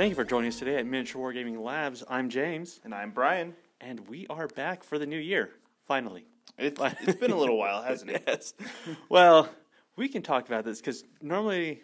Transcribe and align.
Thank 0.00 0.08
you 0.08 0.16
for 0.16 0.24
joining 0.24 0.48
us 0.48 0.58
today 0.58 0.78
at 0.78 0.86
Miniature 0.86 1.20
Wargaming 1.20 1.62
Labs. 1.62 2.02
I'm 2.08 2.30
James, 2.30 2.80
And 2.84 2.94
I'm 2.94 3.10
Brian. 3.10 3.54
and 3.82 4.00
we 4.08 4.26
are 4.30 4.46
back 4.46 4.82
for 4.82 4.98
the 4.98 5.04
new 5.04 5.18
year, 5.18 5.50
finally. 5.86 6.24
It's, 6.56 6.80
it's 7.02 7.20
been 7.20 7.32
a 7.32 7.36
little 7.36 7.58
while, 7.58 7.82
hasn't 7.82 8.12
it? 8.12 8.22
Yes. 8.26 8.54
well, 9.10 9.50
we 9.96 10.08
can 10.08 10.22
talk 10.22 10.46
about 10.46 10.64
this 10.64 10.80
because 10.80 11.04
normally 11.20 11.82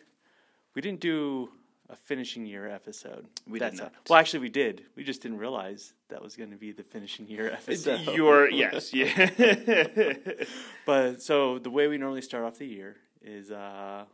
we 0.75 0.81
didn't 0.81 1.01
do 1.01 1.51
a 1.91 1.95
finishing 1.95 2.47
year 2.47 2.67
episode. 2.67 3.27
We 3.47 3.59
did 3.59 3.67
That's 3.73 3.81
not. 3.83 3.93
Well, 4.09 4.19
actually, 4.19 4.41
we 4.41 4.49
did. 4.49 4.87
We 4.97 5.05
just 5.05 5.21
didn't 5.21 5.37
realize 5.37 5.93
that 6.09 6.23
was 6.23 6.37
going 6.37 6.53
to 6.53 6.57
be 6.57 6.73
the 6.73 6.85
finishing 6.85 7.29
year 7.29 7.53
episode. 7.53 8.01
You're 8.15 8.49
yes, 8.49 8.95
yeah. 8.95 9.29
But 10.87 11.21
so 11.21 11.59
the 11.59 11.69
way 11.69 11.87
we 11.87 11.99
normally 11.99 12.23
start 12.23 12.45
off 12.45 12.57
the 12.57 12.67
year 12.67 12.97
is 13.21 13.51
uh, 13.51 14.07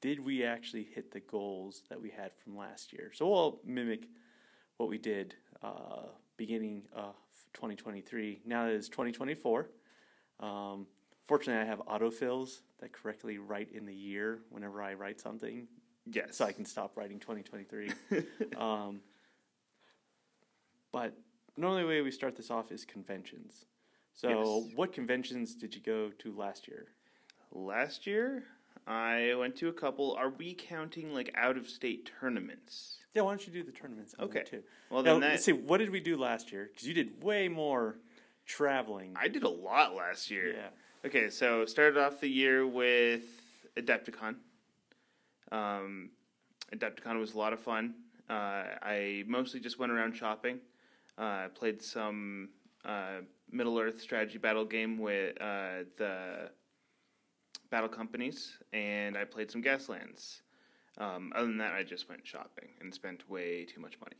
did 0.00 0.24
we 0.24 0.44
actually 0.44 0.84
hit 0.84 1.12
the 1.12 1.20
goals 1.20 1.82
that 1.88 2.00
we 2.00 2.10
had 2.10 2.32
from 2.36 2.56
last 2.56 2.92
year? 2.92 3.10
So 3.14 3.28
we'll 3.28 3.60
mimic 3.64 4.08
what 4.76 4.88
we 4.88 4.98
did 4.98 5.34
uh, 5.62 6.06
beginning 6.36 6.82
of 6.94 7.14
2023. 7.54 8.40
Now 8.44 8.66
that 8.66 8.74
it's 8.74 8.88
2024. 8.88 9.68
Um, 10.40 10.86
fortunately, 11.26 11.62
I 11.62 11.66
have 11.66 11.80
autofills 11.80 12.60
that 12.80 12.92
correctly 12.92 13.38
write 13.38 13.70
in 13.72 13.86
the 13.86 13.94
year 13.94 14.40
whenever 14.50 14.80
I 14.82 14.94
write 14.94 15.20
something, 15.20 15.66
yes. 16.06 16.36
so 16.36 16.44
I 16.44 16.52
can 16.52 16.64
stop 16.64 16.96
writing 16.96 17.18
2023. 17.18 17.90
um, 18.56 19.00
but 20.92 21.16
normally 21.56 21.82
the 21.82 21.88
way 21.88 22.00
we 22.02 22.12
start 22.12 22.36
this 22.36 22.50
off 22.50 22.70
is 22.70 22.84
conventions. 22.84 23.64
So, 24.14 24.28
Yes. 24.64 24.76
what 24.76 24.92
conventions 24.92 25.54
did 25.54 25.74
you 25.74 25.80
go 25.80 26.10
to 26.10 26.32
last 26.32 26.66
year? 26.66 26.88
Last 27.52 28.06
year, 28.06 28.44
I 28.88 29.34
went 29.34 29.54
to 29.56 29.68
a 29.68 29.72
couple. 29.72 30.14
Are 30.18 30.30
we 30.30 30.54
counting 30.54 31.12
like 31.12 31.30
out 31.36 31.56
of 31.56 31.68
state 31.68 32.10
tournaments? 32.20 32.96
Yeah, 33.14 33.22
why 33.22 33.32
don't 33.32 33.46
you 33.46 33.52
do 33.52 33.62
the 33.62 33.72
tournaments? 33.72 34.14
on 34.18 34.28
there, 34.30 34.40
Okay. 34.42 34.50
too. 34.50 34.62
Well, 34.90 35.02
Now, 35.02 35.18
then 35.18 35.30
let's 35.30 35.44
see. 35.44 35.52
What 35.52 35.78
did 35.78 35.90
we 35.90 36.00
do 36.00 36.16
last 36.16 36.50
year? 36.52 36.70
Because 36.72 36.88
you 36.88 36.94
did 36.94 37.22
way 37.22 37.48
more 37.48 37.98
traveling. 38.46 39.14
I 39.16 39.28
did 39.28 39.42
a 39.42 39.48
lot 39.48 39.94
last 39.94 40.30
year. 40.30 40.52
yeah. 40.54 40.68
Okay, 41.04 41.28
so 41.30 41.64
started 41.66 41.98
off 41.98 42.20
the 42.20 42.28
year 42.28 42.66
with 42.66 43.22
Adepticon. 43.76 44.36
Um, 45.52 46.10
Adepticon 46.72 47.18
was 47.20 47.34
a 47.34 47.38
lot 47.38 47.52
of 47.52 47.60
fun. 47.60 47.94
Uh, 48.28 48.64
I 48.82 49.24
mostly 49.26 49.60
just 49.60 49.78
went 49.78 49.92
around 49.92 50.14
shopping. 50.16 50.58
Uh, 51.16 51.22
I 51.22 51.48
played 51.54 51.82
some 51.82 52.50
uh, 52.84 53.20
Middle 53.50 53.78
Earth 53.78 54.00
strategy 54.00 54.38
battle 54.38 54.64
game 54.64 54.98
with 54.98 55.40
uh, 55.40 55.84
the 55.96 56.50
battle 57.70 57.88
companies, 57.88 58.56
and 58.72 59.16
I 59.16 59.24
played 59.24 59.50
some 59.50 59.62
Gaslands. 59.62 60.40
Um, 60.98 61.32
other 61.34 61.46
than 61.46 61.58
that, 61.58 61.74
I 61.74 61.82
just 61.84 62.08
went 62.08 62.26
shopping 62.26 62.70
and 62.80 62.92
spent 62.92 63.28
way 63.30 63.64
too 63.64 63.80
much 63.80 63.98
money. 64.00 64.16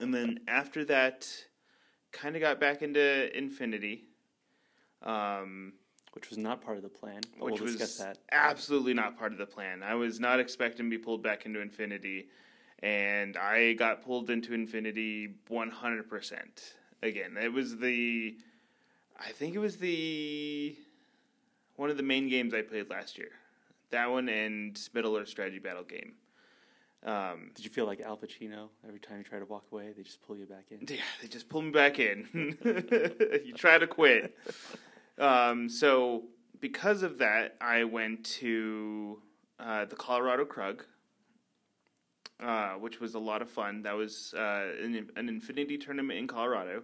And 0.00 0.14
then 0.14 0.40
after 0.48 0.84
that, 0.86 1.28
kind 2.12 2.34
of 2.34 2.40
got 2.40 2.58
back 2.58 2.82
into 2.82 3.36
Infinity. 3.36 4.04
Um, 5.02 5.74
Which 6.14 6.30
was 6.30 6.38
not 6.38 6.62
part 6.62 6.76
of 6.76 6.82
the 6.82 6.88
plan. 6.88 7.20
But 7.38 7.44
which 7.46 7.54
we'll 7.60 7.64
was 7.64 7.76
discuss 7.76 7.98
that. 7.98 8.18
absolutely 8.32 8.94
not 8.94 9.18
part 9.18 9.32
of 9.32 9.38
the 9.38 9.46
plan. 9.46 9.82
I 9.82 9.94
was 9.94 10.18
not 10.18 10.40
expecting 10.40 10.86
to 10.86 10.90
be 10.90 10.98
pulled 10.98 11.22
back 11.22 11.44
into 11.44 11.60
Infinity, 11.60 12.28
and 12.82 13.36
I 13.36 13.74
got 13.74 14.02
pulled 14.02 14.30
into 14.30 14.54
Infinity 14.54 15.34
100%. 15.50 16.34
Again, 17.02 17.36
it 17.40 17.52
was 17.52 17.78
the, 17.78 18.36
I 19.18 19.30
think 19.32 19.54
it 19.54 19.58
was 19.58 19.76
the, 19.76 20.76
one 21.80 21.88
of 21.88 21.96
the 21.96 22.02
main 22.02 22.28
games 22.28 22.52
I 22.52 22.60
played 22.60 22.90
last 22.90 23.16
year. 23.16 23.30
That 23.90 24.10
one 24.10 24.28
and 24.28 24.78
Middle 24.92 25.16
Earth 25.16 25.28
Strategy 25.28 25.58
Battle 25.58 25.82
game. 25.82 26.12
Um, 27.06 27.52
Did 27.54 27.64
you 27.64 27.70
feel 27.70 27.86
like 27.86 28.02
Al 28.02 28.18
Pacino 28.18 28.68
every 28.86 29.00
time 29.00 29.16
you 29.16 29.24
try 29.24 29.38
to 29.38 29.46
walk 29.46 29.64
away? 29.72 29.94
They 29.96 30.02
just 30.02 30.20
pull 30.20 30.36
you 30.36 30.44
back 30.44 30.66
in. 30.70 30.80
yeah, 30.86 31.00
they 31.22 31.28
just 31.28 31.48
pull 31.48 31.62
me 31.62 31.70
back 31.70 31.98
in. 31.98 32.28
you 33.46 33.54
try 33.54 33.78
to 33.78 33.86
quit. 33.86 34.36
Um, 35.18 35.70
so 35.70 36.24
because 36.60 37.02
of 37.02 37.16
that, 37.16 37.56
I 37.62 37.84
went 37.84 38.24
to 38.40 39.22
uh, 39.58 39.86
the 39.86 39.96
Colorado 39.96 40.44
Krug, 40.44 40.84
uh, 42.40 42.72
which 42.72 43.00
was 43.00 43.14
a 43.14 43.18
lot 43.18 43.40
of 43.40 43.48
fun. 43.48 43.84
That 43.84 43.96
was 43.96 44.34
uh, 44.36 44.66
an, 44.82 45.08
an 45.16 45.30
Infinity 45.30 45.78
tournament 45.78 46.18
in 46.18 46.26
Colorado 46.26 46.82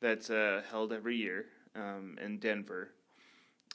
that's 0.00 0.30
uh, 0.30 0.62
held 0.70 0.92
every 0.92 1.16
year 1.16 1.46
um, 1.74 2.16
in 2.24 2.38
Denver. 2.38 2.92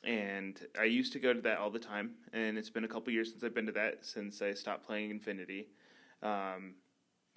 And 0.03 0.59
I 0.79 0.83
used 0.83 1.13
to 1.13 1.19
go 1.19 1.33
to 1.33 1.41
that 1.41 1.59
all 1.59 1.69
the 1.69 1.79
time, 1.79 2.11
and 2.33 2.57
it's 2.57 2.69
been 2.69 2.83
a 2.83 2.87
couple 2.89 3.13
years 3.13 3.31
since 3.31 3.43
I've 3.43 3.55
been 3.55 3.67
to 3.67 3.71
that 3.73 3.99
since 4.05 4.41
I 4.41 4.53
stopped 4.53 4.85
playing 4.85 5.11
Infinity. 5.11 5.67
Um, 6.21 6.75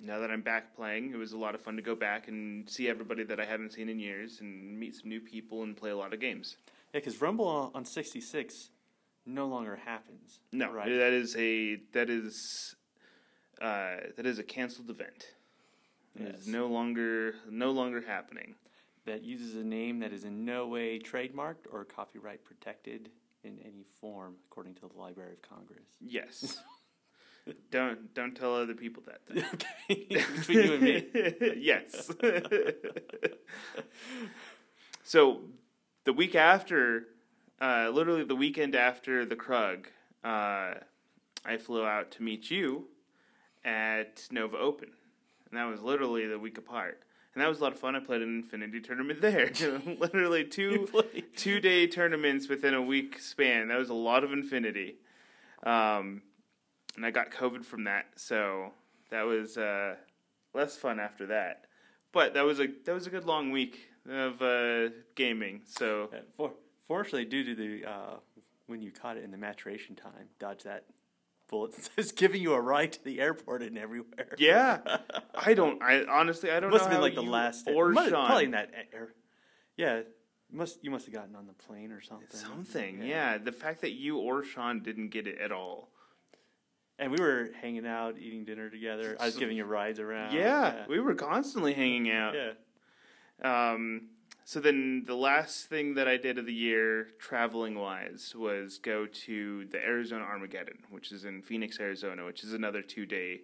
now 0.00 0.18
that 0.18 0.30
I'm 0.32 0.42
back 0.42 0.74
playing, 0.74 1.12
it 1.12 1.16
was 1.16 1.32
a 1.32 1.38
lot 1.38 1.54
of 1.54 1.60
fun 1.60 1.76
to 1.76 1.82
go 1.82 1.94
back 1.94 2.26
and 2.28 2.68
see 2.68 2.88
everybody 2.88 3.22
that 3.24 3.38
I 3.38 3.44
haven't 3.44 3.72
seen 3.72 3.88
in 3.88 3.98
years 4.00 4.38
and 4.40 4.78
meet 4.78 4.96
some 4.96 5.08
new 5.08 5.20
people 5.20 5.62
and 5.62 5.76
play 5.76 5.90
a 5.90 5.96
lot 5.96 6.12
of 6.12 6.18
games. 6.20 6.56
Yeah, 6.92 7.00
because 7.00 7.20
Rumble 7.20 7.46
on 7.46 7.70
on 7.74 7.84
66 7.84 8.70
no 9.26 9.46
longer 9.46 9.76
happens. 9.76 10.40
No, 10.52 10.70
Right. 10.72 10.88
that 10.88 11.12
is 11.12 11.36
a 11.38 11.76
that 11.92 12.10
is 12.10 12.74
uh, 13.60 13.96
that 14.16 14.26
is 14.26 14.38
a 14.38 14.42
canceled 14.42 14.90
event. 14.90 15.24
It 16.18 16.22
Yes. 16.32 16.40
is 16.42 16.48
no 16.48 16.66
longer 16.66 17.34
no 17.48 17.70
longer 17.70 18.00
happening. 18.00 18.54
That 19.06 19.22
uses 19.22 19.54
a 19.54 19.64
name 19.64 20.00
that 20.00 20.12
is 20.12 20.24
in 20.24 20.44
no 20.44 20.66
way 20.66 20.98
trademarked 20.98 21.66
or 21.72 21.84
copyright 21.84 22.44
protected 22.44 23.10
in 23.44 23.58
any 23.64 23.84
form, 24.00 24.34
according 24.46 24.74
to 24.74 24.88
the 24.88 24.98
Library 24.98 25.34
of 25.34 25.42
Congress. 25.42 25.86
Yes. 26.00 26.58
don't 27.70 28.12
don't 28.14 28.34
tell 28.34 28.54
other 28.54 28.74
people 28.74 29.02
that. 29.06 29.20
Then. 29.28 29.44
okay, 29.54 30.06
between 30.36 30.58
you 30.58 30.72
and 30.74 30.82
me. 30.82 31.06
yes. 31.56 32.10
so 35.04 35.42
the 36.04 36.12
week 36.12 36.34
after, 36.34 37.04
uh, 37.60 37.90
literally 37.92 38.24
the 38.24 38.36
weekend 38.36 38.74
after 38.74 39.24
the 39.24 39.36
Krug, 39.36 39.88
uh, 40.24 40.74
I 41.44 41.56
flew 41.58 41.84
out 41.84 42.10
to 42.12 42.22
meet 42.22 42.50
you 42.50 42.86
at 43.64 44.26
Nova 44.30 44.58
Open, 44.58 44.90
and 45.48 45.58
that 45.58 45.64
was 45.64 45.80
literally 45.80 46.26
the 46.26 46.38
week 46.38 46.58
apart. 46.58 47.02
And 47.36 47.42
that 47.42 47.48
was 47.50 47.60
a 47.60 47.64
lot 47.64 47.74
of 47.74 47.78
fun. 47.78 47.94
I 47.94 48.00
played 48.00 48.22
an 48.22 48.34
Infinity 48.34 48.80
tournament 48.80 49.20
there. 49.20 49.50
literally 50.00 50.42
two 50.42 50.88
two 51.36 51.60
day 51.60 51.86
tournaments 51.86 52.48
within 52.48 52.72
a 52.72 52.80
week 52.80 53.20
span. 53.20 53.68
That 53.68 53.78
was 53.78 53.90
a 53.90 53.94
lot 53.94 54.24
of 54.24 54.32
Infinity. 54.32 54.96
Um, 55.62 56.22
and 56.96 57.04
I 57.04 57.10
got 57.10 57.30
COVID 57.30 57.62
from 57.62 57.84
that, 57.84 58.06
so 58.16 58.72
that 59.10 59.26
was 59.26 59.58
uh, 59.58 59.96
less 60.54 60.78
fun 60.78 60.98
after 60.98 61.26
that. 61.26 61.66
But 62.10 62.32
that 62.32 62.46
was 62.46 62.58
a 62.58 62.68
that 62.86 62.94
was 62.94 63.06
a 63.06 63.10
good 63.10 63.26
long 63.26 63.50
week 63.50 63.90
of 64.08 64.40
uh, 64.40 64.88
gaming. 65.14 65.60
So 65.66 66.08
For, 66.38 66.52
fortunately, 66.88 67.26
due 67.26 67.44
to 67.44 67.54
the 67.54 67.84
uh, 67.86 68.14
when 68.66 68.80
you 68.80 68.90
caught 68.90 69.18
it 69.18 69.24
in 69.24 69.30
the 69.30 69.36
maturation 69.36 69.94
time, 69.94 70.30
dodge 70.38 70.62
that 70.62 70.84
bullet. 71.48 71.74
It's 71.96 72.12
giving 72.12 72.42
you 72.42 72.52
a 72.54 72.60
ride 72.60 72.92
to 72.92 73.04
the 73.04 73.20
airport 73.20 73.62
and 73.62 73.78
everywhere. 73.78 74.34
yeah, 74.38 74.78
I 75.34 75.54
don't. 75.54 75.82
I 75.82 76.04
honestly 76.08 76.50
I 76.50 76.60
don't 76.60 76.70
It 76.70 76.72
must 76.72 76.84
know 76.84 76.90
have 76.90 76.96
been 76.96 77.00
like 77.02 77.14
the 77.14 77.22
last 77.30 77.68
or 77.68 77.94
Sean 77.94 78.10
probably 78.26 78.44
in 78.44 78.50
that 78.52 78.70
air. 78.92 79.14
Yeah, 79.76 80.02
must 80.52 80.82
you 80.82 80.90
must 80.90 81.06
have 81.06 81.14
gotten 81.14 81.34
on 81.36 81.46
the 81.46 81.52
plane 81.52 81.92
or 81.92 82.00
something. 82.00 82.28
something. 82.30 83.02
Yeah. 83.02 83.38
the 83.38 83.52
fact 83.52 83.80
that 83.82 83.92
you 83.92 84.18
or 84.18 84.42
Sean 84.44 84.82
didn't 84.82 85.08
get 85.08 85.26
it 85.26 85.38
at 85.40 85.52
all. 85.52 85.90
And 86.98 87.12
we 87.12 87.18
were 87.18 87.50
hanging 87.60 87.86
out, 87.86 88.16
eating 88.18 88.46
dinner 88.46 88.70
together. 88.70 89.16
I 89.20 89.26
was 89.26 89.36
giving 89.36 89.56
you 89.58 89.64
rides 89.64 90.00
around. 90.00 90.34
yeah, 90.34 90.86
we 90.88 90.98
were 90.98 91.14
constantly 91.14 91.74
hanging 91.74 92.10
out. 92.10 92.34
yeah. 92.34 92.52
Um, 93.72 94.08
so 94.48 94.60
then 94.60 95.02
the 95.04 95.16
last 95.16 95.64
thing 95.64 95.94
that 95.94 96.06
I 96.06 96.16
did 96.16 96.38
of 96.38 96.46
the 96.46 96.54
year, 96.54 97.08
traveling 97.18 97.76
wise, 97.76 98.32
was 98.32 98.78
go 98.78 99.04
to 99.04 99.64
the 99.72 99.78
Arizona 99.78 100.22
Armageddon, 100.22 100.84
which 100.88 101.10
is 101.10 101.24
in 101.24 101.42
Phoenix, 101.42 101.80
Arizona, 101.80 102.24
which 102.24 102.44
is 102.44 102.52
another 102.52 102.80
two 102.80 103.06
day, 103.06 103.40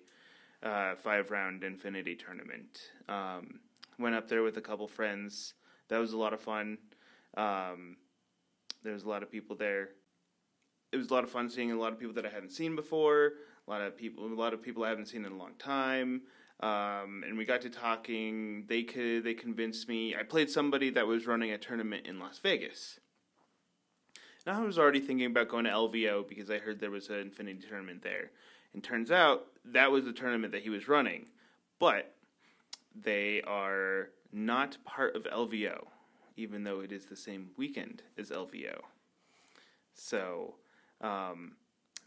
uh, 0.62 0.94
five 0.94 1.32
round 1.32 1.64
Infinity 1.64 2.14
tournament. 2.14 2.92
Um, 3.08 3.58
went 3.98 4.14
up 4.14 4.28
there 4.28 4.44
with 4.44 4.58
a 4.58 4.60
couple 4.60 4.86
friends. 4.86 5.54
That 5.88 5.98
was 5.98 6.12
a 6.12 6.16
lot 6.16 6.32
of 6.32 6.40
fun. 6.40 6.78
Um, 7.36 7.96
there 8.84 8.92
was 8.92 9.02
a 9.02 9.08
lot 9.08 9.24
of 9.24 9.30
people 9.32 9.56
there. 9.56 9.88
It 10.92 10.98
was 10.98 11.10
a 11.10 11.14
lot 11.14 11.24
of 11.24 11.30
fun 11.30 11.50
seeing 11.50 11.72
a 11.72 11.76
lot 11.76 11.92
of 11.92 11.98
people 11.98 12.14
that 12.14 12.26
I 12.26 12.30
hadn't 12.30 12.52
seen 12.52 12.76
before. 12.76 13.32
A 13.66 13.70
lot 13.72 13.82
of 13.82 13.96
people, 13.96 14.24
a 14.24 14.28
lot 14.28 14.54
of 14.54 14.62
people 14.62 14.84
I 14.84 14.90
haven't 14.90 15.06
seen 15.06 15.24
in 15.24 15.32
a 15.32 15.36
long 15.36 15.54
time 15.58 16.22
um, 16.62 17.24
and 17.26 17.36
we 17.36 17.44
got 17.44 17.60
to 17.62 17.70
talking. 17.70 18.64
They 18.68 18.84
could 18.84 19.24
they 19.24 19.34
convinced 19.34 19.88
me. 19.88 20.14
I 20.14 20.22
played 20.22 20.48
somebody 20.48 20.90
that 20.90 21.06
was 21.06 21.26
running 21.26 21.50
a 21.50 21.58
tournament 21.58 22.06
in 22.06 22.20
Las 22.20 22.38
Vegas. 22.38 23.00
Now 24.46 24.62
I 24.62 24.64
was 24.64 24.78
already 24.78 25.00
thinking 25.00 25.26
about 25.26 25.48
going 25.48 25.64
to 25.64 25.70
LVO 25.70 26.28
because 26.28 26.50
I 26.50 26.58
heard 26.58 26.80
there 26.80 26.90
was 26.90 27.08
an 27.08 27.18
Infinity 27.18 27.66
tournament 27.68 28.02
there. 28.02 28.30
And 28.74 28.82
turns 28.82 29.10
out 29.10 29.46
that 29.64 29.90
was 29.90 30.04
the 30.04 30.12
tournament 30.12 30.52
that 30.52 30.62
he 30.62 30.70
was 30.70 30.88
running, 30.88 31.26
but 31.78 32.14
they 32.94 33.42
are 33.42 34.10
not 34.32 34.78
part 34.84 35.14
of 35.14 35.24
LVO, 35.24 35.86
even 36.36 36.64
though 36.64 36.80
it 36.80 36.90
is 36.90 37.06
the 37.06 37.16
same 37.16 37.50
weekend 37.56 38.02
as 38.16 38.30
LVO. 38.30 38.80
So 39.94 40.54
um, 41.00 41.56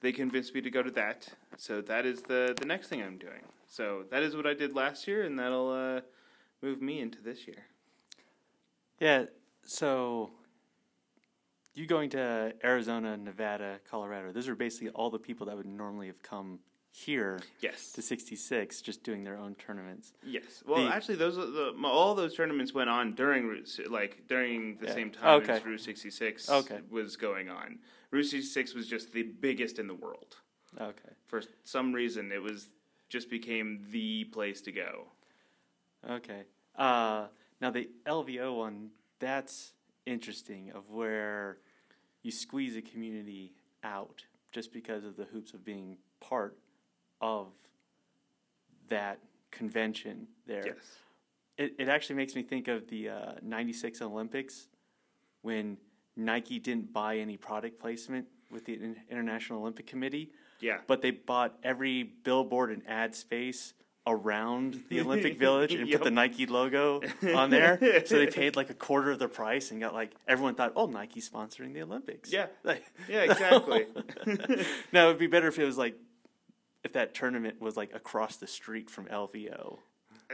they 0.02 0.12
convinced 0.12 0.56
me 0.56 0.62
to 0.62 0.72
go 0.72 0.82
to 0.82 0.92
that. 0.92 1.28
So 1.58 1.82
that 1.82 2.06
is 2.06 2.22
the 2.24 2.56
the 2.60 2.66
next 2.66 2.88
thing 2.88 3.02
I'm 3.02 3.18
doing. 3.18 3.44
So 3.76 4.06
that 4.10 4.24
is 4.24 4.38
what 4.38 4.48
I 4.48 4.54
did 4.54 4.74
last 4.74 5.06
year, 5.06 5.24
and 5.24 5.38
that'll 5.38 5.70
uh, 5.70 6.00
move 6.62 6.82
me 6.82 7.02
into 7.02 7.22
this 7.22 7.46
year. 7.46 7.66
Yeah. 9.02 9.26
So 9.66 10.32
you 11.74 11.86
going 11.86 12.10
to 12.12 12.54
Arizona, 12.64 13.18
Nevada, 13.18 13.80
Colorado? 13.90 14.32
Those 14.32 14.48
are 14.48 14.56
basically 14.56 14.90
all 14.92 15.10
the 15.10 15.20
people 15.20 15.48
that 15.48 15.58
would 15.58 15.66
normally 15.66 16.08
have 16.08 16.24
come 16.24 16.60
here 16.90 17.42
Yes. 17.60 17.92
to 17.92 18.02
66, 18.02 18.82
just 18.82 19.04
doing 19.04 19.26
their 19.26 19.38
own 19.38 19.56
tournaments. 19.56 20.14
Yes. 20.26 20.64
Well, 20.66 20.86
The- 20.86 20.94
actually, 20.94 21.16
those 21.16 21.38
are 21.38 21.46
the 21.46 21.74
all 21.84 22.16
those 22.16 22.34
tournaments 22.34 22.74
went 22.74 22.90
on 22.90 23.14
during 23.14 23.46
Route 23.46 23.92
like 23.92 24.26
during 24.30 24.78
the 24.78 24.86
Yeah. 24.88 24.94
same 24.94 25.12
time 25.12 25.42
Okay. 25.42 25.52
as 25.58 25.66
Route 25.66 25.82
66 25.82 26.50
Okay. 26.50 26.80
was 26.90 27.18
going 27.18 27.50
on. 27.50 27.80
Route 28.12 28.24
66 28.28 28.74
was 28.74 28.88
just 28.88 29.12
the 29.12 29.24
biggest 29.24 29.80
in 29.80 29.88
the 29.88 29.94
world. 29.94 30.38
Okay. 30.80 31.10
For 31.28 31.42
some 31.66 31.92
reason, 31.92 32.32
it 32.32 32.42
was 32.42 32.70
just 33.10 33.30
became 33.30 33.86
the 33.92 34.26
place 34.26 34.62
to 34.62 34.72
go. 34.72 35.08
Okay. 36.10 36.44
Uh, 36.76 37.28
now 37.62 37.72
the 37.72 37.90
LVO 38.06 38.58
one, 38.58 38.90
that's 39.20 39.74
interesting. 40.06 40.72
Of 40.72 40.90
where 40.90 41.58
you 42.24 42.32
squeeze 42.32 42.76
a 42.76 42.82
community 42.82 43.54
out 43.84 44.24
just 44.52 44.72
because 44.72 45.04
of 45.04 45.16
the 45.18 45.26
hoops 45.26 45.54
of 45.54 45.64
being 45.64 45.98
part 46.20 46.58
of 47.22 47.48
that 48.90 49.20
convention 49.52 50.28
there. 50.48 50.64
Yes. 50.66 50.76
It 51.58 51.76
it 51.80 51.88
actually 51.90 52.16
makes 52.16 52.36
me 52.36 52.44
think 52.44 52.68
of 52.68 52.88
the 52.90 53.10
uh, 53.10 53.32
'96 53.42 54.02
Olympics 54.02 54.68
when 55.42 55.78
Nike 56.16 56.60
didn't 56.60 56.92
buy 56.92 57.18
any 57.18 57.38
product 57.38 57.80
placement 57.80 58.26
with 58.52 58.66
the 58.66 58.74
In- 58.74 58.98
International 59.10 59.62
Olympic 59.62 59.86
Committee, 59.86 60.32
Yeah. 60.62 60.80
but 60.88 61.02
they 61.02 61.12
bought 61.12 61.58
every 61.64 62.04
billboard 62.04 62.72
and 62.72 62.82
ad 62.88 63.16
space 63.16 63.74
around 64.08 64.84
the 64.90 65.02
Olympic 65.02 65.38
Village 65.38 65.74
and 65.74 65.88
Yep. 65.88 66.00
put 66.00 66.04
the 66.06 66.12
Nike 66.12 66.46
logo 66.46 67.02
on 67.36 67.50
there. 67.50 68.04
so 68.06 68.18
they 68.18 68.28
paid 68.28 68.56
like 68.56 68.70
a 68.70 68.74
quarter 68.76 69.12
of 69.12 69.20
the 69.20 69.28
price 69.28 69.72
and 69.72 69.82
got 69.82 69.94
like 69.94 70.12
everyone 70.28 70.56
thought, 70.56 70.74
oh, 70.76 70.86
Nike's 70.86 71.30
sponsoring 71.30 71.74
the 71.74 71.82
Olympics. 71.82 72.32
Yeah. 72.32 72.48
Like, 72.64 72.84
Yeah, 73.10 73.24
exactly. 73.24 73.86
now 74.92 75.08
it'd 75.08 75.18
be 75.20 75.28
better 75.28 75.48
if 75.48 75.58
it 75.60 75.66
was 75.66 75.78
like 75.78 75.96
if 76.84 76.94
that 76.94 77.14
tournament 77.16 77.60
was 77.60 77.76
like 77.76 77.94
across 77.96 78.38
the 78.38 78.48
street 78.48 78.90
from 78.92 79.06
LVO. 79.08 79.80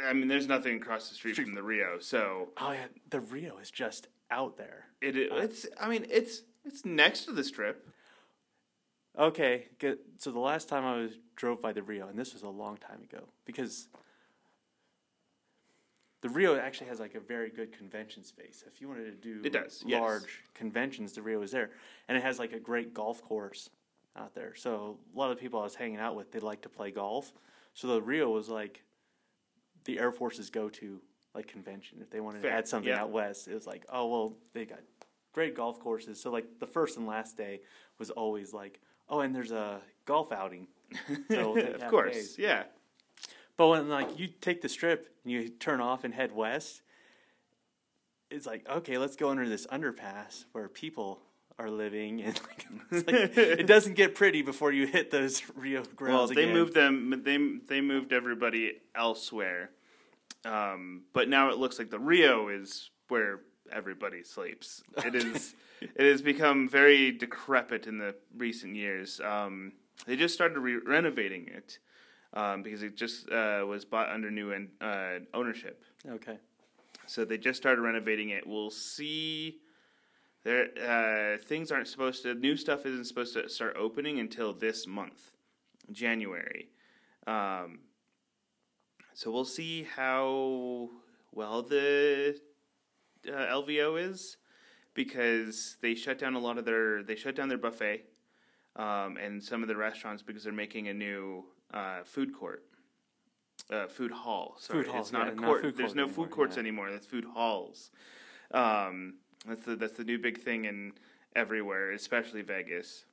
I 0.06 0.14
mean, 0.14 0.28
there's 0.28 0.48
nothing 0.48 0.76
across 0.78 1.10
the 1.10 1.16
street 1.16 1.36
from 1.36 1.54
the 1.56 1.64
Rio, 1.64 1.98
so 2.00 2.50
Oh 2.58 2.72
yeah, 2.72 2.88
the 3.10 3.20
Rio 3.22 3.58
is 3.58 3.72
just 3.72 4.08
out 4.30 4.58
there. 4.58 4.86
it 5.02 5.16
uh, 5.32 5.36
it's. 5.38 5.66
I 5.80 5.90
mean, 5.90 6.06
it's 6.10 6.44
it's 6.66 6.86
next 6.86 7.26
to 7.26 7.32
the 7.34 7.44
strip. 7.44 7.88
Okay, 9.18 9.68
good. 9.80 10.00
So 10.18 10.31
the 10.31 10.40
last 10.40 10.69
time 10.69 10.86
I 10.86 10.98
was 10.98 11.12
drove 11.36 11.62
by 11.62 11.74
the 11.74 11.84
Rio, 11.84 12.08
and 12.08 12.18
this 12.18 12.34
was 12.34 12.44
a 12.44 12.50
long 12.50 12.78
time 12.78 13.02
ago, 13.04 13.25
because 13.46 13.88
the 16.22 16.30
Rio 16.30 16.58
actually 16.58 16.88
has 16.88 17.00
like 17.00 17.16
a 17.16 17.19
very 17.19 17.50
good 17.50 17.75
convention 17.75 18.24
space. 18.24 18.63
If 18.66 18.80
you 18.80 18.88
wanted 18.88 19.06
to 19.06 19.12
do 19.12 19.42
It 19.44 19.54
does, 19.54 19.84
yes. 19.86 20.00
large 20.00 20.44
conventions, 20.54 21.13
the 21.13 21.22
Rio 21.22 21.42
is 21.42 21.52
there, 21.52 21.72
and 22.08 22.18
it 22.18 22.24
has 22.24 22.40
like 22.40 22.54
a 22.54 22.60
great 22.60 22.94
golf 22.94 23.22
course 23.22 23.69
out 24.16 24.34
there. 24.34 24.56
So 24.56 24.98
a 25.13 25.18
lot 25.18 25.31
of 25.31 25.38
the 25.38 25.42
people 25.42 25.60
I 25.60 25.63
was 25.63 25.75
hanging 25.75 26.00
out 26.00 26.16
with, 26.16 26.31
they 26.31 26.40
like 26.40 26.62
to 26.62 26.69
play 26.69 26.92
golf. 26.92 27.34
So 27.74 27.88
the 27.88 28.02
Rio 28.02 28.30
was 28.30 28.50
like 28.50 28.84
the 29.86 30.00
Air 30.00 30.12
Force's 30.12 30.50
go-to 30.50 31.02
like 31.34 31.48
convention. 31.48 32.00
If 32.02 32.10
they 32.10 32.19
wanted 32.19 32.42
Fair, 32.42 32.52
to 32.52 32.58
add 32.58 32.68
something 32.68 32.90
yeah. 32.90 33.02
out 33.02 33.10
west, 33.10 33.48
it 33.48 33.54
was 33.54 33.68
like, 33.68 33.86
oh 33.90 34.08
well, 34.08 34.38
they 34.54 34.66
got 34.66 34.80
great 35.34 35.56
golf 35.56 35.80
courses. 35.80 36.22
So 36.22 36.30
like 36.30 36.46
the 36.60 36.68
first 36.68 36.98
and 36.98 37.08
last 37.08 37.36
day 37.36 37.62
was 37.98 38.10
always 38.10 38.54
like, 38.54 38.80
oh, 39.12 39.19
and 39.19 39.36
there's 39.36 39.52
a 39.52 39.81
golf 40.06 40.31
outing. 40.31 40.68
So 41.30 41.58
of 41.58 41.88
course, 41.88 42.16
days. 42.16 42.36
yeah. 42.38 42.63
But 43.56 43.68
when 43.68 43.90
like 43.90 44.19
you 44.19 44.28
take 44.28 44.62
the 44.62 44.68
strip 44.68 45.08
and 45.24 45.31
you 45.31 45.48
turn 45.48 45.80
off 45.80 46.04
and 46.04 46.13
head 46.13 46.34
west, 46.34 46.81
it's 48.30 48.46
like 48.46 48.68
okay, 48.68 48.98
let's 48.98 49.16
go 49.16 49.30
under 49.30 49.48
this 49.48 49.68
underpass 49.68 50.46
where 50.52 50.68
people 50.68 51.22
are 51.58 51.69
living, 51.69 52.22
and 52.24 52.40
like, 52.48 52.68
it's 52.92 53.08
like, 53.08 53.38
it 53.38 53.68
doesn't 53.75 53.94
get 53.94 54.16
pretty 54.16 54.42
before 54.42 54.72
you 54.72 54.88
hit 54.88 55.12
those 55.12 55.44
Rio 55.56 55.84
grounds. 55.96 56.18
Well, 56.18 56.28
they 56.28 56.44
again. 56.44 56.54
moved 56.54 56.74
them. 56.74 57.22
They 57.24 57.38
they 57.69 57.81
moved 57.81 58.12
everybody 58.12 58.74
elsewhere, 58.96 59.69
um, 60.44 61.04
but 61.13 61.30
now 61.30 61.52
it 61.52 61.58
looks 61.58 61.80
like 61.80 61.90
the 61.90 62.00
Rio 62.00 62.50
is 62.50 62.90
where 63.08 63.42
everybody 63.72 64.24
sleeps. 64.24 64.84
It 65.06 65.16
is. 65.16 65.56
It 65.81 66.12
has 66.12 66.22
become 66.22 66.69
very 66.69 67.12
decrepit 67.12 67.88
in 67.88 67.98
the 67.98 68.16
recent 68.36 68.75
years. 68.75 69.19
Um, 69.19 69.74
they 70.06 70.16
just 70.16 70.33
started 70.33 70.57
re- 70.57 70.80
renovating 70.86 71.48
it 71.48 71.80
um, 72.33 72.63
because 72.63 72.83
it 72.83 72.95
just 72.95 73.30
uh, 73.30 73.66
was 73.68 73.86
bought 73.86 74.10
under 74.10 74.31
new 74.31 74.51
en- 74.51 74.69
uh, 74.80 75.19
ownership. 75.33 75.83
Okay. 76.07 76.38
So 77.07 77.25
they 77.25 77.38
just 77.38 77.60
started 77.60 77.81
renovating 77.81 78.30
it. 78.30 78.45
We'll 78.48 78.69
see. 78.69 79.57
There, 80.44 80.68
uh, 80.78 81.38
things 81.44 81.72
aren't 81.72 81.88
supposed 81.88 82.24
to. 82.24 82.34
New 82.34 82.56
stuff 82.56 82.86
isn't 82.86 83.06
supposed 83.06 83.34
to 83.34 83.48
start 83.50 83.75
opening 83.77 84.19
until 84.19 84.54
this 84.54 84.88
month, 84.88 85.31
January. 85.92 86.69
Um, 87.27 87.80
so 89.13 89.30
we'll 89.30 89.45
see 89.45 89.84
how 89.84 90.89
well 91.31 91.62
the 91.62 92.39
uh, 93.27 93.31
LVO 93.31 94.10
is, 94.10 94.38
because 94.94 95.78
they 95.82 95.96
shut 95.96 96.20
down 96.20 96.36
a 96.36 96.40
lot 96.40 96.58
of 96.58 96.66
their. 96.66 97.04
They 97.04 97.16
shut 97.16 97.36
down 97.36 97.50
their 97.50 97.58
buffet, 97.58 98.06
um, 98.76 99.18
and 99.18 99.42
some 99.42 99.62
of 99.62 99.68
the 99.68 99.76
restaurants 99.76 100.24
because 100.24 100.44
they're 100.44 100.54
making 100.54 100.88
a 100.88 100.94
new 100.94 101.46
uh, 101.74 102.04
food 102.04 102.34
court. 102.34 102.64
Uh, 103.70 103.88
food 103.88 104.12
hall. 104.12 104.56
Sorry, 104.60 104.84
Food 104.84 104.92
hall, 104.92 105.02
it's 105.02 105.12
not 105.12 105.28
yeah, 105.28 105.32
a 105.34 105.36
not 105.36 105.46
court. 105.46 105.62
food 105.62 105.78
There's 105.78 105.90
court 105.94 105.96
no 105.98 106.04
anymore, 106.04 106.26
food 106.26 106.32
courts 106.32 106.56
yeah. 106.56 106.62
anymore. 106.62 106.92
That's 106.92 107.06
food 107.06 107.26
halls. 107.26 107.92
Um, 108.54 109.16
that's 109.48 109.64
the 109.64 109.76
that's 109.76 109.98
the 109.98 110.04
new 110.04 110.18
big 110.20 110.42
thing 110.42 110.66
in 110.66 110.94
everywhere, 111.36 111.92
especially 111.92 112.42
Vegas. 112.42 113.06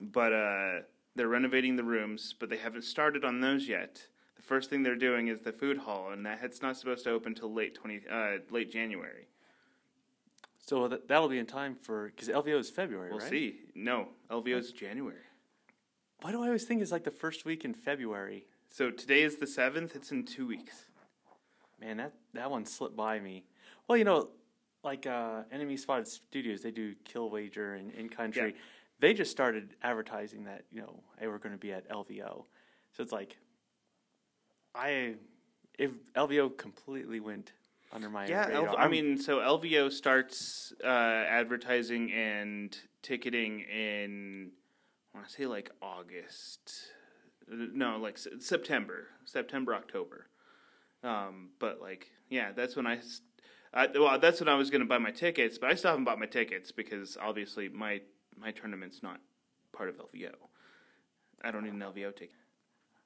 But 0.00 0.32
uh, 0.32 0.80
they're 1.14 1.28
renovating 1.28 1.76
the 1.76 1.84
rooms, 1.84 2.34
but 2.38 2.48
they 2.48 2.56
haven't 2.56 2.84
started 2.84 3.24
on 3.24 3.40
those 3.40 3.68
yet. 3.68 4.06
The 4.36 4.42
first 4.42 4.70
thing 4.70 4.82
they're 4.82 4.96
doing 4.96 5.28
is 5.28 5.42
the 5.42 5.52
food 5.52 5.78
hall, 5.78 6.10
and 6.10 6.26
that's 6.26 6.62
not 6.62 6.76
supposed 6.76 7.04
to 7.04 7.10
open 7.10 7.34
till 7.34 7.52
late 7.52 7.74
twenty 7.74 8.00
uh, 8.10 8.38
late 8.50 8.72
January. 8.72 9.28
So 10.64 10.86
that 10.88 11.08
that'll 11.08 11.28
be 11.28 11.38
in 11.38 11.46
time 11.46 11.74
for 11.74 12.06
because 12.14 12.28
LVO 12.28 12.58
is 12.58 12.70
February, 12.70 13.10
We'll 13.10 13.18
right? 13.18 13.28
see. 13.30 13.56
No, 13.74 14.08
LVO 14.30 14.58
is 14.58 14.72
January. 14.72 15.16
Why 16.20 16.30
do 16.30 16.40
I 16.40 16.46
always 16.46 16.64
think 16.64 16.80
it's 16.82 16.92
like 16.92 17.02
the 17.04 17.10
first 17.10 17.44
week 17.44 17.64
in 17.64 17.74
February? 17.74 18.46
So 18.70 18.90
today 18.90 19.22
is 19.22 19.36
the 19.36 19.46
seventh. 19.46 19.96
It's 19.96 20.12
in 20.12 20.24
two 20.24 20.46
weeks. 20.46 20.84
Man, 21.80 21.96
that 21.96 22.12
that 22.34 22.50
one 22.50 22.64
slipped 22.64 22.96
by 22.96 23.18
me. 23.18 23.44
Well, 23.88 23.98
you 23.98 24.04
know, 24.04 24.28
like 24.84 25.04
uh, 25.04 25.42
Enemy 25.50 25.76
Spotted 25.76 26.06
Studios, 26.06 26.62
they 26.62 26.70
do 26.70 26.94
Kill 27.04 27.28
Wager 27.28 27.74
and 27.74 27.90
In 27.92 28.08
Country. 28.08 28.50
Yeah. 28.50 28.60
They 29.00 29.14
just 29.14 29.32
started 29.32 29.74
advertising 29.82 30.44
that 30.44 30.62
you 30.70 30.80
know 30.80 31.02
hey, 31.18 31.26
we're 31.26 31.38
going 31.38 31.54
to 31.54 31.58
be 31.58 31.72
at 31.72 31.88
LVO, 31.90 32.44
so 32.92 33.02
it's 33.02 33.10
like 33.12 33.36
I 34.76 35.16
if 35.76 35.90
LVO 36.14 36.56
completely 36.56 37.18
went 37.18 37.52
under 37.92 38.08
my 38.10 38.26
Yeah, 38.26 38.46
I 38.78 38.88
mean, 38.88 39.18
so 39.18 39.38
LVO 39.38 39.92
starts 39.92 40.72
uh, 40.82 40.86
advertising 40.86 42.12
and 42.12 42.76
ticketing 43.02 43.60
in, 43.60 44.50
I 45.14 45.18
want 45.18 45.28
to 45.28 45.34
say 45.34 45.46
like 45.46 45.70
August. 45.80 46.72
No, 47.48 47.98
like 47.98 48.14
S- 48.14 48.28
September, 48.40 49.08
September, 49.24 49.74
October. 49.74 50.26
Um, 51.02 51.50
but 51.58 51.80
like, 51.80 52.06
yeah, 52.30 52.52
that's 52.52 52.76
when 52.76 52.86
I- 52.86 53.00
well, 53.74 54.18
that's 54.18 54.38
when 54.40 54.48
I 54.48 54.54
was 54.54 54.70
going 54.70 54.82
to 54.82 54.86
buy 54.86 54.98
my 54.98 55.10
tickets, 55.10 55.58
but 55.58 55.70
I 55.70 55.74
still 55.74 55.90
haven't 55.90 56.04
bought 56.04 56.18
my 56.18 56.26
tickets 56.26 56.72
because 56.72 57.16
obviously 57.20 57.68
my 57.68 58.00
my 58.36 58.50
tournament's 58.52 59.02
not 59.02 59.20
part 59.72 59.88
of 59.88 59.96
LVO. 59.96 60.32
I 61.42 61.50
don't 61.50 61.64
need 61.64 61.72
an 61.72 61.80
LVO 61.80 62.12
ticket. 62.14 62.36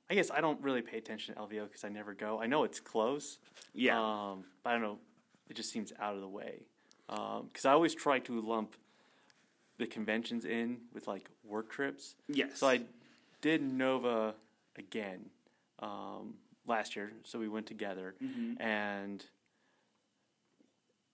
I 0.08 0.14
guess 0.14 0.30
I 0.30 0.40
don't 0.40 0.60
really 0.62 0.82
pay 0.82 0.98
attention 0.98 1.34
to 1.34 1.40
LVO 1.40 1.64
because 1.64 1.84
I 1.84 1.88
never 1.88 2.14
go. 2.14 2.40
I 2.40 2.46
know 2.46 2.64
it's 2.64 2.78
close. 2.80 3.38
Yeah. 3.74 3.98
Um, 4.00 4.44
but 4.62 4.70
I 4.70 4.72
don't 4.74 4.82
know. 4.82 4.98
It 5.48 5.54
just 5.56 5.70
seems 5.72 5.92
out 6.00 6.14
of 6.14 6.20
the 6.20 6.28
way. 6.28 6.62
Because 7.08 7.64
I 7.64 7.72
always 7.72 7.94
try 7.94 8.18
to 8.20 8.40
lump 8.40 8.74
the 9.78 9.86
conventions 9.86 10.44
in 10.44 10.78
with 10.94 11.06
like 11.06 11.28
work 11.44 11.70
trips. 11.70 12.14
yes. 12.28 12.58
So 12.58 12.68
I 12.68 12.80
did 13.42 13.62
Nova 13.62 14.34
again 14.76 15.26
um, 15.80 16.34
last 16.66 16.96
year. 16.96 17.12
So 17.24 17.38
we 17.38 17.48
went 17.48 17.66
together, 17.66 18.14
Mhm. 18.22 18.60
and 18.60 19.24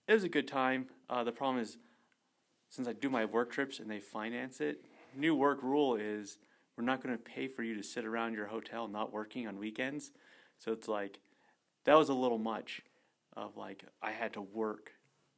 it 0.07 0.13
was 0.13 0.23
a 0.23 0.29
good 0.29 0.47
time. 0.47 0.87
Uh, 1.09 1.23
the 1.23 1.31
problem 1.31 1.61
is, 1.61 1.77
since 2.69 2.87
I 2.87 2.93
do 2.93 3.09
my 3.09 3.25
work 3.25 3.51
trips 3.51 3.79
and 3.79 3.89
they 3.89 3.99
finance 3.99 4.61
it, 4.61 4.85
new 5.15 5.35
work 5.35 5.61
rule 5.61 5.95
is 5.95 6.37
we're 6.77 6.83
not 6.83 7.03
going 7.03 7.15
to 7.15 7.21
pay 7.23 7.47
for 7.47 7.63
you 7.63 7.75
to 7.75 7.83
sit 7.83 8.05
around 8.05 8.33
your 8.33 8.47
hotel 8.47 8.87
not 8.87 9.11
working 9.13 9.47
on 9.47 9.57
weekends. 9.59 10.11
So 10.59 10.71
it's 10.71 10.87
like 10.87 11.19
that 11.85 11.97
was 11.97 12.09
a 12.09 12.13
little 12.13 12.37
much. 12.39 12.81
Of 13.35 13.57
like 13.57 13.83
I 14.01 14.11
had 14.11 14.33
to 14.33 14.41
work 14.41 14.91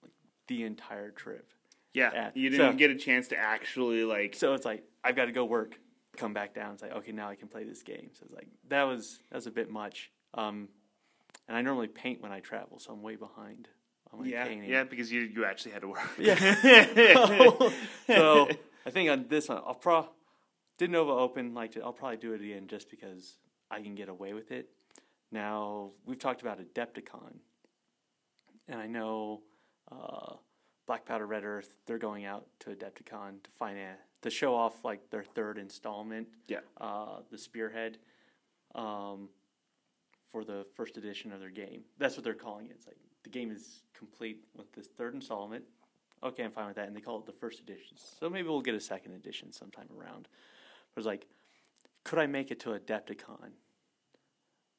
like 0.04 0.12
the 0.48 0.64
entire 0.64 1.12
trip. 1.12 1.50
yeah. 1.94 2.12
yeah. 2.14 2.32
You 2.34 2.50
didn't 2.50 2.74
So- 2.74 2.78
get 2.78 2.92
a 2.92 2.96
chance 2.96 3.30
to 3.30 3.38
actually 3.38 4.04
like. 4.04 4.36
So 4.36 4.54
it's 4.54 4.66
like 4.66 4.84
I've 5.04 5.16
got 5.16 5.26
to 5.26 5.32
go 5.32 5.46
work 5.46 5.80
come 6.18 6.34
back 6.34 6.54
down. 6.54 6.74
It's 6.74 6.82
like 6.82 6.92
okay, 6.94 7.12
now 7.14 7.30
I 7.30 7.36
can 7.36 7.48
play 7.48 7.64
this 7.64 7.84
game. 7.84 8.10
So 8.14 8.26
it's 8.26 8.34
like 8.34 8.48
that 8.68 8.84
was 8.84 9.20
that 9.30 9.36
was 9.38 9.48
a 9.48 9.52
bit 9.52 9.70
much. 9.70 10.12
Um, 10.34 10.68
and 11.48 11.56
I 11.56 11.62
normally 11.62 11.88
paint 11.88 12.22
when 12.22 12.32
I 12.34 12.40
travel, 12.42 12.80
so 12.80 12.92
I'm 12.92 13.02
way 13.02 13.16
behind 13.16 13.70
on 14.12 14.20
my 14.20 14.28
yeah, 14.28 14.46
painting. 14.46 14.70
yeah, 14.70 14.84
because 14.84 15.12
you 15.12 15.22
you 15.22 15.46
actually 15.46 15.72
had 15.72 15.82
to 15.84 15.88
work. 15.88 16.02
Yeah. 16.20 16.36
so 18.08 18.50
I 18.86 18.90
think 18.90 19.10
on 19.10 19.26
this 19.30 19.48
one, 19.50 19.60
I'll 19.66 19.74
pro 19.76 20.10
did 20.78 20.92
Nova 20.92 21.12
Open 21.12 21.54
like 21.54 21.72
to, 21.72 21.82
I'll 21.82 21.94
probably 21.94 22.18
do 22.18 22.34
it 22.34 22.42
again 22.42 22.68
just 22.68 22.90
because 22.90 23.38
I 23.72 23.82
can 23.82 23.96
get 23.96 24.10
away 24.10 24.34
with 24.34 24.52
it. 24.52 24.70
Now 25.32 25.92
we've 26.06 26.20
talked 26.20 26.42
about 26.42 26.60
Adepticon, 26.60 27.36
and 28.68 28.80
I 28.80 28.88
know 28.88 29.42
uh, 29.92 30.36
Black 30.88 31.06
Powder 31.06 31.26
Red 31.26 31.44
Earth 31.44 31.76
they're 31.86 31.98
going 31.98 32.26
out 32.26 32.48
to 32.62 32.70
Adepticon 32.72 33.44
to 33.44 33.52
finance 33.52 34.00
to 34.22 34.30
show 34.30 34.56
off 34.56 34.84
like 34.84 35.10
their 35.10 35.24
third 35.24 35.58
installment. 35.58 36.28
Yeah. 36.48 36.60
Uh, 36.80 37.20
the 37.30 37.38
Spearhead. 37.38 37.98
Um, 38.74 39.30
for 40.36 40.44
the 40.44 40.66
first 40.74 40.98
edition 40.98 41.32
of 41.32 41.40
their 41.40 41.50
game. 41.50 41.84
That's 41.98 42.18
what 42.18 42.26
they're 42.26 42.34
calling 42.34 42.66
it. 42.66 42.74
It's 42.76 42.88
like 42.88 42.98
the 43.24 43.30
game 43.30 43.52
is 43.52 43.84
complete 43.98 44.44
with 44.54 44.70
this 44.74 44.88
third 44.88 45.14
installment. 45.14 45.64
Okay, 46.22 46.44
I'm 46.44 46.52
fine 46.52 46.68
with 46.68 46.76
that. 46.76 46.88
And 46.88 46.96
they 46.96 47.00
call 47.00 47.20
it 47.20 47.26
the 47.26 47.32
first 47.32 47.62
edition. 47.62 47.96
So 47.96 48.30
maybe 48.30 48.50
we'll 48.50 48.60
get 48.60 48.76
a 48.76 48.82
second 48.82 49.14
edition 49.14 49.54
sometime 49.54 49.88
around. 49.98 50.28
It's 50.98 51.06
like, 51.06 51.28
could 52.04 52.20
I 52.20 52.28
make 52.28 52.52
it 52.52 52.60
to 52.62 52.70
Adepticon? 52.70 53.52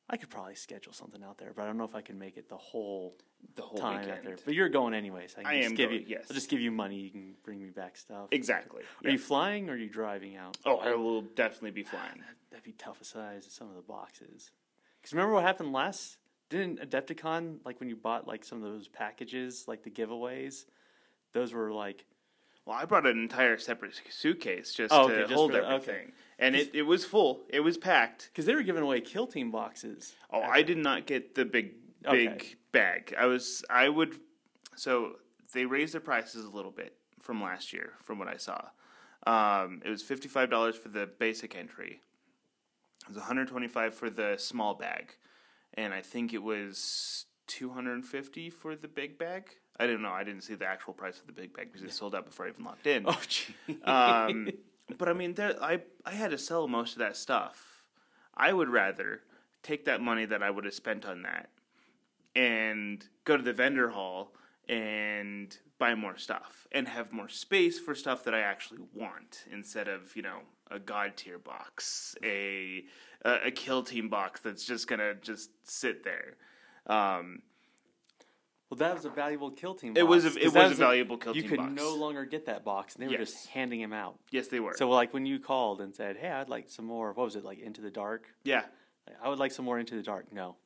I 0.09 0.17
could 0.17 0.31
probably 0.31 0.55
schedule 0.55 0.93
something 0.93 1.23
out 1.25 1.39
there, 1.39 1.53
but 1.55 1.63
I 1.63 1.67
don't 1.67 1.77
know 1.77 1.85
if 1.85 1.97
I 1.97 2.01
can 2.01 2.17
make 2.19 2.37
it 2.37 2.49
the 2.49 2.57
whole 2.57 3.17
the 3.57 3.63
whole 3.63 3.79
time 3.79 4.01
weekend. 4.01 4.19
out 4.19 4.25
there. 4.25 4.37
But 4.45 4.55
you're 4.55 4.69
going 4.69 4.95
anyways. 4.95 5.35
I, 5.37 5.43
can 5.43 5.51
I 5.51 5.57
just 5.57 5.71
am 5.71 5.75
give 5.75 5.91
going, 5.91 6.03
you, 6.03 6.07
yes. 6.09 6.27
I'll 6.31 6.35
just 6.35 6.49
give 6.49 6.61
you 6.61 6.71
money. 6.71 6.97
You 6.97 7.11
can 7.11 7.35
bring 7.43 7.61
me 7.61 7.71
back 7.71 7.97
stuff. 7.97 8.29
Exactly. 8.31 8.83
Are 9.05 9.11
you 9.11 9.19
flying 9.19 9.69
or 9.69 9.73
are 9.73 9.77
you 9.77 9.89
driving 9.89 10.37
out? 10.37 10.57
Oh, 10.65 10.77
I 10.77 10.95
will 10.95 11.23
definitely 11.23 11.73
be 11.73 11.85
ah, 11.89 11.91
flying. 11.91 12.23
That'd 12.51 12.65
be 12.65 12.73
tough 12.73 12.99
to 12.99 13.05
size 13.05 13.47
some 13.51 13.69
of 13.69 13.75
the 13.75 13.83
boxes. 13.83 14.53
Because 15.01 15.13
remember 15.13 15.35
what 15.35 15.43
happened 15.43 15.73
last? 15.73 16.19
Didn't 16.51 16.81
Adepticon 16.81 17.59
like 17.65 17.81
when 17.81 17.89
you 17.89 17.97
bought 17.97 18.29
like 18.29 18.45
some 18.45 18.63
of 18.63 18.71
those 18.71 18.87
packages, 18.87 19.65
like 19.67 19.83
the 19.83 19.91
giveaways? 19.91 20.67
Those 21.33 21.53
were 21.53 21.73
like 21.73 22.07
Well, 22.67 22.77
I 22.77 22.85
brought 22.85 23.07
an 23.07 23.19
entire 23.19 23.57
separate 23.59 23.93
suitcase 24.11 24.75
just 24.75 24.93
Oh, 24.93 25.05
okay, 25.05 25.15
to 25.15 25.21
just 25.23 25.35
hold 25.35 25.53
for 25.53 25.61
everything, 25.63 25.95
okay. 26.09 26.11
and 26.41 26.57
it, 26.57 26.75
it 26.75 26.83
was 26.83 27.05
full. 27.05 27.45
It 27.49 27.61
was 27.61 27.79
packed. 27.79 28.29
because 28.33 28.45
they 28.45 28.55
were 28.55 28.65
giving 28.65 28.83
away 28.83 29.01
kill 29.01 29.27
team 29.29 29.51
boxes. 29.53 30.15
Oh, 30.33 30.43
I 30.43 30.63
did 30.63 30.79
not 30.79 31.07
get 31.07 31.35
the 31.37 31.45
big 31.45 31.75
big 32.11 32.29
Okay. 32.29 32.55
bag. 32.73 33.15
I 33.19 33.27
was 33.27 33.65
I 33.71 33.89
would 33.89 34.17
so 34.75 35.17
they 35.55 35.65
raised 35.65 35.95
the 35.95 36.01
prices 36.01 36.45
a 36.45 36.51
little 36.51 36.73
bit 36.73 36.97
from 37.21 37.41
last 37.41 37.73
year, 37.73 37.93
from 38.03 38.19
what 38.19 38.29
I 38.29 38.37
saw. 38.37 38.61
Um, 39.27 39.81
it 39.85 39.89
was 39.91 40.03
fifty 40.03 40.27
five 40.29 40.51
dollars 40.51 40.77
for 40.77 40.89
the 40.89 41.07
basic 41.07 41.55
entry. 41.57 42.01
It 43.03 43.09
was 43.09 43.17
one 43.17 43.27
hundred 43.27 43.47
twenty 43.49 43.69
five 43.69 43.95
for 43.95 44.11
the 44.11 44.35
small 44.39 44.75
bag, 44.75 45.15
and 45.75 45.95
I 45.95 46.01
think 46.03 46.35
it 46.35 46.43
was 46.43 47.27
two 47.47 47.71
hundred 47.71 47.95
and 47.95 48.05
fifty 48.07 48.51
for 48.51 48.75
the 48.75 48.89
big 48.89 49.19
bag. 49.19 49.45
I 49.79 49.87
didn't 49.87 50.03
know. 50.03 50.11
I 50.11 50.25
didn't 50.25 50.43
see 50.43 50.55
the 50.55 50.67
actual 50.67 50.93
price 50.93 51.21
of 51.21 51.27
the 51.27 51.33
big 51.33 51.55
bag 51.55 51.73
because 51.73 51.87
it 51.87 51.93
sold 51.93 52.15
out 52.15 52.25
before 52.25 52.47
I 52.47 52.51
even 52.51 52.65
locked 52.65 52.87
in. 52.87 53.05
Oh, 53.07 53.21
gee. 53.29 53.55
Um, 53.85 54.49
but 54.99 55.09
I 55.09 55.13
mean, 55.13 55.35
there, 55.35 55.63
I 55.63 55.81
I 56.05 56.13
had 56.13 56.31
to 56.31 56.39
sell 56.39 56.67
most 56.69 56.93
of 56.93 56.99
that 57.01 57.17
stuff. 57.17 57.83
I 58.35 58.53
would 58.53 58.69
rather 58.69 59.21
take 59.63 59.85
that 59.87 60.01
money 60.01 60.25
that 60.27 60.43
I 60.43 60.51
would 60.51 60.65
have 60.65 60.75
spent 60.75 61.05
on 61.05 61.23
that 61.23 61.51
and 62.35 63.05
go 63.25 63.37
to 63.37 63.43
the 63.43 63.53
vendor 63.53 63.89
hall 63.91 64.33
and 64.69 65.57
buy 65.79 65.95
more 65.95 66.17
stuff 66.17 66.67
and 66.73 66.89
have 66.89 67.13
more 67.13 67.29
space 67.29 67.79
for 67.79 67.95
stuff 67.95 68.25
that 68.25 68.35
I 68.35 68.41
actually 68.41 68.81
want 68.95 69.45
instead 69.51 69.89
of 69.89 70.15
you 70.17 70.23
know 70.23 70.41
a 70.71 70.79
god 70.79 71.17
tier 71.17 71.39
box, 71.39 72.17
a 72.23 72.85
a, 73.25 73.47
a 73.47 73.51
kill 73.51 73.83
team 73.83 74.09
box 74.09 74.41
that's 74.41 74.65
just 74.65 74.89
gonna 74.89 75.15
just 75.15 75.51
sit 75.65 76.05
there. 76.05 76.37
Um, 76.87 77.43
well, 78.71 78.79
that 78.79 78.95
was 78.95 79.05
a 79.05 79.11
valuable 79.11 79.51
kill 79.51 79.75
team. 79.75 79.95
It 79.97 80.03
was 80.03 80.25
a- 80.25 80.39
it 80.39 80.53
was 80.53 80.73
a 80.73 80.75
valuable 80.75 81.17
kill 81.19 81.35
team. 81.35 81.43
you 81.43 81.49
could 81.49 81.59
box. 81.59 81.73
no 81.75 81.95
longer 81.95 82.25
get 82.25 82.47
that 82.47 82.65
box, 82.65 82.95
and 82.95 83.03
they 83.03 83.07
were 83.09 83.19
Yes. 83.19 83.33
just 83.33 83.47
handing 83.49 83.81
them 83.81 83.93
out. 83.93 84.19
yes, 84.31 84.49
they 84.49 84.61
were. 84.61 84.75
So 84.77 84.89
like 84.91 85.15
when 85.15 85.27
you 85.27 85.39
called 85.39 85.81
and 85.81 85.95
said, 85.95 86.17
"Hey, 86.17 86.31
I'd 86.31 86.49
like 86.49 86.69
some 86.69 86.85
more," 86.87 87.13
what 87.13 87.25
was 87.25 87.37
it 87.37 87.45
like 87.45 87.59
Into 87.61 87.81
the 87.81 87.91
Dark? 87.91 88.27
yeah, 88.45 88.65
Like, 89.07 89.17
I 89.23 89.29
would 89.29 89.39
like 89.39 89.53
some 89.53 89.65
more 89.65 89.79
Into 89.79 89.95
the 89.95 90.03
Dark. 90.03 90.33
No, 90.33 90.57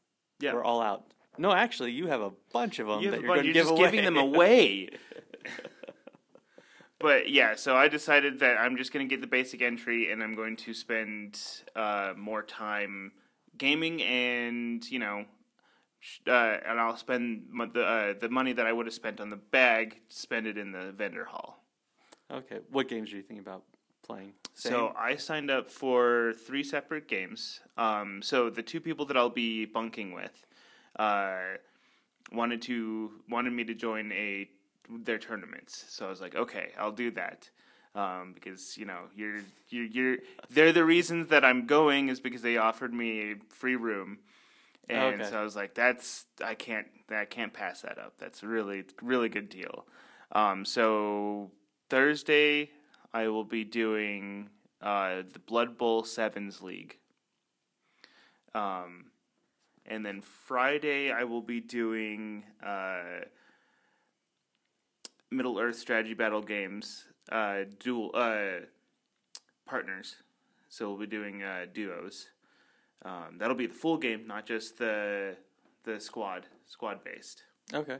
yeah. 0.40 0.54
we're 0.54 0.64
all 0.64 0.80
out. 0.80 1.12
No, 1.38 1.52
actually, 1.52 1.92
you 1.92 2.08
have 2.08 2.20
a 2.22 2.30
bunch 2.52 2.78
of 2.80 2.88
them 2.88 3.00
You 3.00 3.10
that 3.12 3.20
you're 3.20 3.28
going 3.28 3.46
to 3.46 3.52
give 3.52 3.66
just 3.66 3.70
away. 3.70 3.82
giving 3.90 4.04
them 4.04 4.16
away. 4.16 4.88
but 6.98 7.30
yeah, 7.30 7.54
so 7.54 7.76
I 7.76 7.88
decided 7.88 8.40
that 8.40 8.58
I'm 8.58 8.76
just 8.76 8.92
going 8.92 9.08
to 9.08 9.14
get 9.14 9.20
the 9.20 9.26
basic 9.26 9.62
entry, 9.62 10.10
and 10.10 10.22
I'm 10.22 10.34
going 10.34 10.56
to 10.56 10.74
spend 10.74 11.38
uh, 11.76 12.14
more 12.16 12.42
time 12.42 13.12
gaming, 13.56 14.02
and 14.02 14.84
you 14.90 14.98
know, 14.98 15.24
uh, 16.26 16.56
and 16.66 16.80
I'll 16.80 16.96
spend 16.96 17.48
the 17.72 17.82
uh, 17.82 18.14
the 18.18 18.28
money 18.28 18.52
that 18.52 18.66
I 18.66 18.72
would 18.72 18.86
have 18.86 18.94
spent 18.94 19.20
on 19.20 19.30
the 19.30 19.36
bag, 19.36 20.00
spend 20.08 20.46
it 20.46 20.56
in 20.58 20.72
the 20.72 20.92
vendor 20.92 21.24
hall. 21.24 21.64
Okay, 22.30 22.58
what 22.70 22.88
games 22.88 23.12
are 23.12 23.16
you 23.16 23.22
thinking 23.22 23.44
about 23.44 23.64
playing? 24.02 24.32
So 24.54 24.92
I 24.96 25.16
signed 25.16 25.50
up 25.50 25.68
for 25.68 26.34
three 26.46 26.62
separate 26.62 27.08
games. 27.08 27.60
Um, 27.76 28.20
so 28.22 28.50
the 28.50 28.62
two 28.62 28.80
people 28.80 29.06
that 29.06 29.16
I'll 29.16 29.30
be 29.30 29.64
bunking 29.64 30.12
with 30.12 30.46
uh, 30.98 31.56
wanted 32.32 32.62
to 32.62 33.12
wanted 33.28 33.52
me 33.52 33.64
to 33.64 33.74
join 33.74 34.12
a 34.12 34.48
their 34.88 35.18
tournaments. 35.18 35.84
So 35.88 36.06
I 36.06 36.10
was 36.10 36.20
like, 36.20 36.34
okay, 36.34 36.72
I'll 36.78 36.92
do 36.92 37.10
that. 37.12 37.50
Um, 37.92 38.32
because 38.34 38.78
you 38.78 38.84
know 38.84 39.00
you're 39.16 39.40
you're 39.68 39.86
you're 39.86 40.16
they're 40.48 40.72
the 40.72 40.84
reasons 40.84 41.28
that 41.28 41.44
I'm 41.44 41.66
going 41.66 42.08
is 42.08 42.20
because 42.20 42.42
they 42.42 42.56
offered 42.56 42.94
me 42.94 43.32
a 43.32 43.34
free 43.48 43.74
room, 43.74 44.18
and 44.90 45.20
Okay. 45.20 45.30
so 45.30 45.40
I 45.40 45.42
was 45.42 45.56
like, 45.56 45.74
that's 45.74 46.26
I 46.44 46.54
can't 46.54 46.86
I 47.10 47.24
can't 47.24 47.52
pass 47.52 47.82
that 47.82 47.98
up. 47.98 48.14
That's 48.18 48.42
a 48.42 48.46
really 48.46 48.84
really 49.02 49.28
good 49.28 49.48
deal. 49.48 49.86
Um, 50.32 50.64
so 50.64 51.50
Thursday 51.88 52.70
I 53.12 53.28
will 53.28 53.44
be 53.44 53.64
doing 53.64 54.50
uh, 54.80 55.22
the 55.32 55.40
Blood 55.40 55.76
Bowl 55.76 56.04
Sevens 56.04 56.62
League. 56.62 56.98
Um, 58.54 59.06
and 59.86 60.04
then 60.04 60.20
Friday 60.20 61.10
I 61.10 61.24
will 61.24 61.42
be 61.42 61.60
doing 61.60 62.44
uh, 62.64 63.24
Middle 65.30 65.58
Earth 65.58 65.76
Strategy 65.76 66.14
Battle 66.14 66.42
Games 66.42 67.06
uh, 67.30 67.60
dual 67.78 68.10
uh, 68.14 68.64
partners. 69.66 70.16
So 70.68 70.88
we'll 70.88 70.98
be 70.98 71.06
doing 71.06 71.42
uh, 71.42 71.66
duos. 71.72 72.28
Um, 73.04 73.36
that'll 73.38 73.56
be 73.56 73.66
the 73.66 73.74
full 73.74 73.96
game, 73.96 74.26
not 74.26 74.46
just 74.46 74.78
the 74.78 75.36
the 75.84 75.98
squad 75.98 76.46
squad 76.66 77.02
based 77.02 77.42
Okay. 77.72 77.96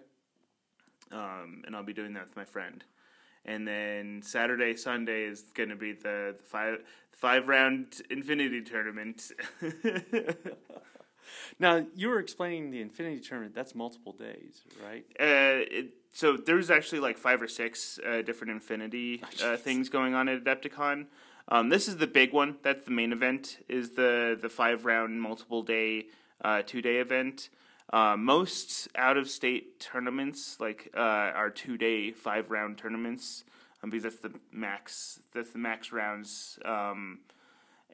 um, 1.11 1.63
and 1.67 1.75
I'll 1.75 1.83
be 1.83 1.95
doing 1.95 2.13
that 2.15 2.27
with 2.29 2.37
my 2.37 2.45
friend. 2.45 2.85
And 3.47 3.67
then 3.67 4.21
Saturday, 4.23 4.77
Sunday 4.77 5.23
is 5.25 5.45
going 5.55 5.71
to 5.71 5.77
be 5.77 5.93
the, 5.93 6.35
the 6.37 6.45
five 6.45 6.79
five 7.13 7.49
round 7.49 8.03
Infinity 8.11 8.63
tournament. 8.63 9.33
Now 11.59 11.87
you 11.95 12.09
were 12.09 12.19
explaining 12.19 12.71
the 12.71 12.81
Infinity 12.81 13.21
Tournament. 13.21 13.55
That's 13.55 13.75
multiple 13.75 14.13
days, 14.13 14.63
right? 14.85 15.05
uh, 15.21 15.63
it, 15.71 15.95
so 16.13 16.37
there's 16.37 16.71
actually 16.71 17.01
like 17.01 17.19
five 17.19 17.41
or 17.41 17.47
six 17.49 18.01
uh, 18.05 18.23
different 18.23 18.53
Infinity 18.53 19.23
uh, 19.45 19.57
things 19.57 19.89
going 19.89 20.15
on 20.15 20.29
at 20.29 20.43
Adepticon. 20.43 21.07
Um, 21.51 21.69
this 21.69 21.89
is 21.89 21.97
the 21.97 22.07
big 22.07 22.33
one. 22.33 22.57
That's 22.63 22.85
the 22.85 22.93
main 22.93 23.13
event. 23.13 23.59
Is 23.69 23.91
the 23.91 24.39
the 24.41 24.49
five 24.49 24.85
round 24.85 25.21
multiple 25.21 25.63
day 25.63 26.07
uh, 26.45 26.63
two 26.65 26.81
day 26.81 26.97
event. 26.99 27.51
Uh, 27.93 28.17
most 28.17 28.87
out 28.95 29.17
of 29.17 29.29
state 29.29 29.81
tournaments 29.81 30.59
like 30.61 30.91
uh, 30.97 31.01
are 31.35 31.51
two 31.51 31.77
day 31.77 32.13
five 32.13 32.51
round 32.51 32.79
tournaments 32.79 33.43
um, 33.83 33.91
because 33.91 34.05
that's 34.05 34.19
the 34.19 34.33
max. 34.53 35.19
That's 35.35 35.51
the 35.51 35.59
max 35.59 35.91
rounds. 35.91 36.59
Um, 36.65 37.19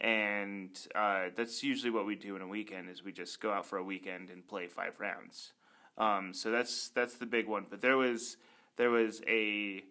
and 0.03 0.79
uh, 0.95 1.29
that's 1.35 1.63
usually 1.63 1.91
what 1.91 2.05
we 2.05 2.15
do 2.15 2.37
in 2.37 2.43
a 2.43 2.47
weekend 2.47 2.91
is 2.91 3.03
we 3.03 3.13
just 3.13 3.41
go 3.41 3.51
out 3.51 3.65
for 3.65 3.79
a 3.79 3.83
weekend 3.83 4.29
and 4.29 4.47
play 4.47 4.67
five 4.67 5.01
rounds. 5.01 5.53
Um, 5.97 6.35
so 6.35 6.51
that's 6.51 6.89
that's 6.89 7.15
the 7.15 7.25
big 7.25 7.47
one. 7.47 7.65
But 7.71 7.81
there 7.81 7.97
was 7.97 8.37
there 8.77 8.91
was 8.91 9.23
a 9.27 9.83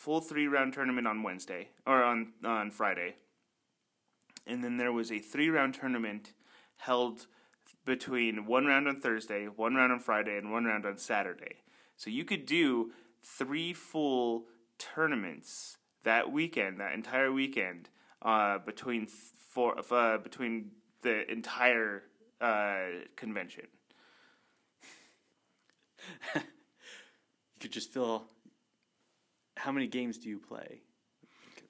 full 0.00 0.22
three 0.22 0.46
round 0.46 0.72
tournament 0.72 1.06
on 1.06 1.22
Wednesday 1.22 1.68
or 1.86 2.02
on 2.02 2.32
on 2.42 2.70
Friday, 2.70 3.16
and 4.46 4.64
then 4.64 4.78
there 4.78 4.92
was 4.92 5.12
a 5.12 5.18
three 5.18 5.50
round 5.50 5.74
tournament 5.74 6.32
held 6.78 7.26
between 7.84 8.46
one 8.46 8.64
round 8.64 8.88
on 8.88 8.98
Thursday, 8.98 9.44
one 9.44 9.74
round 9.74 9.92
on 9.92 10.00
Friday, 10.00 10.38
and 10.38 10.50
one 10.50 10.64
round 10.64 10.86
on 10.86 10.96
Saturday. 10.96 11.56
So 11.96 12.08
you 12.08 12.24
could 12.24 12.46
do 12.46 12.92
three 13.22 13.74
full 13.74 14.46
tournaments 14.78 15.76
that 16.04 16.32
weekend, 16.32 16.80
that 16.80 16.94
entire 16.94 17.30
weekend, 17.30 17.90
uh, 18.22 18.58
between 18.58 19.06
four, 19.06 19.78
uh, 19.92 20.16
between 20.16 20.70
the 21.02 21.30
entire 21.30 22.04
uh, 22.40 22.86
convention. 23.16 23.66
You 27.60 27.68
could 27.68 27.72
just 27.74 27.92
fill. 27.92 28.24
How 29.60 29.72
many 29.72 29.86
games 29.86 30.16
do 30.16 30.30
you 30.30 30.38
play? 30.38 30.80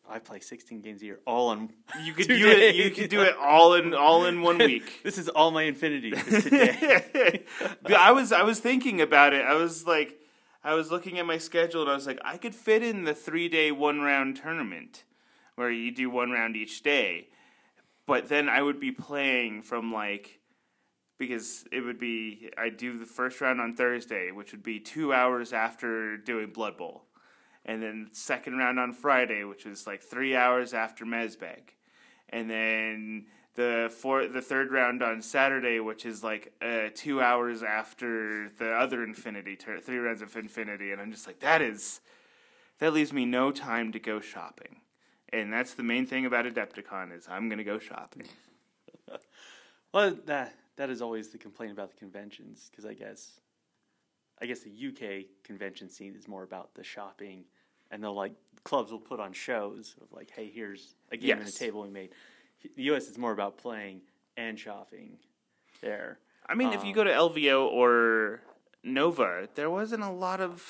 I 0.09 0.21
play 0.21 0.39
16 0.39 0.81
games 0.81 1.03
a 1.03 1.07
year, 1.07 1.21
all 1.27 1.49
on. 1.49 1.71
You 2.05 2.13
could 2.13 2.29
do 2.29 2.49
it. 2.49 2.77
You 2.77 2.91
could 2.91 3.11
do 3.11 3.23
it 3.23 3.35
all 3.37 3.75
in 3.75 3.95
all 3.95 4.27
in 4.27 4.43
one 4.43 4.59
week. 4.59 5.01
This 5.05 5.19
is 5.19 5.29
all 5.29 5.51
my 5.51 5.65
Infinity 5.65 6.11
today. 6.41 7.45
I 7.97 8.13
was 8.13 8.33
I 8.33 8.43
was 8.43 8.61
thinking 8.61 9.01
about 9.01 9.33
it. 9.33 9.45
I 9.45 9.55
was 9.55 9.87
like, 9.87 10.21
I 10.63 10.75
was 10.75 10.93
looking 10.93 11.19
at 11.19 11.27
my 11.27 11.39
schedule 11.39 11.83
and 11.83 11.91
I 11.91 11.95
was 11.95 12.07
like, 12.07 12.21
I 12.25 12.37
could 12.37 12.55
fit 12.55 12.83
in 12.83 13.05
the 13.05 13.15
three 13.15 13.49
day 13.49 13.73
one 13.73 14.01
round 14.01 14.37
tournament 14.37 15.05
where 15.57 15.71
you 15.71 15.91
do 15.93 16.09
one 16.11 16.31
round 16.31 16.55
each 16.57 16.83
day, 16.83 17.29
but 18.07 18.29
then 18.29 18.49
I 18.49 18.63
would 18.63 18.79
be 18.79 18.93
playing 18.93 19.63
from 19.63 19.93
like 19.93 20.39
because 21.19 21.65
it 21.73 21.81
would 21.81 21.99
be 21.99 22.51
I 22.57 22.69
do 22.69 22.99
the 22.99 23.07
first 23.07 23.41
round 23.41 23.61
on 23.61 23.75
Thursday, 23.75 24.31
which 24.31 24.53
would 24.53 24.63
be 24.63 24.79
two 24.79 25.13
hours 25.13 25.53
after 25.53 26.17
doing 26.17 26.51
Blood 26.51 26.77
Bowl, 26.77 27.05
and 27.65 27.83
then 27.83 28.09
second 28.13 28.57
round 28.57 28.79
on 28.79 28.93
Friday, 28.93 29.45
which 29.45 29.65
was 29.65 29.87
like 29.87 30.03
three 30.03 30.35
hours 30.35 30.75
after 30.75 31.05
MESBG, 31.05 31.61
and 32.29 32.51
then 32.51 33.27
the 33.55 33.93
four, 34.01 34.27
the 34.27 34.41
third 34.41 34.71
round 34.71 35.03
on 35.03 35.23
Saturday, 35.23 35.81
which 35.81 36.07
is 36.07 36.23
like 36.23 36.53
uh, 36.63 36.89
two 36.95 37.21
hours 37.21 37.63
after 37.63 38.49
the 38.59 38.73
other 38.73 39.03
Infinity, 39.03 39.57
three 39.57 39.99
rounds 39.99 40.23
of 40.23 40.35
Infinity, 40.37 40.93
and 40.93 41.01
I'm 41.01 41.13
just 41.13 41.27
like 41.27 41.41
that 41.41 41.61
is 41.61 42.01
that 42.79 42.93
leaves 42.93 43.13
me 43.13 43.27
no 43.27 43.51
time 43.51 43.93
to 43.93 43.99
go 43.99 44.21
shopping, 44.21 44.81
and 45.33 45.53
that's 45.53 45.75
the 45.75 45.83
main 45.83 46.07
thing 46.07 46.25
about 46.27 46.47
Adepticon 46.47 47.17
is 47.17 47.29
I'm 47.29 47.49
gonna 47.49 47.65
go 47.65 47.79
shopping. 47.79 48.27
well, 49.93 50.17
that 50.27 50.55
that 50.77 50.89
is 50.89 51.03
always 51.03 51.29
the 51.29 51.39
complaint 51.39 51.73
about 51.73 51.91
the 51.91 51.97
conventions 51.97 52.69
because 52.71 52.87
I 52.87 52.95
guess, 52.95 53.41
I 54.43 54.47
guess 54.47 54.61
the 54.61 54.71
UK 54.71 55.27
convention 55.45 55.89
scene 55.91 56.15
is 56.17 56.27
more 56.27 56.43
about 56.43 56.75
the 56.75 56.83
shopping, 56.85 57.45
and 57.91 58.03
they'll 58.03 58.15
like 58.15 58.33
clubs 58.65 58.91
will 58.91 58.99
put 59.01 59.21
on 59.21 59.33
shows 59.33 59.97
of 60.01 60.13
like, 60.13 60.31
hey, 60.31 60.51
here's 60.53 60.95
a 61.13 61.17
game 61.17 61.39
and 61.39 61.49
a 61.49 61.53
table 61.53 61.83
we 61.83 61.91
made. 61.91 62.11
The 62.77 62.83
US 62.95 63.09
is 63.09 63.17
more 63.19 63.33
about 63.33 63.59
playing 63.59 64.03
and 64.37 64.59
shopping. 64.59 65.19
There, 65.81 66.19
I 66.47 66.55
mean, 66.55 66.73
if 66.73 66.83
you 66.85 66.91
Um, 66.91 66.95
go 66.95 67.05
to 67.05 67.11
LVO 67.11 67.67
or 67.67 68.43
Nova, 68.83 69.49
there 69.55 69.71
wasn't 69.71 70.03
a 70.03 70.11
lot 70.11 70.41
of 70.41 70.63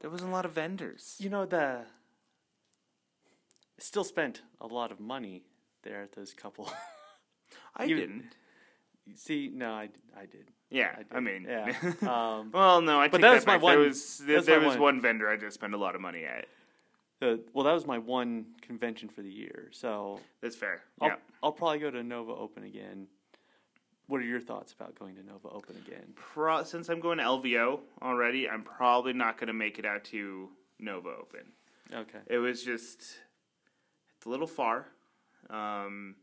there 0.00 0.10
wasn't 0.10 0.30
a 0.30 0.32
lot 0.32 0.44
of 0.44 0.52
vendors. 0.52 1.16
you 1.18 1.28
know 1.30 1.46
the. 1.46 1.84
Still 3.78 4.04
spent 4.04 4.40
a 4.60 4.66
lot 4.66 4.90
of 4.90 4.98
money 5.00 5.44
there 5.82 6.02
at 6.02 6.12
those 6.12 6.32
couple. 6.32 6.72
I 7.76 7.86
didn't. 8.00 8.34
See, 9.14 9.50
no, 9.52 9.72
I, 9.72 9.90
I 10.16 10.24
did. 10.26 10.50
Yeah, 10.70 10.96
I. 11.12 11.16
I, 11.16 11.20
mean, 11.20 11.46
yeah. 11.48 11.72
Um, 12.02 12.50
well, 12.52 12.80
no, 12.80 13.00
I 13.00 13.08
But 13.08 13.20
that 13.20 13.34
was 13.34 13.46
my 13.46 13.54
back. 13.54 13.62
There 13.62 13.78
one- 13.78 13.88
was 13.88 14.18
there, 14.18 14.40
there 14.42 14.60
was 14.60 14.70
one- 14.74 14.80
one 14.96 15.00
vendor 15.00 15.28
I 15.30 15.36
did 15.36 15.52
spend 15.52 15.74
a 15.74 15.78
lot 15.78 15.94
of 15.94 16.00
money 16.00 16.24
at. 16.24 16.46
the, 17.20 17.40
well, 17.52 17.64
that 17.64 17.72
was 17.72 17.86
my 17.86 17.98
one 17.98 18.46
convention 18.62 19.08
for 19.08 19.22
the 19.22 19.30
year, 19.30 19.68
so 19.70 20.20
That's 20.40 20.56
fair. 20.56 20.82
I'll, 21.00 21.08
yeah. 21.08 21.14
I'll 21.42 21.52
probably 21.52 21.78
go 21.78 21.90
to 21.90 22.02
Nova 22.02 22.32
Open 22.32 22.64
again. 22.64 23.06
What 24.08 24.20
are 24.20 24.24
your 24.24 24.40
thoughts 24.40 24.72
about 24.72 24.96
going 24.98 25.16
to 25.16 25.22
Nova 25.24 25.48
Open 25.48 25.76
again? 25.84 26.12
Pro- 26.14 26.62
since 26.62 26.88
I'm 26.88 27.00
going 27.00 27.18
to 27.18 27.24
LVO 27.24 27.80
already, 28.02 28.48
I'm 28.48 28.62
probably 28.62 29.12
not 29.12 29.36
going 29.36 29.48
to 29.48 29.52
make 29.52 29.78
it 29.80 29.84
out 29.84 30.04
to 30.04 30.48
Nova 30.78 31.08
Open. 31.08 31.40
Okay. 31.92 32.18
It 32.28 32.38
was 32.38 32.62
just 32.62 33.00
it's 34.16 34.26
a 34.26 34.28
little 34.28 34.46
far. 34.46 34.86
Um, 35.50 36.16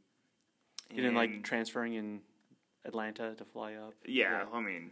You 0.90 0.98
didn't 0.98 1.16
like 1.16 1.44
transferring 1.44 1.94
in 1.96 2.22
Atlanta 2.86 3.34
to 3.36 3.46
fly 3.46 3.74
up? 3.76 3.94
Yeah, 4.06 4.46
I 4.54 4.60
mean, 4.62 4.92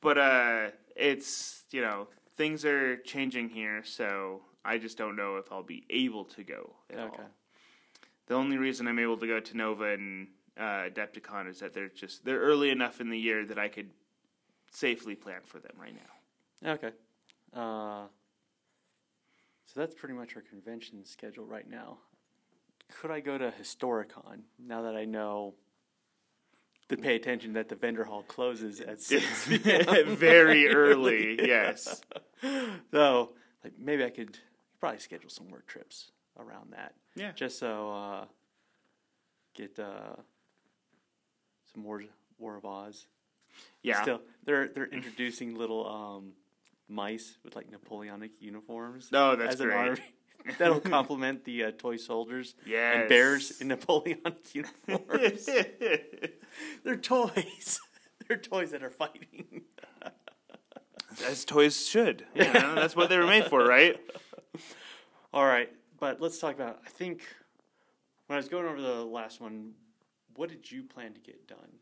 but 0.00 0.18
uh, 0.18 0.70
it's 0.96 1.62
you 1.70 1.80
know 1.80 2.08
things 2.36 2.64
are 2.64 2.96
changing 2.98 3.48
here, 3.48 3.82
so 3.84 4.42
I 4.64 4.78
just 4.78 4.96
don't 4.98 5.16
know 5.16 5.36
if 5.36 5.50
I'll 5.52 5.62
be 5.62 5.84
able 5.90 6.24
to 6.26 6.44
go 6.44 6.74
at 6.90 6.98
Okay. 6.98 7.22
all. 7.22 7.30
The 8.26 8.34
only 8.34 8.56
reason 8.56 8.88
I'm 8.88 8.98
able 8.98 9.18
to 9.18 9.26
go 9.26 9.38
to 9.40 9.56
Nova 9.56 9.84
and 9.92 10.28
uh, 10.56 10.88
Adepticon 10.88 11.48
is 11.48 11.60
that 11.60 11.74
they're 11.74 11.88
just 11.88 12.24
they're 12.24 12.40
early 12.40 12.70
enough 12.70 13.00
in 13.00 13.10
the 13.10 13.18
year 13.18 13.44
that 13.46 13.58
I 13.58 13.68
could 13.68 13.90
safely 14.70 15.14
plan 15.14 15.40
for 15.44 15.58
them 15.58 15.76
right 15.78 15.94
now. 15.94 16.70
Okay. 16.72 16.90
Uh, 17.52 18.06
so 19.66 19.80
that's 19.80 19.94
pretty 19.94 20.14
much 20.14 20.36
our 20.36 20.42
convention 20.42 21.04
schedule 21.04 21.44
right 21.44 21.68
now. 21.68 21.98
Could 23.00 23.10
I 23.10 23.20
go 23.20 23.36
to 23.38 23.52
Historicon 23.60 24.42
now 24.58 24.82
that 24.82 24.94
I 24.96 25.04
know 25.04 25.54
to 26.88 26.96
pay 26.96 27.16
attention 27.16 27.54
that 27.54 27.68
the 27.68 27.74
vendor 27.74 28.04
hall 28.04 28.22
closes 28.22 28.80
at 28.80 29.00
6 29.02 29.46
Very 30.06 30.68
early, 30.68 31.38
yes. 31.46 32.02
So, 32.90 33.32
like, 33.62 33.74
maybe 33.78 34.04
I 34.04 34.10
could 34.10 34.38
probably 34.80 34.98
schedule 35.00 35.30
some 35.30 35.48
work 35.48 35.66
trips 35.66 36.10
around 36.38 36.72
that. 36.72 36.94
Yeah. 37.16 37.32
Just 37.32 37.58
so 37.58 37.90
uh, 37.90 38.24
get 39.54 39.78
uh, 39.78 40.16
some 41.72 41.82
more 41.82 42.02
War 42.38 42.56
of 42.56 42.64
Oz. 42.64 43.06
Yeah. 43.82 44.02
Still, 44.02 44.20
they're 44.44 44.68
they're 44.68 44.86
introducing 44.86 45.54
little 45.54 45.88
um, 45.88 46.32
mice 46.88 47.36
with 47.44 47.54
like 47.54 47.70
Napoleonic 47.70 48.32
uniforms. 48.40 49.08
Oh, 49.12 49.36
that's 49.36 49.54
as 49.54 49.60
an 49.60 49.66
great. 49.68 49.76
army. 49.76 50.13
That'll 50.58 50.80
complement 50.96 51.44
the 51.44 51.64
uh, 51.64 51.70
toy 51.76 51.96
soldiers 51.96 52.54
Yes. 52.66 52.96
and 52.96 53.08
bears 53.08 53.60
in 53.60 53.68
Napoleonic 53.68 54.54
uniforms. 54.54 55.46
They're 56.84 56.96
toys. 56.96 57.80
They're 58.28 58.36
toys 58.36 58.70
that 58.72 58.82
are 58.82 58.90
fighting. 58.90 59.62
As 61.26 61.44
toys 61.44 61.86
should. 61.86 62.26
You 62.34 62.44
know, 62.52 62.74
that's 62.74 62.96
what 62.96 63.08
they 63.08 63.16
were 63.18 63.26
made 63.26 63.46
for, 63.46 63.64
right? 63.64 63.96
All 65.32 65.46
right, 65.46 65.70
but 66.00 66.20
let's 66.20 66.38
talk 66.38 66.54
about. 66.54 66.80
I 66.84 66.88
think 66.90 67.22
when 68.26 68.34
I 68.34 68.38
was 68.38 68.48
going 68.48 68.66
over 68.66 68.80
the 68.80 69.04
last 69.04 69.40
one, 69.40 69.72
what 70.36 70.48
did 70.48 70.70
you 70.70 70.82
plan 70.82 71.12
to 71.14 71.20
get 71.20 71.46
done? 71.46 71.78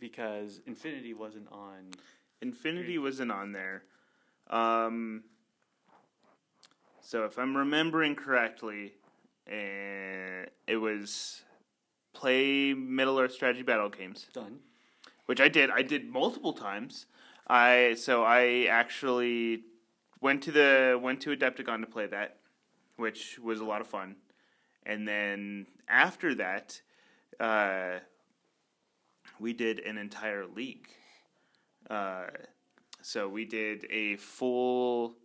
Because 0.00 0.60
Infinity 0.66 1.14
wasn't 1.14 1.46
on. 1.52 1.90
Infinity 2.42 2.98
wasn't 2.98 3.30
on 3.32 3.52
there. 3.52 3.82
Um, 4.50 5.22
so 7.04 7.26
if 7.26 7.38
I'm 7.38 7.54
remembering 7.54 8.16
correctly, 8.16 8.94
uh, 9.46 10.48
it 10.66 10.80
was 10.80 11.42
play 12.14 12.72
Middle 12.72 13.20
Earth 13.20 13.32
strategy 13.32 13.62
battle 13.62 13.90
games, 13.90 14.26
Done. 14.32 14.60
which 15.26 15.38
I 15.38 15.48
did. 15.48 15.70
I 15.70 15.82
did 15.82 16.08
multiple 16.08 16.54
times. 16.54 17.04
I 17.46 17.94
so 17.98 18.24
I 18.24 18.66
actually 18.70 19.64
went 20.22 20.42
to 20.44 20.52
the 20.52 20.98
went 21.00 21.20
to 21.22 21.36
Adepticon 21.36 21.80
to 21.80 21.86
play 21.86 22.06
that, 22.06 22.38
which 22.96 23.38
was 23.38 23.60
a 23.60 23.64
lot 23.64 23.82
of 23.82 23.86
fun. 23.86 24.16
And 24.86 25.06
then 25.06 25.66
after 25.86 26.34
that, 26.36 26.80
uh, 27.38 27.98
we 29.38 29.52
did 29.52 29.80
an 29.80 29.98
entire 29.98 30.46
league. 30.46 30.88
Uh, 31.90 32.28
so 33.02 33.28
we 33.28 33.44
did 33.44 33.86
a 33.90 34.16
full 34.16 35.16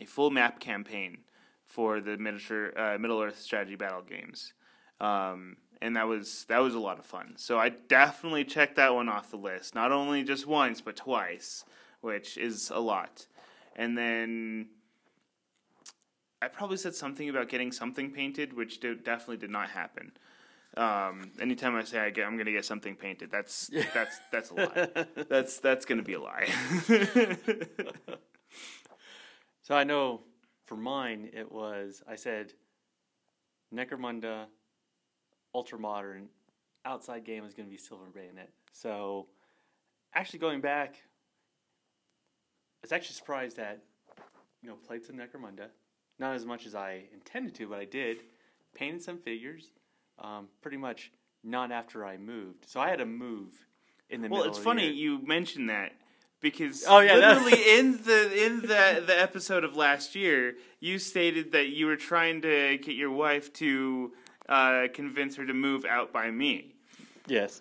a 0.00 0.04
full 0.04 0.30
map 0.30 0.60
campaign 0.60 1.18
for 1.66 2.00
the 2.00 2.16
miniature 2.16 2.72
uh, 2.78 2.98
Middle 2.98 3.20
Earth 3.20 3.38
strategy 3.40 3.76
battle 3.76 4.02
games, 4.02 4.52
um, 5.00 5.56
and 5.82 5.96
that 5.96 6.08
was 6.08 6.44
that 6.48 6.58
was 6.58 6.74
a 6.74 6.80
lot 6.80 6.98
of 6.98 7.06
fun. 7.06 7.34
So 7.36 7.58
I 7.58 7.68
definitely 7.68 8.44
checked 8.44 8.76
that 8.76 8.94
one 8.94 9.08
off 9.08 9.30
the 9.30 9.36
list, 9.36 9.74
not 9.74 9.92
only 9.92 10.22
just 10.22 10.46
once 10.46 10.80
but 10.80 10.96
twice, 10.96 11.64
which 12.00 12.36
is 12.36 12.70
a 12.74 12.80
lot. 12.80 13.26
And 13.76 13.96
then 13.96 14.68
I 16.40 16.48
probably 16.48 16.76
said 16.76 16.94
something 16.94 17.28
about 17.28 17.48
getting 17.48 17.72
something 17.72 18.10
painted, 18.10 18.52
which 18.52 18.80
did, 18.80 19.04
definitely 19.04 19.38
did 19.38 19.50
not 19.50 19.70
happen. 19.70 20.12
Um, 20.76 21.32
anytime 21.40 21.74
I 21.74 21.82
say 21.82 21.98
I 21.98 22.10
get, 22.10 22.26
I'm 22.26 22.34
going 22.34 22.46
to 22.46 22.52
get 22.52 22.64
something 22.64 22.94
painted, 22.94 23.30
that's 23.30 23.70
that's 23.94 24.20
that's 24.30 24.50
a 24.50 24.54
lie. 24.54 25.06
that's 25.28 25.58
that's 25.58 25.84
going 25.84 25.98
to 25.98 26.04
be 26.04 26.14
a 26.14 26.20
lie. 26.20 26.48
So 29.68 29.74
I 29.74 29.84
know 29.84 30.22
for 30.64 30.78
mine 30.78 31.28
it 31.34 31.52
was 31.52 32.02
I 32.08 32.16
said 32.16 32.54
Necromunda, 33.74 34.46
Ultra 35.54 35.78
Modern, 35.78 36.30
outside 36.86 37.22
game 37.24 37.44
is 37.44 37.52
going 37.52 37.68
to 37.68 37.70
be 37.70 37.76
Silver 37.76 38.06
Bayonet. 38.06 38.48
So 38.72 39.26
actually 40.14 40.38
going 40.38 40.62
back, 40.62 40.94
I 41.66 42.80
was 42.80 42.92
actually 42.92 43.16
surprised 43.16 43.58
that 43.58 43.82
you 44.62 44.70
know 44.70 44.76
played 44.76 45.04
some 45.04 45.16
Necromunda, 45.16 45.66
not 46.18 46.34
as 46.34 46.46
much 46.46 46.64
as 46.64 46.74
I 46.74 47.02
intended 47.12 47.54
to, 47.56 47.68
but 47.68 47.78
I 47.78 47.84
did. 47.84 48.20
Painted 48.74 49.02
some 49.02 49.18
figures, 49.18 49.72
um, 50.18 50.48
pretty 50.62 50.78
much 50.78 51.12
not 51.44 51.72
after 51.72 52.06
I 52.06 52.16
moved. 52.16 52.64
So 52.66 52.80
I 52.80 52.88
had 52.88 53.00
to 53.00 53.06
move 53.06 53.66
in 54.08 54.22
the 54.22 54.28
well, 54.30 54.40
middle. 54.40 54.50
it's 54.50 54.58
of 54.58 54.64
the 54.64 54.70
funny 54.70 54.90
you 54.90 55.20
mentioned 55.26 55.68
that 55.68 55.92
because 56.40 56.84
Oh, 56.86 57.00
yeah, 57.00 57.16
that- 57.18 57.42
literally 57.42 57.78
in 57.78 58.02
the 58.04 58.46
in 58.46 58.60
the 58.60 59.02
the 59.06 59.14
episode 59.20 59.64
of 59.64 59.76
last 59.76 60.14
year, 60.14 60.54
you 60.80 60.98
stated 60.98 61.52
that 61.52 61.68
you 61.68 61.86
were 61.86 61.96
trying 61.96 62.42
to 62.42 62.78
get 62.78 62.94
your 62.94 63.10
wife 63.10 63.52
to 63.54 64.12
uh, 64.48 64.88
convince 64.94 65.36
her 65.36 65.44
to 65.46 65.54
move 65.54 65.84
out 65.84 66.12
by 66.12 66.30
me. 66.30 66.74
Yes. 67.26 67.60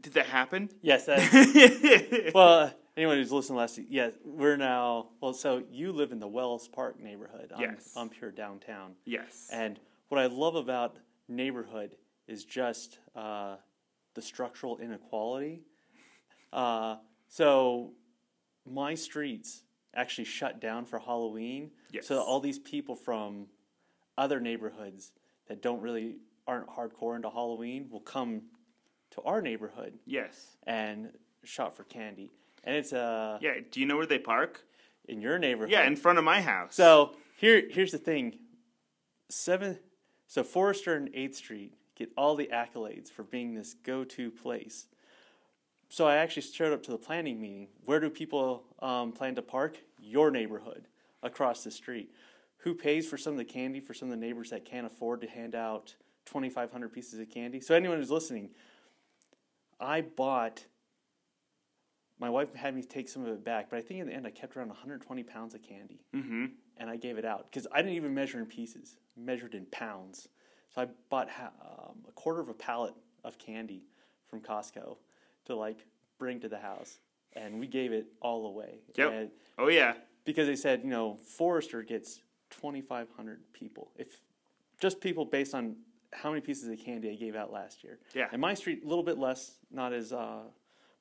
Did 0.00 0.12
that 0.14 0.26
happen? 0.26 0.68
Yes. 0.82 1.06
That, 1.06 2.30
well, 2.34 2.72
anyone 2.96 3.16
who's 3.16 3.32
listened 3.32 3.56
last, 3.58 3.78
year, 3.78 3.86
yes, 3.88 4.12
we're 4.24 4.56
now. 4.56 5.08
Well, 5.20 5.32
so 5.32 5.62
you 5.70 5.92
live 5.92 6.12
in 6.12 6.20
the 6.20 6.28
Wells 6.28 6.68
Park 6.68 7.00
neighborhood. 7.00 7.50
I'm, 7.54 7.60
Yes. 7.62 7.92
I'm 7.96 8.08
pure 8.10 8.30
downtown. 8.30 8.92
Yes. 9.04 9.48
And 9.50 9.80
what 10.08 10.20
I 10.20 10.26
love 10.26 10.54
about 10.54 10.96
neighborhood 11.28 11.96
is 12.28 12.44
just 12.44 12.98
uh, 13.16 13.56
the 14.14 14.22
structural 14.22 14.78
inequality. 14.78 15.62
Uh, 16.52 16.96
so 17.28 17.92
my 18.64 18.94
streets 18.94 19.62
actually 19.94 20.24
shut 20.24 20.60
down 20.60 20.84
for 20.84 20.98
Halloween. 20.98 21.70
Yes. 21.90 22.06
So 22.06 22.20
all 22.20 22.40
these 22.40 22.58
people 22.58 22.96
from 22.96 23.46
other 24.18 24.40
neighborhoods 24.40 25.12
that 25.48 25.62
don't 25.62 25.80
really 25.80 26.16
aren't 26.46 26.68
hardcore 26.68 27.16
into 27.16 27.30
Halloween 27.30 27.88
will 27.90 28.00
come 28.00 28.42
to 29.12 29.22
our 29.22 29.40
neighborhood 29.40 29.94
yes. 30.04 30.56
and 30.66 31.10
shop 31.44 31.76
for 31.76 31.84
candy. 31.84 32.32
And 32.64 32.76
it's 32.76 32.92
uh, 32.92 33.38
Yeah. 33.40 33.54
Do 33.70 33.80
you 33.80 33.86
know 33.86 33.96
where 33.96 34.06
they 34.06 34.18
park? 34.18 34.64
in 35.08 35.20
your 35.20 35.38
neighborhood. 35.38 35.70
Yeah, 35.70 35.86
in 35.86 35.96
front 35.96 36.18
of 36.18 36.24
my 36.24 36.40
house. 36.40 36.74
So 36.74 37.16
here, 37.36 37.62
here's 37.68 37.92
the 37.92 37.98
thing. 37.98 38.38
Seven, 39.28 39.78
so 40.26 40.42
Forrester 40.42 40.94
and 40.94 41.10
Eighth 41.14 41.36
Street 41.36 41.74
get 41.96 42.10
all 42.16 42.36
the 42.36 42.50
accolades 42.52 43.10
for 43.10 43.22
being 43.22 43.54
this 43.54 43.74
go-to 43.74 44.30
place. 44.30 44.86
So 45.88 46.06
I 46.06 46.16
actually 46.16 46.42
showed 46.42 46.72
up 46.72 46.82
to 46.84 46.90
the 46.90 46.98
planning 46.98 47.40
meeting. 47.40 47.68
Where 47.84 48.00
do 48.00 48.10
people 48.10 48.64
um, 48.80 49.12
plan 49.12 49.34
to 49.36 49.42
park? 49.42 49.78
Your 50.00 50.30
neighborhood, 50.30 50.88
across 51.22 51.64
the 51.64 51.70
street. 51.70 52.10
Who 52.58 52.74
pays 52.74 53.08
for 53.08 53.16
some 53.16 53.34
of 53.34 53.38
the 53.38 53.44
candy 53.44 53.80
for 53.80 53.94
some 53.94 54.10
of 54.10 54.18
the 54.18 54.24
neighbors 54.24 54.50
that 54.50 54.64
can't 54.64 54.86
afford 54.86 55.20
to 55.20 55.28
hand 55.28 55.54
out 55.54 55.94
2,500 56.26 56.92
pieces 56.92 57.20
of 57.20 57.30
candy? 57.30 57.60
So 57.60 57.74
anyone 57.74 57.98
who's 57.98 58.10
listening, 58.10 58.50
I 59.78 60.00
bought. 60.00 60.64
My 62.18 62.30
wife 62.30 62.54
had 62.54 62.74
me 62.74 62.82
take 62.82 63.10
some 63.10 63.22
of 63.22 63.28
it 63.28 63.44
back, 63.44 63.68
but 63.68 63.76
I 63.76 63.82
think 63.82 64.00
in 64.00 64.06
the 64.06 64.14
end 64.14 64.26
I 64.26 64.30
kept 64.30 64.56
around 64.56 64.68
120 64.68 65.22
pounds 65.22 65.54
of 65.54 65.62
candy 65.62 66.00
mm-hmm. 66.14 66.46
and 66.78 66.88
I 66.88 66.96
gave 66.96 67.18
it 67.18 67.26
out 67.26 67.44
because 67.50 67.66
I 67.70 67.82
didn't 67.82 67.92
even 67.92 68.14
measure 68.14 68.38
in 68.38 68.46
pieces, 68.46 68.96
measured 69.18 69.54
in 69.54 69.66
pounds. 69.66 70.26
So 70.74 70.80
I 70.80 70.86
bought 71.10 71.28
ha- 71.28 71.52
um, 71.60 71.98
a 72.08 72.12
quarter 72.12 72.40
of 72.40 72.48
a 72.48 72.54
pallet 72.54 72.94
of 73.22 73.38
candy 73.38 73.84
from 74.30 74.40
Costco 74.40 74.96
to 75.46 75.56
like 75.56 75.86
bring 76.18 76.40
to 76.40 76.48
the 76.48 76.58
house, 76.58 76.98
and 77.34 77.58
we 77.58 77.66
gave 77.66 77.92
it 77.92 78.06
all 78.20 78.46
away. 78.46 78.80
Yep. 78.96 79.12
And 79.12 79.30
Oh 79.58 79.68
yeah. 79.68 79.94
because 80.24 80.46
they 80.46 80.56
said, 80.56 80.82
you 80.84 80.90
know, 80.90 81.16
Forrester 81.36 81.82
gets 81.82 82.20
2,500 82.50 83.40
people. 83.52 83.90
If 83.96 84.08
just 84.80 85.00
people 85.00 85.24
based 85.24 85.54
on 85.54 85.76
how 86.12 86.30
many 86.30 86.40
pieces 86.40 86.68
of 86.68 86.78
candy 86.78 87.10
I 87.10 87.14
gave 87.14 87.34
out 87.34 87.52
last 87.52 87.82
year. 87.82 87.98
Yeah. 88.14 88.28
And 88.32 88.40
my 88.40 88.54
street, 88.54 88.82
a 88.84 88.88
little 88.88 89.04
bit 89.04 89.18
less, 89.18 89.56
not 89.70 89.92
as 89.92 90.12
uh, 90.12 90.42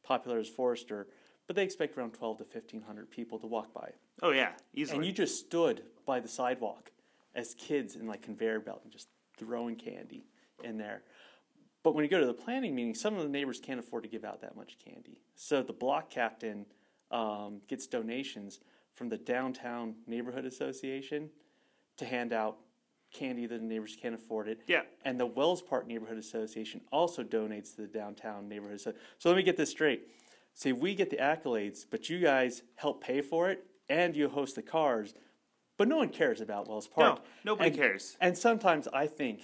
popular 0.03 0.39
as 0.39 0.49
Forrester, 0.49 1.07
but 1.47 1.55
they 1.55 1.63
expect 1.63 1.97
around 1.97 2.13
12 2.13 2.39
to 2.39 2.43
1,500 2.43 3.09
people 3.11 3.39
to 3.39 3.47
walk 3.47 3.73
by. 3.73 3.91
Oh 4.21 4.31
yeah. 4.31 4.51
Easily. 4.73 4.97
And 4.97 5.05
you 5.05 5.11
just 5.11 5.39
stood 5.39 5.83
by 6.05 6.19
the 6.19 6.27
sidewalk 6.27 6.91
as 7.35 7.53
kids 7.55 7.95
in 7.95 8.07
like 8.07 8.21
conveyor 8.21 8.59
belt 8.61 8.81
and 8.83 8.91
just 8.91 9.09
throwing 9.37 9.75
candy 9.75 10.25
in 10.63 10.77
there. 10.77 11.03
But 11.85 11.93
when 11.93 12.03
you 12.03 12.09
go 12.09 12.19
to 12.19 12.25
the 12.25 12.33
planning 12.33 12.73
meeting, 12.73 12.95
some 12.95 13.15
of 13.15 13.21
the 13.21 13.29
neighbors 13.29 13.59
can't 13.59 13.79
afford 13.79 14.01
to 14.05 14.09
give 14.09 14.25
out 14.25 14.41
that 14.41 14.55
much 14.55 14.75
candy. 14.83 15.19
So 15.35 15.61
the 15.61 15.71
block 15.71 16.09
captain 16.09 16.65
um, 17.11 17.61
gets 17.67 17.85
donations 17.85 18.59
from 18.95 19.07
the 19.09 19.19
downtown 19.19 19.93
neighborhood 20.07 20.45
association 20.45 21.29
to 21.97 22.05
hand 22.05 22.33
out 22.33 22.57
candy 23.13 23.45
that 23.45 23.59
the 23.59 23.63
neighbors 23.63 23.95
can't 24.01 24.15
afford 24.15 24.47
it. 24.47 24.61
yeah. 24.65 24.81
And 25.05 25.19
the 25.19 25.27
Wells 25.27 25.61
Park 25.61 25.85
Neighborhood 25.85 26.17
Association 26.17 26.81
also 26.91 27.23
donates 27.23 27.75
to 27.75 27.83
the 27.83 27.87
downtown 27.87 28.49
neighborhood. 28.49 28.81
So, 28.81 28.91
so 29.19 29.29
let 29.29 29.35
me 29.35 29.43
get 29.43 29.55
this 29.55 29.69
straight. 29.69 30.07
See, 30.55 30.73
we 30.73 30.95
get 30.95 31.11
the 31.11 31.17
accolades, 31.17 31.85
but 31.87 32.09
you 32.09 32.17
guys 32.19 32.63
help 32.77 33.03
pay 33.03 33.21
for 33.21 33.51
it, 33.51 33.63
and 33.89 34.15
you 34.15 34.27
host 34.27 34.55
the 34.55 34.63
cars, 34.63 35.13
but 35.77 35.87
no 35.87 35.97
one 35.97 36.09
cares 36.09 36.41
about 36.41 36.67
Wells 36.67 36.87
Park. 36.87 37.19
No, 37.43 37.51
nobody 37.51 37.69
And- 37.69 37.77
cares. 37.77 38.17
And 38.19 38.35
sometimes 38.35 38.87
I 38.91 39.05
think, 39.05 39.41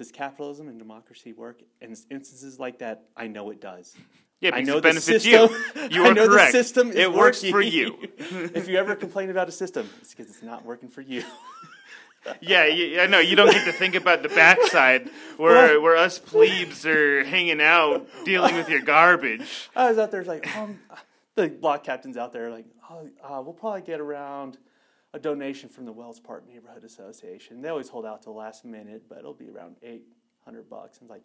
does 0.00 0.10
capitalism 0.10 0.66
and 0.68 0.78
democracy 0.78 1.34
work? 1.34 1.60
In 1.82 1.90
instances 2.10 2.58
like 2.58 2.78
that, 2.78 3.04
I 3.14 3.26
know 3.26 3.50
it 3.50 3.60
does. 3.60 3.94
Yeah, 4.42 4.52
I 4.54 4.60
because 4.62 4.68
know 4.68 4.72
it 4.72 4.80
the 4.80 4.88
benefits 4.88 5.24
system. 5.24 5.50
you. 5.76 5.88
You 5.90 6.04
I 6.06 6.08
are 6.08 6.14
know 6.14 6.26
correct. 6.26 6.52
the 6.52 6.62
system 6.62 6.92
it 6.92 7.12
works 7.12 7.42
working. 7.42 7.52
for 7.52 7.60
you. 7.60 7.98
if 8.54 8.68
you 8.68 8.78
ever 8.78 8.96
complain 8.96 9.28
about 9.28 9.50
a 9.50 9.52
system, 9.52 9.86
it's 10.00 10.14
because 10.14 10.30
it's 10.30 10.42
not 10.42 10.64
working 10.64 10.88
for 10.88 11.02
you. 11.02 11.24
Yeah, 12.40 12.64
yeah, 12.64 13.02
I 13.02 13.06
know. 13.06 13.18
You 13.18 13.36
don't 13.36 13.52
get 13.52 13.66
to 13.66 13.72
think 13.72 13.94
about 13.94 14.22
the 14.22 14.30
backside 14.30 15.10
where 15.36 15.78
where 15.78 15.94
us 15.94 16.18
plebes 16.18 16.86
are 16.86 17.22
hanging 17.22 17.60
out 17.60 18.08
dealing 18.24 18.54
with 18.54 18.70
your 18.70 18.80
garbage. 18.80 19.68
I 19.76 19.90
was 19.90 19.98
out 19.98 20.10
there 20.10 20.24
like, 20.24 20.56
um, 20.56 20.78
the 21.34 21.48
block 21.48 21.84
captain's 21.84 22.16
out 22.16 22.32
there 22.32 22.48
like, 22.50 22.64
oh, 22.90 23.10
uh, 23.22 23.42
we'll 23.42 23.52
probably 23.52 23.82
get 23.82 24.00
around 24.00 24.56
a 25.12 25.18
donation 25.18 25.68
from 25.68 25.84
the 25.84 25.92
Wells 25.92 26.20
Park 26.20 26.46
Neighborhood 26.48 26.84
Association. 26.84 27.62
They 27.62 27.68
always 27.68 27.88
hold 27.88 28.06
out 28.06 28.22
to 28.22 28.26
the 28.26 28.34
last 28.36 28.64
minute, 28.64 29.02
but 29.08 29.18
it'll 29.18 29.34
be 29.34 29.48
around 29.48 29.76
eight 29.82 30.04
hundred 30.44 30.68
bucks. 30.70 30.98
And 30.98 31.06
it's 31.06 31.10
like, 31.10 31.24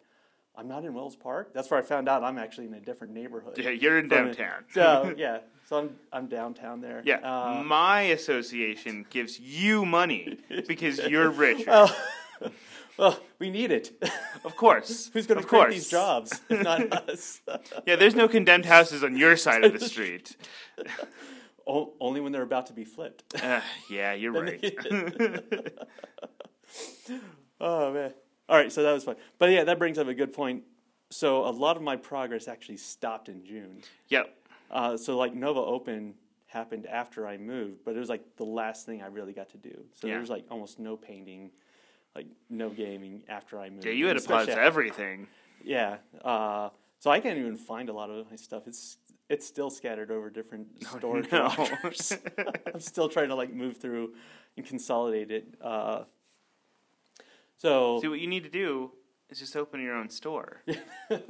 I'm 0.56 0.68
not 0.68 0.84
in 0.84 0.94
Wells 0.94 1.16
Park. 1.16 1.52
That's 1.54 1.70
where 1.70 1.78
I 1.78 1.82
found 1.82 2.08
out 2.08 2.24
I'm 2.24 2.38
actually 2.38 2.66
in 2.66 2.74
a 2.74 2.80
different 2.80 3.12
neighborhood. 3.14 3.58
Yeah, 3.58 3.70
you're 3.70 3.98
in 3.98 4.06
it. 4.06 4.08
downtown. 4.08 4.64
So 4.74 5.14
yeah, 5.18 5.38
so 5.68 5.78
I'm 5.78 5.96
I'm 6.12 6.26
downtown 6.26 6.80
there. 6.80 7.02
Yeah, 7.04 7.18
Uh, 7.18 7.62
my 7.64 8.02
association 8.02 9.06
gives 9.10 9.38
you 9.38 9.84
money 9.86 10.38
because 10.68 10.98
you're 11.06 11.30
rich. 11.30 11.66
well, 11.66 11.94
well, 12.98 13.20
we 13.38 13.50
need 13.50 13.70
it. 13.70 13.92
of 14.44 14.56
course. 14.56 15.10
Who's 15.12 15.26
going 15.26 15.40
to 15.40 15.46
create 15.46 15.60
course. 15.62 15.74
these 15.74 15.88
jobs 15.90 16.40
if 16.48 16.62
not 16.62 16.92
us? 17.10 17.40
Yeah, 17.86 17.96
there's 17.96 18.14
no 18.14 18.26
condemned 18.26 18.64
houses 18.64 19.04
on 19.04 19.16
your 19.16 19.36
side 19.36 19.64
of 19.64 19.72
the 19.78 19.80
street. 19.86 20.36
O- 21.66 21.94
Only 22.00 22.20
when 22.20 22.32
they're 22.32 22.42
about 22.42 22.66
to 22.66 22.72
be 22.72 22.84
flipped. 22.84 23.42
Uh, 23.42 23.60
yeah, 23.90 24.12
you're 24.12 24.32
right. 24.32 24.62
Oh 27.60 27.92
man. 27.92 28.12
All 28.48 28.56
right, 28.56 28.70
so 28.70 28.82
that 28.82 28.92
was 28.92 29.04
fun. 29.04 29.16
But 29.38 29.50
yeah, 29.50 29.64
that 29.64 29.78
brings 29.78 29.98
up 29.98 30.08
a 30.08 30.14
good 30.14 30.32
point. 30.32 30.64
So 31.10 31.46
a 31.46 31.50
lot 31.50 31.76
of 31.76 31.82
my 31.82 31.96
progress 31.96 32.48
actually 32.48 32.76
stopped 32.76 33.28
in 33.28 33.44
June. 33.44 33.82
yep. 34.08 34.36
Uh, 34.70 34.96
so 34.96 35.16
like 35.16 35.32
Nova 35.34 35.60
Open 35.60 36.14
happened 36.46 36.86
after 36.86 37.26
I 37.26 37.36
moved, 37.38 37.84
but 37.84 37.94
it 37.96 37.98
was 37.98 38.08
like 38.08 38.22
the 38.36 38.44
last 38.44 38.84
thing 38.84 39.00
I 39.02 39.06
really 39.06 39.32
got 39.32 39.48
to 39.50 39.56
do. 39.58 39.84
So 39.94 40.06
Yeah. 40.06 40.14
there 40.14 40.20
was 40.20 40.30
like 40.30 40.44
almost 40.50 40.78
no 40.80 40.96
painting, 40.96 41.50
like 42.14 42.26
no 42.50 42.68
gaming 42.70 43.22
after 43.28 43.58
I 43.60 43.70
moved. 43.70 43.84
Yeah, 43.86 43.92
you 43.92 44.06
had 44.06 44.18
to 44.18 44.28
pause 44.28 44.48
everything. 44.48 45.28
Yeah. 45.64 45.98
Uh, 46.24 46.70
so 46.98 47.10
I 47.10 47.20
can't 47.20 47.38
even 47.38 47.56
find 47.56 47.88
a 47.88 47.92
lot 47.92 48.10
of 48.10 48.28
my 48.30 48.36
stuff. 48.36 48.64
It's 48.66 48.98
it's 49.28 49.46
still 49.46 49.70
scattered 49.70 50.10
over 50.10 50.30
different 50.30 50.68
storage 50.84 51.26
no. 51.32 51.48
I'm 51.84 52.80
still 52.80 53.08
trying 53.08 53.28
to 53.28 53.34
like 53.34 53.52
move 53.52 53.76
through 53.76 54.14
and 54.56 54.64
consolidate 54.64 55.30
it. 55.30 55.54
Uh, 55.60 56.04
so 57.58 58.00
See, 58.00 58.08
what 58.08 58.20
you 58.20 58.26
need 58.26 58.44
to 58.44 58.50
do 58.50 58.92
is 59.30 59.38
just 59.38 59.56
open 59.56 59.80
your 59.80 59.96
own 59.96 60.08
store. 60.08 60.62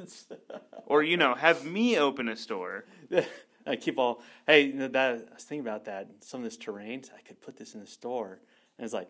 or, 0.86 1.02
you 1.02 1.16
know, 1.16 1.34
have 1.34 1.64
me 1.64 1.98
open 1.98 2.28
a 2.28 2.36
store. 2.36 2.84
I 3.66 3.76
keep 3.76 3.98
all. 3.98 4.22
Hey, 4.46 4.70
that 4.72 4.96
I 4.96 5.12
was 5.12 5.44
thinking 5.44 5.66
about 5.66 5.86
that. 5.86 6.08
Some 6.20 6.40
of 6.40 6.44
this 6.44 6.56
terrain, 6.56 7.02
I 7.16 7.20
could 7.22 7.40
put 7.40 7.56
this 7.56 7.74
in 7.74 7.80
the 7.80 7.86
store, 7.86 8.40
and 8.78 8.84
it's 8.84 8.94
like, 8.94 9.08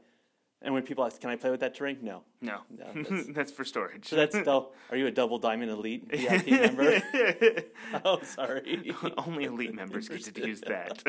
and 0.62 0.72
when 0.74 0.82
people 0.82 1.04
ask, 1.04 1.20
"Can 1.20 1.30
I 1.30 1.36
play 1.36 1.50
with 1.50 1.60
that 1.60 1.74
terrain?" 1.74 1.98
No. 2.02 2.22
No, 2.40 2.60
No, 2.70 2.86
that's- 2.94 3.26
that's 3.30 3.52
for 3.52 3.64
storage. 3.64 4.08
So 4.08 4.16
that's 4.16 4.36
still. 4.38 4.72
Are 4.90 4.96
you 4.96 5.06
a 5.06 5.10
double 5.10 5.38
diamond 5.38 5.70
elite 5.70 6.08
VIP 6.12 6.48
member? 6.48 7.02
oh, 8.04 8.20
sorry. 8.22 8.94
Only 9.18 9.44
elite 9.44 9.74
members 9.74 10.08
get 10.08 10.22
to 10.34 10.46
use 10.46 10.60
that. 10.62 11.02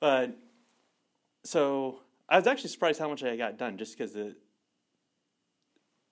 But 0.00 0.36
so 1.44 2.00
I 2.28 2.36
was 2.38 2.46
actually 2.46 2.70
surprised 2.70 2.98
how 2.98 3.08
much 3.08 3.22
I 3.22 3.36
got 3.36 3.56
done 3.58 3.78
just 3.78 3.96
because 3.96 4.12
the 4.12 4.34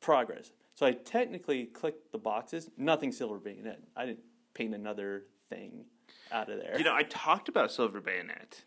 progress. 0.01 0.53
So 0.75 0.87
I 0.87 0.93
technically 0.93 1.65
clicked 1.67 2.13
the 2.13 2.19
boxes. 2.19 2.71
Nothing 2.77 3.13
silver 3.13 3.39
bayonet. 3.39 3.81
I 3.97 4.07
didn't 4.07 4.21
paint 4.55 4.75
another 4.75 5.25
thing 5.49 5.85
out 6.33 6.49
of 6.51 6.59
there. 6.61 6.79
you 6.79 6.85
know, 6.85 6.95
I 6.95 7.03
talked 7.03 7.49
about 7.49 7.71
Silver 7.73 8.01
Bayonet 8.01 8.63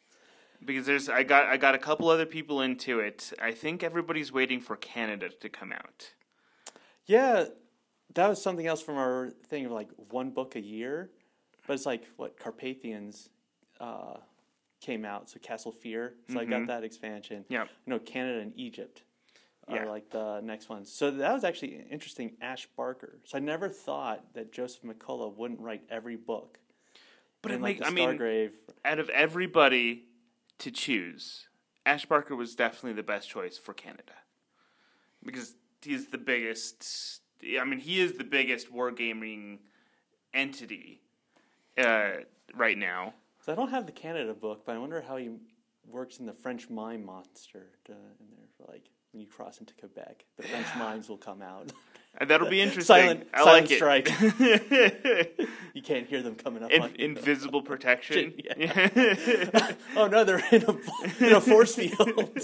because 0.65 0.85
there's 0.85 1.09
I 1.09 1.23
got 1.23 1.45
I 1.45 1.57
got 1.57 1.75
a 1.75 1.77
couple 1.79 2.09
other 2.09 2.25
people 2.25 2.61
into 2.61 2.99
it. 2.99 3.31
I 3.41 3.51
think 3.51 3.83
everybody's 3.83 4.31
waiting 4.31 4.59
for 4.59 4.75
Canada 4.75 5.29
to 5.29 5.49
come 5.49 5.71
out. 5.71 6.13
Yeah, 7.05 7.45
that 8.15 8.27
was 8.27 8.41
something 8.41 8.65
else 8.67 8.81
from 8.81 8.97
our 8.97 9.31
thing 9.47 9.65
of 9.65 9.71
like 9.71 9.89
one 10.09 10.29
book 10.31 10.55
a 10.55 10.61
year, 10.61 11.11
but 11.67 11.73
it's 11.73 11.85
like 11.85 12.03
what 12.17 12.39
Carpathians 12.39 13.29
uh, 13.79 14.17
came 14.81 15.03
out, 15.05 15.29
so 15.29 15.39
Castle 15.39 15.71
Fear. 15.71 16.13
So 16.31 16.39
I 16.39 16.45
got 16.45 16.67
that 16.67 16.83
expansion. 16.83 17.45
Yep. 17.49 17.67
You 17.85 17.89
know, 17.93 17.99
Canada 17.99 18.39
and 18.39 18.53
Egypt 18.55 19.03
Yeah. 19.69 19.83
are 19.83 19.89
like 19.89 20.09
the 20.09 20.39
next 20.41 20.69
ones. 20.69 20.91
So 20.91 21.11
that 21.11 21.33
was 21.33 21.43
actually 21.43 21.85
interesting. 21.91 22.35
Ash 22.41 22.67
Barker. 22.77 23.19
So 23.25 23.37
I 23.37 23.41
never 23.41 23.67
thought 23.69 24.33
that 24.33 24.51
Joseph 24.53 24.83
McCullough 24.83 25.35
wouldn't 25.35 25.59
write 25.59 25.81
every 25.89 26.15
book. 26.15 26.59
But 27.41 27.51
in 27.51 27.57
it 27.57 27.61
like 27.63 27.79
make, 27.79 27.79
the 27.79 27.87
I 27.87 27.89
mean, 27.91 28.17
Stargrave. 28.17 28.51
out 28.85 28.99
of 28.99 29.09
everybody 29.09 30.05
to 30.63 30.71
choose, 30.71 31.47
Ash 31.85 32.05
Barker 32.05 32.35
was 32.35 32.55
definitely 32.55 32.93
the 32.93 33.03
best 33.03 33.29
choice 33.29 33.57
for 33.57 33.73
Canada 33.73 34.13
because 35.25 35.55
he's 35.81 36.07
the 36.07 36.17
biggest. 36.17 37.21
I 37.59 37.65
mean, 37.65 37.79
he 37.79 37.99
is 37.99 38.13
the 38.13 38.23
biggest 38.23 38.73
wargaming 38.73 39.59
entity 40.33 41.01
uh, 41.77 42.11
right 42.55 42.77
now. 42.77 43.13
So 43.41 43.51
I 43.51 43.55
don't 43.55 43.69
have 43.71 43.85
the 43.85 43.91
Canada 43.91 44.33
book, 44.33 44.65
but 44.65 44.75
I 44.75 44.79
wonder 44.79 45.01
how 45.01 45.17
he 45.17 45.31
works 45.85 46.19
in 46.19 46.25
the 46.25 46.33
French 46.33 46.69
mime 46.69 47.05
monster 47.05 47.67
to, 47.85 47.91
in 47.91 48.27
there. 48.31 48.67
Like 48.69 48.89
when 49.11 49.19
you 49.19 49.27
cross 49.27 49.59
into 49.59 49.73
Quebec, 49.73 50.23
the 50.37 50.43
French 50.43 50.67
mimes 50.77 51.09
will 51.09 51.17
come 51.17 51.41
out. 51.41 51.73
That'll 52.19 52.49
be 52.49 52.61
interesting. 52.61 52.83
Silent- 52.95 53.27
I 53.33 53.43
silent 53.43 53.69
like 53.69 53.75
strike. 53.77 54.07
it. 54.09 55.49
you 55.73 55.81
can't 55.81 56.07
hear 56.07 56.21
them 56.21 56.35
coming 56.35 56.63
up 56.63 56.71
In, 56.71 56.83
you. 56.83 56.89
invisible 56.99 57.61
protection. 57.63 58.33
Yeah. 58.55 59.71
oh 59.97 60.07
no, 60.07 60.23
they're 60.23 60.43
in 60.51 60.63
a 60.63 61.25
in 61.25 61.33
a 61.33 61.41
force 61.41 61.75
field. 61.75 62.37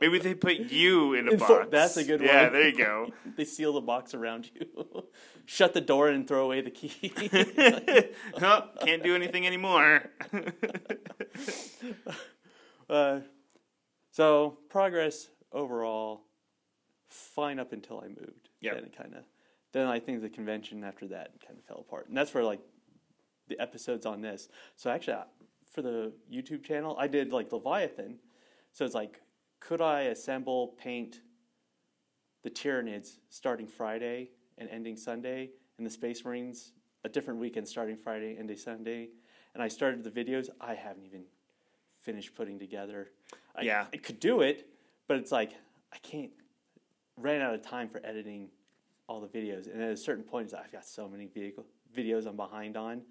Maybe 0.00 0.18
they 0.18 0.34
put 0.34 0.56
you 0.58 1.14
in 1.14 1.28
a 1.28 1.32
In 1.32 1.38
for- 1.38 1.46
box. 1.60 1.68
that's 1.70 1.96
a 1.96 2.04
good 2.04 2.20
Yeah, 2.20 2.26
one. 2.34 2.44
Yeah, 2.44 2.48
there 2.50 2.68
you 2.68 2.76
go. 2.76 3.12
they 3.36 3.44
seal 3.44 3.72
the 3.72 3.80
box 3.80 4.14
around 4.14 4.50
you, 4.52 5.04
shut 5.46 5.72
the 5.74 5.80
door, 5.80 6.08
and 6.08 6.26
throw 6.26 6.44
away 6.46 6.60
the 6.62 6.70
key. 6.72 7.12
oh, 8.42 8.68
can't 8.84 9.04
do 9.04 9.14
anything 9.14 9.46
anymore. 9.46 10.10
uh, 12.90 13.20
so 14.10 14.58
progress 14.68 15.28
overall, 15.52 16.22
fine 17.12 17.58
up 17.58 17.72
until 17.72 18.00
I 18.00 18.08
moved. 18.08 18.48
Yep. 18.60 18.74
Then 18.74 18.84
it 18.84 18.96
kind 18.96 19.14
of, 19.14 19.24
then 19.72 19.86
I 19.86 19.98
think 20.00 20.22
the 20.22 20.28
convention 20.28 20.84
after 20.84 21.06
that 21.08 21.32
kind 21.46 21.58
of 21.58 21.64
fell 21.64 21.78
apart, 21.86 22.08
and 22.08 22.16
that's 22.16 22.32
where 22.34 22.44
like 22.44 22.60
the 23.48 23.58
episodes 23.60 24.06
on 24.06 24.20
this. 24.20 24.48
So 24.76 24.90
actually, 24.90 25.14
I- 25.14 25.24
for 25.70 25.80
the 25.82 26.12
YouTube 26.30 26.62
channel, 26.64 26.94
I 26.98 27.06
did 27.06 27.32
like 27.32 27.50
Leviathan. 27.50 28.18
So 28.72 28.84
it's 28.84 28.94
like, 28.94 29.20
could 29.58 29.80
I 29.80 30.02
assemble, 30.02 30.68
paint 30.78 31.22
the 32.42 32.50
Tyranids 32.50 33.18
starting 33.30 33.66
Friday 33.66 34.30
and 34.58 34.68
ending 34.68 34.96
Sunday, 34.96 35.50
and 35.78 35.86
the 35.86 35.90
Space 35.90 36.24
Marines 36.26 36.72
a 37.04 37.08
different 37.08 37.40
weekend 37.40 37.66
starting 37.66 37.96
Friday, 37.96 38.36
ending 38.38 38.56
Sunday? 38.58 39.08
And 39.54 39.62
I 39.62 39.68
started 39.68 40.04
the 40.04 40.10
videos. 40.10 40.48
I 40.60 40.74
haven't 40.74 41.06
even 41.06 41.24
finished 42.00 42.34
putting 42.34 42.58
together. 42.58 43.10
I, 43.56 43.62
Yeah. 43.62 43.86
I 43.92 43.96
could 43.96 44.20
do 44.20 44.42
it, 44.42 44.68
but 45.08 45.16
it's 45.16 45.32
like 45.32 45.52
I 45.92 45.98
can't. 45.98 46.32
Ran 47.16 47.40
out 47.42 47.54
of 47.54 47.62
time 47.62 47.88
for 47.88 48.00
editing 48.04 48.48
all 49.06 49.20
the 49.20 49.28
videos, 49.28 49.70
and 49.72 49.82
at 49.82 49.90
a 49.90 49.96
certain 49.96 50.24
point, 50.24 50.52
I've 50.54 50.72
got 50.72 50.84
so 50.86 51.08
many 51.08 51.26
vehicle 51.26 51.66
videos 51.94 52.26
I'm 52.26 52.36
behind 52.36 52.76
on. 52.76 53.02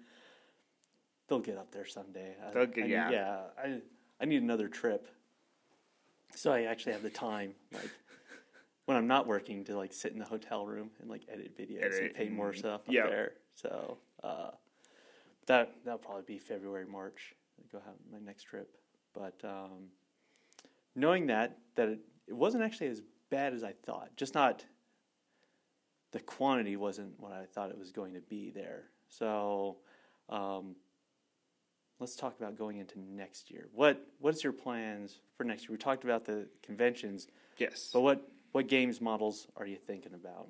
They'll 1.28 1.38
get 1.38 1.56
up 1.56 1.70
there 1.70 1.86
someday. 1.86 2.34
I- 2.44 2.50
They'll 2.52 2.66
get- 2.66 2.84
I 2.84 2.88
yeah. 2.88 3.10
yeah. 3.10 3.40
I 3.56 3.80
I 4.20 4.24
need 4.24 4.42
another 4.42 4.68
trip, 4.68 5.08
so 6.34 6.52
I 6.52 6.62
actually 6.62 6.92
have 6.92 7.02
the 7.02 7.10
time, 7.10 7.54
like 7.72 7.90
when 8.86 8.96
I'm 8.96 9.06
not 9.06 9.26
working, 9.26 9.64
to 9.64 9.76
like 9.76 9.92
sit 9.92 10.12
in 10.12 10.18
the 10.18 10.24
hotel 10.24 10.66
room 10.66 10.90
and 11.00 11.08
like 11.08 11.22
edit 11.28 11.56
videos 11.56 11.84
Edit 11.84 12.02
and 12.02 12.14
paint 12.14 12.32
more 12.32 12.48
and- 12.50 12.58
stuff 12.58 12.80
up 12.88 12.92
there. 13.08 13.32
So 13.54 13.98
uh, 14.24 14.50
that 15.46 15.74
that'll 15.84 15.98
probably 15.98 16.24
be 16.26 16.38
February, 16.38 16.86
March. 16.86 17.34
Go 17.70 17.78
have 17.84 17.94
my 18.10 18.18
next 18.18 18.44
trip, 18.44 18.74
but 19.14 19.40
um, 19.44 19.90
knowing 20.96 21.26
that 21.28 21.58
that 21.76 21.88
it, 21.88 22.00
it 22.26 22.34
wasn't 22.34 22.64
actually 22.64 22.88
as 22.88 23.02
bad 23.32 23.54
as 23.54 23.64
I 23.64 23.72
thought. 23.72 24.10
Just 24.14 24.34
not 24.34 24.64
the 26.12 26.20
quantity 26.20 26.76
wasn't 26.76 27.18
what 27.18 27.32
I 27.32 27.46
thought 27.46 27.70
it 27.70 27.78
was 27.78 27.90
going 27.90 28.12
to 28.12 28.20
be 28.20 28.50
there. 28.50 28.84
So 29.08 29.78
um, 30.28 30.76
let's 31.98 32.14
talk 32.14 32.38
about 32.38 32.56
going 32.56 32.76
into 32.76 33.00
next 33.00 33.50
year. 33.50 33.68
What 33.72 34.06
what's 34.20 34.44
your 34.44 34.52
plans 34.52 35.20
for 35.36 35.44
next 35.44 35.62
year? 35.62 35.72
We 35.72 35.78
talked 35.78 36.04
about 36.04 36.26
the 36.26 36.46
conventions, 36.62 37.26
yes. 37.56 37.90
but 37.92 38.02
what 38.02 38.28
what 38.52 38.68
games 38.68 39.00
models 39.00 39.46
are 39.56 39.66
you 39.66 39.78
thinking 39.78 40.12
about? 40.12 40.48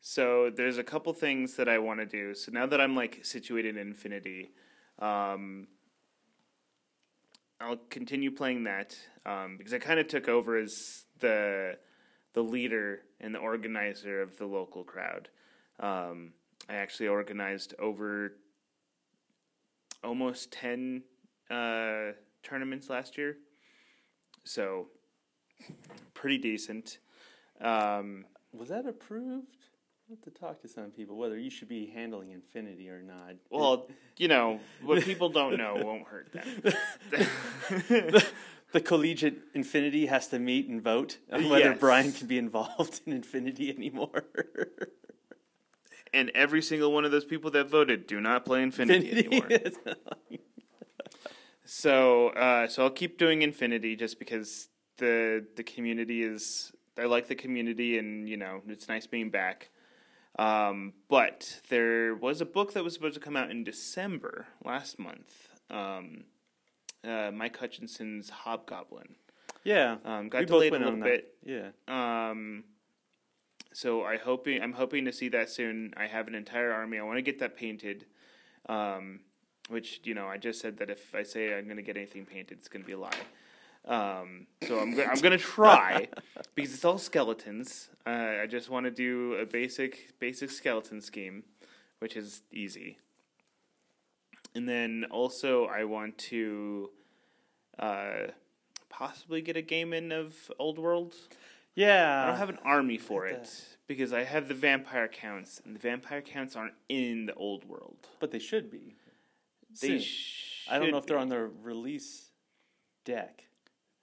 So 0.00 0.50
there's 0.54 0.78
a 0.78 0.84
couple 0.84 1.12
things 1.12 1.56
that 1.56 1.68
I 1.68 1.78
want 1.78 2.00
to 2.00 2.06
do. 2.06 2.34
So 2.34 2.50
now 2.50 2.64
that 2.66 2.80
I'm 2.80 2.96
like 2.96 3.24
situated 3.24 3.76
in 3.76 3.88
Infinity, 3.88 4.52
um, 5.00 5.66
I'll 7.60 7.80
continue 7.90 8.30
playing 8.30 8.64
that 8.64 8.96
um, 9.26 9.56
because 9.58 9.74
I 9.74 9.78
kind 9.78 10.00
of 10.00 10.08
took 10.08 10.28
over 10.28 10.56
as 10.56 11.04
the 11.18 11.76
the 12.36 12.42
leader 12.42 13.00
and 13.18 13.34
the 13.34 13.38
organizer 13.38 14.20
of 14.20 14.36
the 14.36 14.44
local 14.44 14.84
crowd. 14.84 15.30
Um, 15.80 16.34
I 16.68 16.74
actually 16.74 17.08
organized 17.08 17.74
over 17.78 18.34
almost 20.04 20.52
ten 20.52 21.02
uh, 21.50 22.12
tournaments 22.42 22.90
last 22.90 23.16
year, 23.16 23.38
so 24.44 24.88
pretty 26.12 26.36
decent. 26.36 26.98
Um, 27.58 28.26
Was 28.52 28.68
that 28.68 28.86
approved? 28.86 29.56
I 30.08 30.12
have 30.12 30.20
to 30.20 30.30
talk 30.30 30.60
to 30.60 30.68
some 30.68 30.90
people 30.90 31.16
whether 31.16 31.38
you 31.38 31.50
should 31.50 31.68
be 31.68 31.86
handling 31.86 32.30
Infinity 32.32 32.90
or 32.90 33.02
not. 33.02 33.34
Well, 33.50 33.88
you 34.18 34.28
know, 34.28 34.60
what 34.82 35.02
people 35.02 35.30
don't 35.30 35.56
know 35.56 35.74
won't 35.82 36.04
hurt 36.06 36.32
them. 36.32 38.22
the, 38.72 38.80
collegiate 38.80 39.38
Infinity 39.54 40.06
has 40.06 40.28
to 40.28 40.38
meet 40.38 40.68
and 40.68 40.82
vote 40.82 41.18
on 41.32 41.48
whether 41.48 41.70
Yes. 41.70 41.80
Brian 41.80 42.12
can 42.12 42.26
be 42.26 42.38
involved 42.38 43.00
in 43.06 43.12
Infinity 43.12 43.70
anymore. 43.70 44.24
and 46.12 46.30
every 46.34 46.62
single 46.62 46.92
one 46.92 47.04
of 47.04 47.10
those 47.10 47.24
people 47.24 47.50
that 47.52 47.68
voted 47.68 48.06
do 48.06 48.20
not 48.20 48.44
play 48.44 48.62
Infinity, 48.62 49.10
anymore. 49.26 49.48
So, 51.68 52.28
uh, 52.28 52.68
so 52.68 52.84
I'll 52.84 52.90
keep 52.90 53.18
doing 53.18 53.42
Infinity 53.42 53.96
just 53.96 54.18
because 54.20 54.68
the 54.98 55.44
the 55.56 55.64
community 55.64 56.22
is. 56.22 56.72
I 56.98 57.04
like 57.04 57.26
the 57.26 57.34
community, 57.34 57.98
and 57.98 58.28
you 58.28 58.36
know, 58.36 58.62
it's 58.68 58.88
nice 58.88 59.06
being 59.06 59.30
back. 59.30 59.70
Um, 60.38 60.92
but 61.08 61.60
there 61.68 62.14
was 62.14 62.40
a 62.40 62.46
book 62.46 62.72
that 62.74 62.84
was 62.84 62.94
supposed 62.94 63.14
to 63.14 63.20
come 63.20 63.36
out 63.36 63.50
in 63.50 63.64
December 63.64 64.46
last 64.64 64.98
month. 64.98 65.48
Um, 65.68 66.24
uh, 67.06 67.30
Mike 67.32 67.56
Hutchinson's 67.58 68.30
Hobgoblin. 68.30 69.14
yeah, 69.64 69.96
Um, 70.04 70.28
got 70.28 70.40
we 70.40 70.46
delayed 70.46 70.72
a 70.74 70.78
little 70.78 70.96
bit. 71.00 71.34
that. 71.44 71.72
Yeah, 71.88 72.30
Um, 72.30 72.64
so 73.72 74.02
I 74.04 74.16
hoping 74.16 74.62
I'm 74.62 74.72
hoping 74.72 75.04
to 75.04 75.12
see 75.12 75.28
that 75.30 75.48
soon. 75.50 75.92
I 75.96 76.06
have 76.06 76.28
an 76.28 76.34
entire 76.34 76.72
army. 76.72 76.98
I 76.98 77.02
want 77.02 77.18
to 77.18 77.22
get 77.22 77.38
that 77.40 77.56
painted. 77.56 78.06
Um, 78.68 79.20
which 79.68 80.00
you 80.04 80.14
know, 80.14 80.26
I 80.26 80.38
just 80.38 80.60
said 80.60 80.78
that 80.78 80.90
if 80.90 81.14
I 81.14 81.22
say 81.22 81.56
I'm 81.56 81.64
going 81.64 81.76
to 81.76 81.82
get 81.82 81.96
anything 81.96 82.24
painted, 82.26 82.58
it's 82.58 82.68
going 82.68 82.82
to 82.82 82.86
be 82.86 82.92
a 82.94 82.98
lie. 82.98 83.10
Um, 83.84 84.46
so 84.66 84.80
I'm 84.80 84.94
go- 84.96 85.04
I'm 85.04 85.20
going 85.20 85.36
to 85.38 85.44
try 85.44 86.08
because 86.54 86.72
it's 86.74 86.84
all 86.84 86.98
skeletons. 86.98 87.88
Uh, 88.06 88.34
I 88.42 88.46
just 88.48 88.68
want 88.70 88.84
to 88.86 88.90
do 88.90 89.34
a 89.34 89.46
basic 89.46 90.18
basic 90.18 90.50
skeleton 90.50 91.00
scheme, 91.00 91.44
which 92.00 92.16
is 92.16 92.42
easy. 92.52 92.98
And 94.54 94.68
then 94.68 95.04
also 95.10 95.66
I 95.66 95.84
want 95.84 96.16
to 96.30 96.90
uh, 97.78 98.28
possibly 98.88 99.40
get 99.40 99.56
a 99.56 99.62
game 99.62 99.92
in 99.92 100.12
of 100.12 100.34
Old 100.58 100.78
World. 100.78 101.14
yeah. 101.74 102.22
I 102.24 102.26
don't 102.28 102.38
have 102.38 102.48
an 102.48 102.58
army 102.64 102.98
for 102.98 103.26
it 103.26 103.48
because 103.86 104.12
I 104.12 104.24
have 104.24 104.48
the 104.48 104.54
vampire 104.54 105.08
counts, 105.08 105.60
and 105.64 105.74
the 105.74 105.80
vampire 105.80 106.22
counts 106.22 106.56
aren't 106.56 106.74
in 106.88 107.26
the 107.26 107.34
old 107.34 107.64
world. 107.68 108.08
but 108.20 108.30
they 108.30 108.38
should 108.38 108.70
be. 108.70 108.96
They 109.80 109.98
Soon. 110.00 110.02
I 110.74 110.78
don't 110.78 110.90
know 110.90 110.96
should 110.96 110.98
if 111.02 111.06
they're 111.06 111.16
be. 111.18 111.22
on 111.22 111.28
the 111.28 111.50
release 111.62 112.30
deck. 113.04 113.44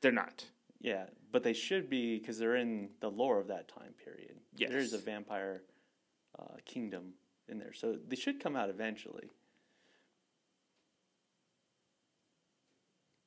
They're 0.02 0.12
not. 0.12 0.46
Yeah, 0.80 1.06
but 1.32 1.44
they 1.44 1.54
should 1.54 1.90
be 1.90 2.20
because 2.20 2.38
they're 2.38 2.56
in 2.58 2.90
the 3.00 3.10
lore 3.10 3.40
of 3.40 3.48
that 3.48 3.68
time 3.68 3.94
period. 4.04 4.36
Yes. 4.56 4.70
There's 4.70 4.94
a 4.94 4.98
vampire 5.00 5.64
uh, 6.38 6.56
kingdom 6.66 7.14
in 7.48 7.58
there, 7.58 7.74
so 7.74 7.98
they 8.08 8.16
should 8.16 8.40
come 8.40 8.56
out 8.56 8.70
eventually. 8.70 9.32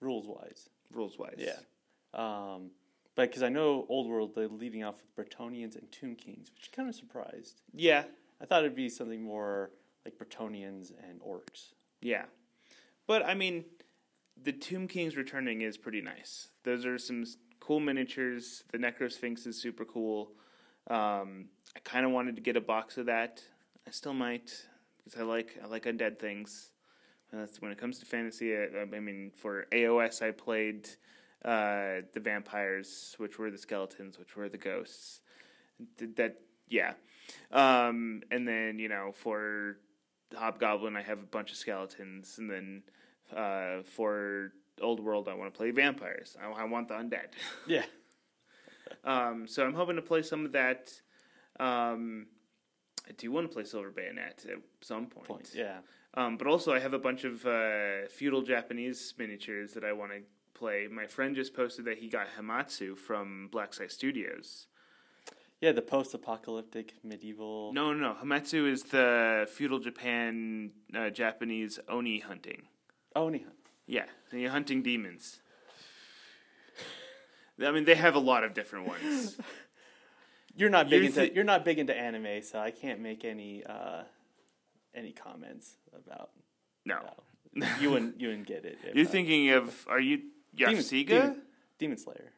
Rules 0.00 0.26
wise, 0.26 0.68
Rules 0.92 1.18
wise. 1.18 1.36
yeah. 1.38 1.58
Um, 2.14 2.70
but 3.14 3.28
because 3.30 3.42
I 3.42 3.48
know 3.48 3.86
Old 3.88 4.08
World, 4.08 4.34
they're 4.34 4.48
leading 4.48 4.84
off 4.84 4.96
with 4.96 5.28
Bretonnians 5.28 5.76
and 5.76 5.90
Tomb 5.90 6.14
Kings, 6.16 6.50
which 6.54 6.70
kind 6.72 6.88
of 6.88 6.94
surprised. 6.94 7.62
Yeah. 7.72 8.04
I 8.40 8.44
thought 8.44 8.60
it'd 8.60 8.76
be 8.76 8.90
something 8.90 9.22
more 9.22 9.70
like 10.04 10.18
Bretonnians 10.18 10.92
and 11.08 11.20
Orcs. 11.20 11.72
Yeah. 12.02 12.24
But 13.06 13.24
I 13.24 13.34
mean, 13.34 13.64
the 14.42 14.52
Tomb 14.52 14.86
Kings 14.86 15.16
returning 15.16 15.62
is 15.62 15.78
pretty 15.78 16.02
nice. 16.02 16.48
Those 16.62 16.84
are 16.84 16.98
some 16.98 17.24
cool 17.60 17.80
miniatures. 17.80 18.64
The 18.70 18.78
Necro 18.78 19.10
Sphinx 19.10 19.46
is 19.46 19.60
super 19.60 19.84
cool. 19.84 20.32
Um, 20.88 21.46
I 21.74 21.80
kind 21.84 22.04
of 22.04 22.12
wanted 22.12 22.36
to 22.36 22.42
get 22.42 22.56
a 22.56 22.60
box 22.60 22.98
of 22.98 23.06
that. 23.06 23.42
I 23.86 23.90
still 23.90 24.14
might 24.14 24.66
because 25.04 25.18
I 25.18 25.24
like 25.24 25.58
I 25.62 25.66
like 25.66 25.84
undead 25.84 26.18
things. 26.18 26.70
That's 27.32 27.60
when 27.60 27.72
it 27.72 27.78
comes 27.78 27.98
to 27.98 28.06
fantasy. 28.06 28.56
I, 28.56 28.68
I 28.80 29.00
mean, 29.00 29.32
for 29.34 29.66
AOS, 29.72 30.22
I 30.22 30.30
played 30.30 30.88
uh, 31.44 32.02
the 32.12 32.20
vampires, 32.20 33.14
which 33.18 33.38
were 33.38 33.50
the 33.50 33.58
skeletons, 33.58 34.18
which 34.18 34.36
were 34.36 34.48
the 34.48 34.58
ghosts. 34.58 35.20
Did 35.96 36.16
that, 36.16 36.40
yeah. 36.68 36.94
Um, 37.52 38.22
and 38.30 38.46
then 38.46 38.78
you 38.78 38.88
know 38.88 39.12
for 39.12 39.78
Hobgoblin, 40.34 40.96
I 40.96 41.02
have 41.02 41.20
a 41.20 41.26
bunch 41.26 41.50
of 41.50 41.56
skeletons, 41.56 42.38
and 42.38 42.50
then 42.50 42.82
uh, 43.36 43.82
for 43.82 44.52
Old 44.80 45.00
World, 45.00 45.28
I 45.28 45.34
want 45.34 45.52
to 45.52 45.56
play 45.56 45.70
vampires. 45.70 46.36
I, 46.42 46.62
I 46.62 46.64
want 46.64 46.88
the 46.88 46.94
undead. 46.94 47.28
Yeah. 47.66 47.84
um, 49.04 49.46
so 49.48 49.64
I'm 49.64 49.74
hoping 49.74 49.96
to 49.96 50.02
play 50.02 50.22
some 50.22 50.44
of 50.44 50.52
that. 50.52 50.92
Um, 51.58 52.26
I 53.08 53.12
do 53.12 53.30
want 53.32 53.48
to 53.48 53.52
play 53.52 53.64
Silver 53.64 53.90
Bayonet 53.90 54.46
at 54.48 54.58
some 54.80 55.06
point. 55.06 55.28
Point. 55.28 55.50
Yeah. 55.54 55.78
Um, 56.16 56.38
but 56.38 56.46
also, 56.46 56.72
I 56.72 56.78
have 56.78 56.94
a 56.94 56.98
bunch 56.98 57.24
of 57.24 57.44
uh, 57.44 58.08
feudal 58.08 58.42
Japanese 58.42 59.12
miniatures 59.18 59.74
that 59.74 59.84
I 59.84 59.92
want 59.92 60.12
to 60.12 60.22
play. 60.54 60.88
My 60.90 61.06
friend 61.06 61.36
just 61.36 61.54
posted 61.54 61.84
that 61.84 61.98
he 61.98 62.08
got 62.08 62.26
Hamatsu 62.38 62.96
from 62.96 63.48
Black 63.52 63.74
Site 63.74 63.92
Studios. 63.92 64.66
Yeah, 65.60 65.72
the 65.72 65.82
post-apocalyptic 65.82 66.94
medieval. 67.04 67.72
No, 67.72 67.92
no, 67.92 67.98
no. 67.98 68.16
Hamatsu 68.22 68.70
is 68.70 68.84
the 68.84 69.46
feudal 69.50 69.78
Japan 69.78 70.70
uh, 70.94 71.10
Japanese 71.10 71.78
oni 71.88 72.20
hunting. 72.20 72.62
Oh, 73.14 73.28
Nihon. 73.28 73.52
Yeah, 73.86 74.04
and 74.30 74.40
you're 74.40 74.50
hunting 74.50 74.82
demons. 74.82 75.40
I 77.62 77.70
mean, 77.70 77.84
they 77.84 77.94
have 77.94 78.14
a 78.14 78.18
lot 78.20 78.44
of 78.44 78.52
different 78.52 78.86
ones. 78.88 79.38
You're 80.58 80.70
not 80.70 80.88
big 80.88 81.02
You're 81.02 81.24
into 81.24 81.34
you're 81.34 81.44
not 81.44 81.66
big 81.66 81.78
into 81.78 81.94
anime, 81.94 82.40
so 82.40 82.58
I 82.58 82.70
can't 82.70 83.00
make 83.00 83.26
any 83.26 83.62
uh, 83.62 84.04
any 84.96 85.12
comments 85.12 85.76
about. 85.94 86.30
No, 86.84 86.98
no. 87.54 87.66
you 87.80 87.90
wouldn't 87.90 88.20
you 88.20 88.28
wouldn't 88.28 88.46
get 88.46 88.64
it. 88.64 88.78
you're 88.94 89.06
uh, 89.06 89.08
thinking 89.08 89.50
of 89.50 89.86
are 89.88 90.00
you 90.00 90.22
Demon- 90.54 90.76
Yasuga? 90.76 91.06
Demon, 91.08 91.42
Demon 91.78 91.98
Slayer. 91.98 92.32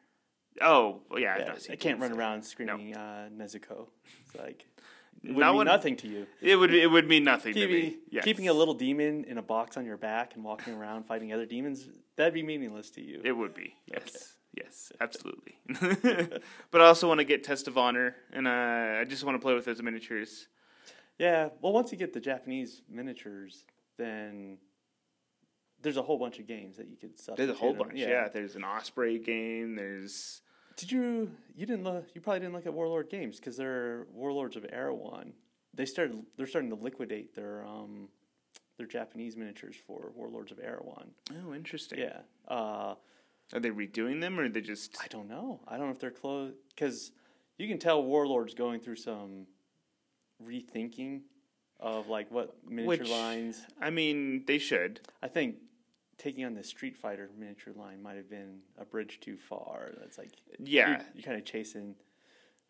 Oh, 0.61 1.03
well, 1.09 1.21
yeah, 1.21 1.39
Yeah, 1.39 1.57
seen 1.59 1.73
I 1.73 1.77
can't 1.77 2.01
Demon 2.01 2.01
run 2.01 2.11
Slayer. 2.11 2.19
around 2.21 2.43
screaming 2.43 2.97
uh, 2.97 3.29
Nezuko. 3.33 3.87
It's 4.27 4.35
like 4.37 4.67
it 5.23 5.33
would 5.35 5.43
That 5.45 5.53
mean 5.53 5.65
nothing 5.65 5.97
to 5.97 6.09
you. 6.09 6.27
It 6.41 6.57
would 6.57 6.75
it 6.75 6.87
would 6.89 7.09
mean 7.09 7.25
nothing 7.25 7.55
to 7.55 7.61
Keeping, 7.61 7.91
me. 7.91 7.97
Yes. 8.11 8.25
keeping 8.25 8.49
a 8.49 8.53
little 8.53 8.75
demon 8.75 9.25
in 9.25 9.39
a 9.39 9.43
box 9.43 9.77
on 9.77 9.85
your 9.85 9.97
back 9.97 10.35
and 10.35 10.45
walking 10.45 10.75
around 10.75 11.05
fighting 11.07 11.33
other 11.33 11.47
demons, 11.47 11.89
that'd 12.17 12.35
be 12.35 12.43
meaningless 12.43 12.91
to 12.93 13.03
you. 13.03 13.21
It 13.25 13.33
would 13.33 13.55
be 13.55 13.75
yes, 13.87 14.35
yes, 14.55 14.93
absolutely. 15.01 15.59
but 16.71 16.81
I 16.81 16.87
also 16.87 17.07
want 17.09 17.19
to 17.19 17.25
get 17.25 17.45
Test 17.45 17.69
of 17.69 17.77
Honor, 17.79 18.17
and 18.33 18.47
uh, 18.49 19.01
I 19.01 19.05
just 19.09 19.25
want 19.25 19.35
to 19.37 19.41
play 19.43 19.55
with 19.55 19.65
those 19.65 19.83
miniatures. 19.83 20.49
Yeah, 21.19 21.49
well, 21.61 21.73
once 21.73 21.91
you 21.91 21.99
get 21.99 22.13
the 22.13 22.21
Japanese 22.21 22.83
miniatures, 22.89 23.65
then 23.97 24.59
there's 25.83 25.97
a 25.97 26.03
whole 26.03 26.19
bunch 26.19 26.39
of 26.39 26.47
games 26.47 26.77
that 26.77 26.89
you 26.89 26.97
could 26.97 27.19
substitute. 27.19 27.47
There's 27.47 27.57
a 27.57 27.61
whole 27.61 27.75
bunch. 27.75 27.93
Yeah. 27.95 28.29
there's 28.29 28.57
an 28.57 28.65
Osprey 28.65 29.19
game. 29.19 29.75
There's 29.77 30.43
Did 30.77 30.93
you? 30.93 31.31
You 31.57 31.67
didn't 31.67 31.85
look. 31.85 32.07
You 32.15 32.21
probably 32.21 32.41
didn't 32.41 32.55
look 32.55 32.67
at 32.67 32.75
Warlord 32.75 33.11
Games 33.11 33.39
because 33.39 33.57
they're 33.57 34.07
Warlords 34.13 34.57
of 34.57 34.65
Erewhon. 34.73 35.33
They 35.75 35.87
started. 35.87 36.23
They're 36.37 36.47
starting 36.47 36.71
to 36.71 36.77
liquidate 36.77 37.35
their 37.35 37.65
um, 37.65 38.09
their 38.77 38.87
Japanese 38.87 39.37
miniatures 39.37 39.77
for 39.87 40.13
Warlords 40.15 40.53
of 40.53 40.61
Erewhon. 40.61 41.11
oh, 41.33 41.55
interesting. 41.55 41.99
Yeah. 41.99 42.21
Uh, 42.47 42.95
Are 43.53 43.61
they 43.61 43.71
redoing 43.71 44.21
them, 44.21 44.39
or 44.39 44.45
are 44.45 44.49
they 44.49 44.61
just? 44.61 44.97
I 45.03 45.09
don't 45.09 45.29
know. 45.29 45.61
I 45.67 45.77
don't 45.77 45.87
know 45.87 45.93
if 45.93 45.99
they're 45.99 46.11
close 46.11 46.55
because 46.75 47.13
you 47.59 47.69
can 47.69 47.79
tell 47.79 48.03
Warlords 48.03 48.55
going 48.55 48.81
through 48.81 48.97
some 48.97 49.47
rethinking 50.45 51.21
of 51.81 52.09
like 52.09 52.31
what 52.31 52.57
miniature 52.69 53.05
Which- 53.05 53.11
lines. 53.11 53.63
I 53.81 53.91
mean, 53.91 54.45
they 54.47 54.59
should. 54.59 55.01
I 55.23 55.29
think 55.29 55.57
taking 56.17 56.45
on 56.45 56.55
the 56.55 56.65
Street 56.65 56.97
Fighter 56.97 57.31
miniature 57.39 57.73
line 57.77 58.03
might 58.03 58.17
have 58.17 58.29
been 58.29 58.59
a 58.77 58.85
bridge 58.85 59.21
too 59.21 59.37
far. 59.37 59.93
That's 60.01 60.19
like 60.19 60.33
Yeah, 60.59 60.89
you're, 60.89 61.01
you're 61.15 61.23
kind 61.23 61.37
of 61.39 61.45
chasing 61.45 61.95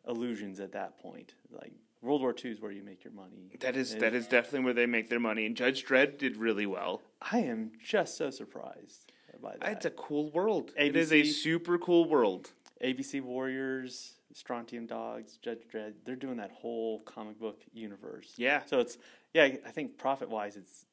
illusions 0.06 0.60
at 0.60 0.72
that 0.72 0.98
point. 0.98 1.34
Like 1.50 1.72
World 2.02 2.20
War 2.20 2.34
II 2.42 2.50
is 2.50 2.60
where 2.60 2.70
you 2.70 2.82
make 2.82 3.04
your 3.04 3.12
money. 3.12 3.50
that 3.60 3.76
is 3.76 3.92
And 3.92 4.02
that 4.02 4.14
is 4.14 4.26
definitely 4.26 4.60
where 4.60 4.74
they 4.74 4.86
make 4.86 5.08
their 5.08 5.20
money. 5.20 5.46
And 5.46 5.56
Judge 5.56 5.84
Dredd 5.84 6.18
did 6.18 6.36
really 6.36 6.66
well. 6.66 7.02
I 7.20 7.38
am 7.40 7.72
just 7.82 8.16
so 8.16 8.30
surprised 8.30 9.12
by 9.42 9.56
that. 9.60 9.72
It's 9.72 9.86
a 9.86 9.90
cool 9.90 10.30
world. 10.30 10.72
It 10.76 10.96
is 10.96 11.12
a 11.12 11.24
super 11.24 11.78
cool 11.78 12.08
world. 12.08 12.52
ABC 12.84 13.20
Warriors, 13.20 14.17
Strontium 14.32 14.86
Dogs, 14.86 15.38
Judge 15.38 15.60
Dredd. 15.72 15.94
They're 16.04 16.16
doing 16.16 16.36
that 16.36 16.50
whole 16.52 17.00
comic 17.00 17.38
book 17.40 17.62
universe. 17.72 18.34
Yeah. 18.36 18.62
So 18.66 18.80
it's 18.80 18.98
yeah. 19.34 19.44
I 19.44 19.70
think 19.70 19.98
profit 19.98 20.28
wise, 20.28 20.56
it's 20.56 20.84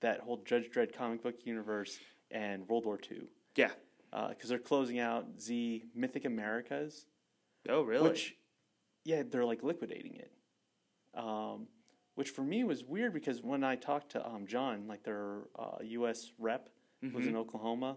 that 0.00 0.20
whole 0.20 0.42
Judge 0.44 0.70
Dredd 0.70 0.92
comic 0.94 1.22
book 1.22 1.36
universe 1.44 1.98
and 2.30 2.68
World 2.68 2.84
War 2.86 2.98
II. 3.10 3.22
Yeah. 3.56 3.70
because 4.30 4.48
they're 4.48 4.58
closing 4.58 4.98
out 4.98 5.26
Z 5.40 5.84
Mythic 5.94 6.24
Americas, 6.24 7.06
Oh, 7.68 7.82
really? 7.82 8.08
which 8.08 8.34
yeah, 9.04 9.22
they're 9.28 9.44
like 9.44 9.62
liquidating 9.62 10.16
it. 10.16 10.32
Um, 11.14 11.66
which 12.14 12.30
for 12.30 12.42
me 12.42 12.64
was 12.64 12.84
weird 12.84 13.12
because 13.14 13.42
when 13.42 13.64
I 13.64 13.76
talked 13.76 14.12
to 14.12 14.26
um, 14.26 14.46
John, 14.46 14.86
like 14.86 15.02
their 15.04 15.38
uh, 15.58 15.76
U.S. 15.82 16.32
rep 16.38 16.68
was 17.14 17.26
in 17.26 17.34
Oklahoma, 17.36 17.96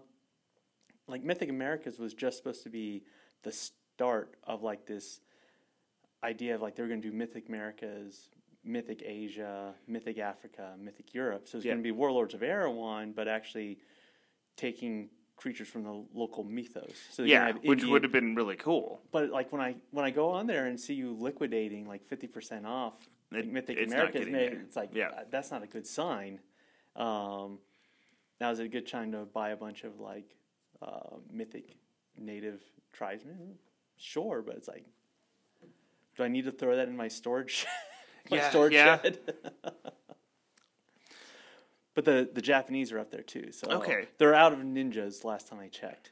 like 1.06 1.22
Mythic 1.22 1.50
Americas 1.50 1.98
was 1.98 2.14
just 2.14 2.38
supposed 2.38 2.62
to 2.62 2.70
be 2.70 3.02
the 3.42 3.52
start 3.94 4.34
of 4.44 4.62
like 4.62 4.86
this 4.86 5.20
idea 6.22 6.54
of 6.54 6.62
like 6.62 6.74
they 6.74 6.82
were 6.82 6.88
going 6.88 7.02
to 7.02 7.10
do 7.10 7.16
Mythic 7.16 7.48
Americas, 7.48 8.28
Mythic 8.64 9.02
Asia, 9.04 9.74
Mythic 9.86 10.18
Africa, 10.18 10.74
Mythic 10.78 11.14
Europe. 11.14 11.46
So 11.46 11.58
it's 11.58 11.64
Yeah. 11.64 11.72
going 11.72 11.82
to 11.82 11.86
be 11.86 11.92
Warlords 11.92 12.34
of 12.34 12.42
Erewhon, 12.42 13.12
but 13.12 13.28
actually 13.28 13.78
taking 14.56 15.10
creatures 15.36 15.68
from 15.68 15.82
the 15.84 16.04
local 16.14 16.44
mythos. 16.44 16.96
So 17.10 17.22
yeah, 17.24 17.46
have 17.48 17.56
which 17.56 17.80
Indian- 17.80 17.90
would 17.90 18.02
have 18.04 18.12
been 18.12 18.34
really 18.34 18.56
cool. 18.56 19.00
but 19.12 19.30
like 19.30 19.52
when 19.52 19.60
I 19.60 19.76
when 19.90 20.04
I 20.04 20.10
go 20.10 20.30
on 20.30 20.46
there 20.46 20.66
and 20.66 20.78
see 20.78 20.94
you 20.94 21.12
liquidating 21.12 21.86
like 21.86 22.04
fifty 22.06 22.26
percent 22.26 22.66
off 22.66 22.94
like 23.30 23.44
It- 23.44 23.52
Mythic 23.52 23.86
Americas, 23.86 24.26
made, 24.28 24.52
it's 24.52 24.76
like 24.76 24.90
Yeah. 24.94 25.08
uh, 25.10 25.24
that's 25.30 25.50
not 25.50 25.62
a 25.62 25.66
good 25.66 25.86
sign. 25.86 26.40
Um, 26.96 27.58
now 28.40 28.50
is 28.50 28.58
it 28.60 28.64
a 28.64 28.68
good 28.68 28.86
time 28.86 29.12
to 29.12 29.24
buy 29.24 29.50
a 29.50 29.56
bunch 29.56 29.84
of 29.84 30.00
like 30.00 30.34
uh, 30.82 31.16
Mythic 31.30 31.76
native 32.16 32.62
tribesmen? 32.92 33.58
Sure, 33.96 34.42
but 34.42 34.56
it's 34.56 34.68
like, 34.68 34.84
do 36.16 36.22
I 36.24 36.28
need 36.28 36.44
to 36.44 36.52
throw 36.52 36.76
that 36.76 36.88
in 36.88 36.96
my 36.96 37.08
storage? 37.08 37.66
my 38.30 38.36
Yeah, 38.38 38.50
storage 38.50 38.72
yeah. 38.74 39.00
shed. 39.02 39.18
but 41.94 42.04
the 42.04 42.28
the 42.32 42.42
Japanese 42.42 42.92
are 42.92 42.98
up 42.98 43.10
there 43.10 43.22
too, 43.22 43.52
so 43.52 43.68
Okay. 43.70 44.08
they're 44.18 44.34
out 44.34 44.52
of 44.52 44.58
ninjas. 44.60 45.24
Last 45.24 45.48
time 45.48 45.60
I 45.60 45.68
checked, 45.68 46.10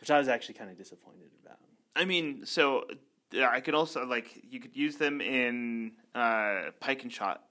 which 0.00 0.10
I 0.10 0.18
was 0.18 0.28
actually 0.28 0.54
kind 0.54 0.70
of 0.70 0.76
disappointed 0.76 1.30
about. 1.44 1.58
I 1.96 2.04
mean, 2.04 2.44
so 2.44 2.84
I 3.38 3.60
could 3.60 3.74
also 3.74 4.04
like 4.06 4.40
you 4.50 4.60
could 4.60 4.76
use 4.76 4.96
them 4.96 5.20
in 5.20 5.92
uh, 6.14 6.70
pike 6.80 7.02
and 7.02 7.12
shot. 7.12 7.44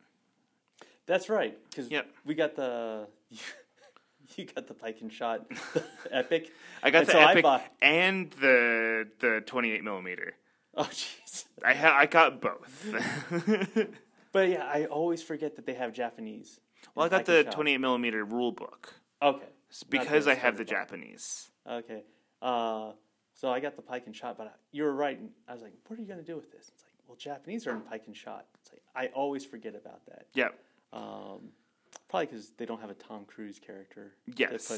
That's 1.06 1.28
right, 1.30 1.58
because 1.70 1.90
Yep. 1.92 2.08
we 2.26 2.34
got 2.34 2.56
the 2.56 3.08
you 4.36 4.46
got 4.46 4.68
the 4.68 4.74
pike 4.74 4.98
and 5.02 5.12
shot 5.12 5.46
epic. 6.12 6.52
I 6.82 6.90
got 6.92 7.00
And 7.00 7.08
the 7.08 7.12
so 7.12 7.20
epic 7.20 7.44
bought- 7.44 7.64
and 7.82 8.32
the 8.42 9.08
the 9.20 9.42
twenty 9.46 9.72
eight 9.72 9.84
millimeter. 9.84 10.34
Oh 10.76 10.84
jeez. 10.84 11.46
I 11.64 11.74
ha- 11.74 11.96
I 11.98 12.06
got 12.06 12.42
both. 12.42 12.94
But 14.32 14.50
yeah, 14.50 14.64
I 14.66 14.86
always 14.86 15.22
forget 15.22 15.58
that 15.58 15.68
they 15.68 15.76
have 15.76 15.94
Japanese. 15.94 16.60
well, 16.96 17.06
I 17.06 17.10
got 17.10 17.26
the 17.26 17.44
twenty 17.44 17.74
eight 17.76 17.80
millimeter 17.82 18.26
rule 18.26 18.52
book 18.52 18.94
Okay. 19.22 19.46
It's 19.70 19.84
because 19.84 20.28
I 20.28 20.34
have 20.34 20.58
the 20.58 20.64
book. 20.64 20.70
Japanese. 20.72 21.52
Okay. 21.70 22.04
Uh, 22.42 22.92
so 23.36 23.52
I 23.52 23.60
got 23.60 23.76
the 23.76 23.82
pike 23.84 24.04
and 24.08 24.16
shot, 24.16 24.38
but 24.38 24.48
I, 24.48 24.52
you 24.72 24.84
were 24.84 24.94
right. 24.94 25.18
and 25.20 25.30
I 25.48 25.54
was 25.54 25.62
like, 25.62 25.74
"What 25.88 25.98
are 26.00 26.02
you 26.02 26.08
gonna 26.08 26.24
do 26.24 26.36
with 26.36 26.52
this?" 26.52 26.70
It's 26.74 26.84
like, 26.84 26.94
"Well, 27.08 27.16
Japanese 27.16 27.68
are 27.68 27.72
in 27.76 27.82
pike 27.82 28.04
and 28.08 28.16
shot." 28.18 28.46
It's 28.60 28.72
like 28.72 28.82
I 28.96 29.08
always 29.14 29.46
forget 29.46 29.76
about 29.76 30.04
that. 30.08 30.26
Yeah. 30.34 30.50
Um, 30.92 31.50
probably 32.14 32.28
because 32.28 32.52
they 32.60 32.66
don't 32.68 32.80
have 32.80 32.92
a 32.92 32.94
Tom 32.94 33.26
Cruise 33.26 33.58
character. 33.58 34.12
Yes. 34.36 34.70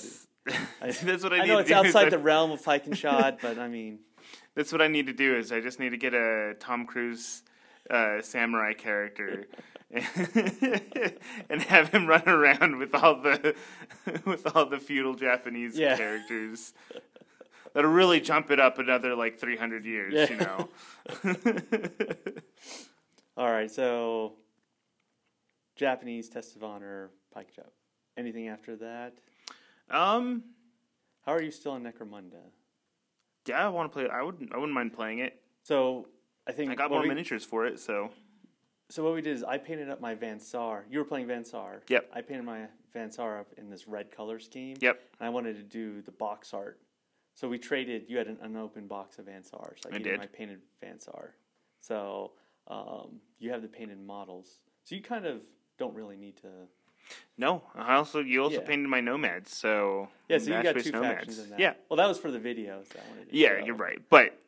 it- 0.48 0.54
I, 0.82 0.92
That's 0.92 1.22
what 1.22 1.34
I, 1.34 1.42
I 1.42 1.46
know 1.46 1.58
it's 1.58 1.70
outside 1.70 2.10
the 2.10 2.18
realm 2.18 2.52
of 2.52 2.64
pike 2.64 2.86
and 2.86 2.98
shot, 2.98 3.40
but 3.42 3.60
I 3.60 3.68
mean, 3.68 4.00
That's 4.56 4.72
what 4.72 4.82
I 4.82 4.88
need 4.88 5.08
to 5.08 5.14
do. 5.14 5.36
Is 5.36 5.52
I 5.52 5.60
just 5.60 5.78
need 5.78 5.90
to 5.90 5.98
get 5.98 6.14
a 6.14 6.54
Tom 6.62 6.86
Cruise 6.86 7.44
uh, 7.90 8.22
samurai 8.22 8.72
character 8.72 9.48
and 9.92 11.62
have 11.64 11.90
him 11.90 12.08
run 12.08 12.24
around 12.30 12.78
with 12.78 12.96
all 12.96 13.22
the 13.22 13.54
with 14.26 14.56
all 14.56 14.68
the 14.68 14.80
feudal 14.80 15.16
Japanese 15.16 15.78
Yeah. 15.78 15.98
characters. 15.98 16.74
That'll 17.74 17.92
really 17.92 18.22
jump 18.22 18.52
it 18.52 18.60
up 18.62 18.80
another 18.80 19.14
like 19.14 19.38
three 19.40 19.58
hundred 19.58 19.84
years. 19.86 20.14
Yeah. 20.14 20.30
You 20.30 20.38
know. 20.38 20.70
all 23.36 23.52
right. 23.52 23.70
So 23.70 24.36
Japanese 25.76 26.30
test 26.30 26.56
of 26.56 26.64
honor 26.64 27.10
pike 27.36 27.50
shot. 27.56 27.72
Anything 28.18 28.48
after 28.48 28.76
that? 28.78 29.14
um. 29.92 30.44
How 31.26 31.32
are 31.34 31.42
you 31.42 31.50
still 31.52 31.72
on 31.72 31.82
Necromunda? 31.84 32.38
Yeah, 33.48 33.66
I 33.66 33.70
want 33.70 33.92
to 33.92 33.94
play. 33.94 34.08
I 34.10 34.22
would. 34.22 34.50
I 34.54 34.58
wouldn't 34.58 34.74
mind 34.74 34.94
playing 34.94 35.20
it. 35.20 35.42
So 35.64 36.08
I 36.48 36.52
think 36.52 36.72
I 36.72 36.76
got 36.76 36.90
more 36.92 37.02
we- 37.02 37.08
miniatures 37.10 37.44
for 37.44 37.66
it, 37.66 37.80
so 37.80 38.12
So 38.90 39.04
what 39.04 39.16
we 39.16 39.22
did 39.22 39.36
is 39.36 39.44
I 39.44 39.58
painted 39.58 39.90
up 39.90 40.00
my 40.00 40.14
Van 40.14 40.40
Saar. 40.40 40.86
You 40.90 41.00
were 41.00 41.06
playing 41.06 41.26
Van 41.28 41.44
Saar. 41.44 41.82
Yep. 41.90 42.12
I 42.14 42.22
painted 42.22 42.46
my 42.46 42.68
Van 42.94 43.12
Saar 43.12 43.40
up 43.40 43.48
in 43.58 43.70
this 43.72 43.88
red 43.88 44.12
color 44.12 44.40
scheme. 44.40 44.78
Yep. 44.80 45.00
And 45.20 45.28
I 45.28 45.30
wanted 45.32 45.56
to 45.58 45.64
do 45.64 46.02
the 46.04 46.12
box 46.12 46.54
art. 46.54 46.80
So 47.34 47.50
we 47.50 47.58
traded. 47.58 48.06
You 48.08 48.18
had 48.20 48.28
an 48.28 48.38
unopened 48.44 48.88
box 48.88 49.18
of 49.18 49.26
Van 49.26 49.44
Saar. 49.44 49.74
So 49.82 49.90
I, 49.92 49.96
I 49.96 49.98
gave 49.98 50.06
you 50.06 50.12
did. 50.12 50.20
my 50.20 50.28
painted 50.28 50.62
Van 50.80 51.00
Saar. 51.00 51.34
So 51.82 52.34
um, 52.68 53.20
you 53.40 53.50
have 53.52 53.64
the 53.64 53.68
painted 53.68 54.00
models. 54.00 54.60
So 54.84 54.94
you 54.96 55.02
kind 55.02 55.26
of 55.26 55.42
don't 55.80 55.96
really 55.96 56.16
need 56.18 56.38
to. 56.38 56.50
No. 57.38 57.64
I 57.76 57.96
also 57.96 58.20
you 58.20 58.44
also 58.44 58.56
Yeah. 58.62 58.68
painted 58.68 58.88
my 58.90 59.02
nomads, 59.02 59.56
so 59.56 60.10
Yeah. 60.30 60.38
So 60.40 60.56
you 60.56 60.64
got 60.64 60.78
two 60.80 60.92
nomads. 60.92 61.16
factions 61.18 61.40
in 61.40 61.50
that. 61.52 61.60
Yeah. 61.60 61.74
Well, 61.90 61.98
that 61.98 62.08
was 62.08 62.18
for 62.18 62.32
the 62.32 62.40
videos. 62.40 62.88
To 62.90 63.00
Yeah, 63.32 63.60
show. 63.60 63.66
you're 63.66 63.76
right, 63.76 64.02
but 64.10 64.40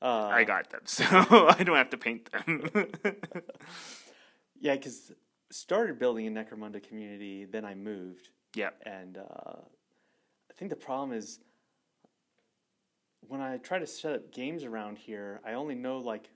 Uh, 0.00 0.26
I 0.32 0.42
got 0.42 0.68
them, 0.70 0.80
so 0.86 1.04
I 1.06 1.62
don't 1.62 1.76
have 1.76 1.90
to 1.90 1.96
paint 1.96 2.30
them. 2.32 2.70
Yeah, 4.60 4.74
because 4.76 5.12
started 5.50 5.98
building 5.98 6.26
a 6.26 6.30
Necromunda 6.30 6.80
community, 6.82 7.44
then 7.44 7.64
I 7.64 7.74
moved, 7.74 8.28
Yeah. 8.54 8.70
and 8.86 9.18
uh, 9.18 9.60
I 10.50 10.52
think 10.56 10.70
the 10.70 10.76
problem 10.76 11.12
is 11.12 11.40
when 13.26 13.40
I 13.40 13.56
try 13.58 13.78
to 13.80 13.86
set 13.86 14.12
up 14.14 14.32
games 14.32 14.62
around 14.64 14.98
here, 14.98 15.40
I 15.44 15.52
only 15.54 15.74
know 15.74 15.98
like 15.98 16.30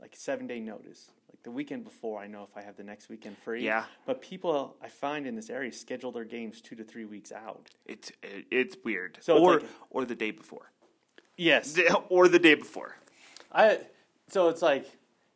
like 0.00 0.14
seven 0.16 0.46
day 0.46 0.60
notice. 0.60 1.10
Like 1.34 1.42
the 1.42 1.50
weekend 1.50 1.82
before, 1.82 2.20
I 2.20 2.28
know 2.28 2.44
if 2.44 2.56
I 2.56 2.62
have 2.62 2.76
the 2.76 2.84
next 2.84 3.08
weekend 3.08 3.36
free. 3.38 3.64
Yeah. 3.64 3.86
But 4.06 4.22
people 4.22 4.76
I 4.80 4.86
find 4.86 5.26
in 5.26 5.34
this 5.34 5.50
area 5.50 5.72
schedule 5.72 6.12
their 6.12 6.24
games 6.24 6.60
two 6.60 6.76
to 6.76 6.84
three 6.84 7.06
weeks 7.06 7.32
out. 7.32 7.70
It's 7.86 8.12
it's 8.22 8.76
weird. 8.84 9.18
So 9.20 9.38
or 9.38 9.54
like- 9.54 9.68
or 9.90 10.04
the 10.04 10.14
day 10.14 10.30
before. 10.30 10.70
Yes. 11.36 11.76
Or 12.08 12.28
the 12.28 12.38
day 12.38 12.54
before. 12.54 12.94
I 13.50 13.80
so 14.28 14.48
it's 14.48 14.62
like 14.62 14.86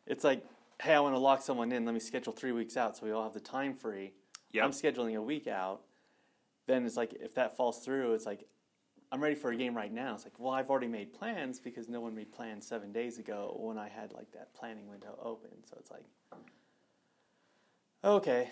it's 0.07 0.23
like 0.23 0.45
hey, 0.81 0.93
I 0.93 1.01
want 1.01 1.15
to 1.15 1.19
lock 1.19 1.41
someone 1.41 1.73
in. 1.73 1.83
Let 1.83 1.93
me 1.93 1.99
schedule 1.99 2.31
three 2.31 2.53
weeks 2.53 2.77
out 2.77 2.95
so 2.95 3.05
we 3.05 3.11
all 3.11 3.23
have 3.23 3.33
the 3.33 3.41
time 3.41 3.73
free. 3.73 4.13
Yep. 4.53 4.63
I'm 4.63 4.71
scheduling 4.71 5.17
a 5.17 5.21
week 5.21 5.47
out. 5.47 5.81
Then 6.65 6.85
it's 6.85 6.95
like 6.95 7.11
if 7.19 7.35
that 7.35 7.57
falls 7.57 7.79
through, 7.79 8.13
it's 8.13 8.25
like 8.25 8.45
I'm 9.11 9.21
ready 9.21 9.35
for 9.35 9.51
a 9.51 9.55
game 9.55 9.75
right 9.75 9.91
now. 9.91 10.13
It's 10.13 10.23
like 10.23 10.39
well, 10.39 10.53
I've 10.53 10.69
already 10.69 10.87
made 10.87 11.13
plans 11.13 11.59
because 11.59 11.89
no 11.89 11.99
one 11.99 12.13
made 12.13 12.31
plans 12.31 12.67
seven 12.67 12.91
days 12.91 13.17
ago 13.17 13.55
when 13.59 13.77
I 13.77 13.89
had 13.89 14.13
like 14.13 14.31
that 14.33 14.53
planning 14.53 14.87
window 14.87 15.17
open. 15.21 15.49
So 15.65 15.77
it's 15.79 15.91
like 15.91 16.05
okay, 18.03 18.49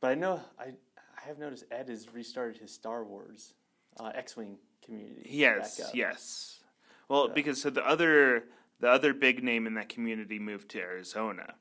but 0.00 0.08
I 0.10 0.14
know 0.14 0.40
I 0.58 0.64
I 0.66 1.28
have 1.28 1.38
noticed 1.38 1.64
Ed 1.70 1.88
has 1.88 2.12
restarted 2.12 2.60
his 2.60 2.72
Star 2.72 3.04
Wars 3.04 3.54
uh, 3.98 4.10
X-wing 4.14 4.56
community. 4.84 5.28
Yes, 5.30 5.80
yes. 5.94 6.60
Well, 7.08 7.28
because 7.28 7.60
so 7.62 7.70
the 7.70 7.86
other 7.86 8.44
the 8.80 8.88
other 8.88 9.14
big 9.14 9.44
name 9.44 9.66
in 9.66 9.74
that 9.74 9.88
community 9.88 10.38
moved 10.38 10.70
to 10.70 10.80
Arizona, 10.80 11.54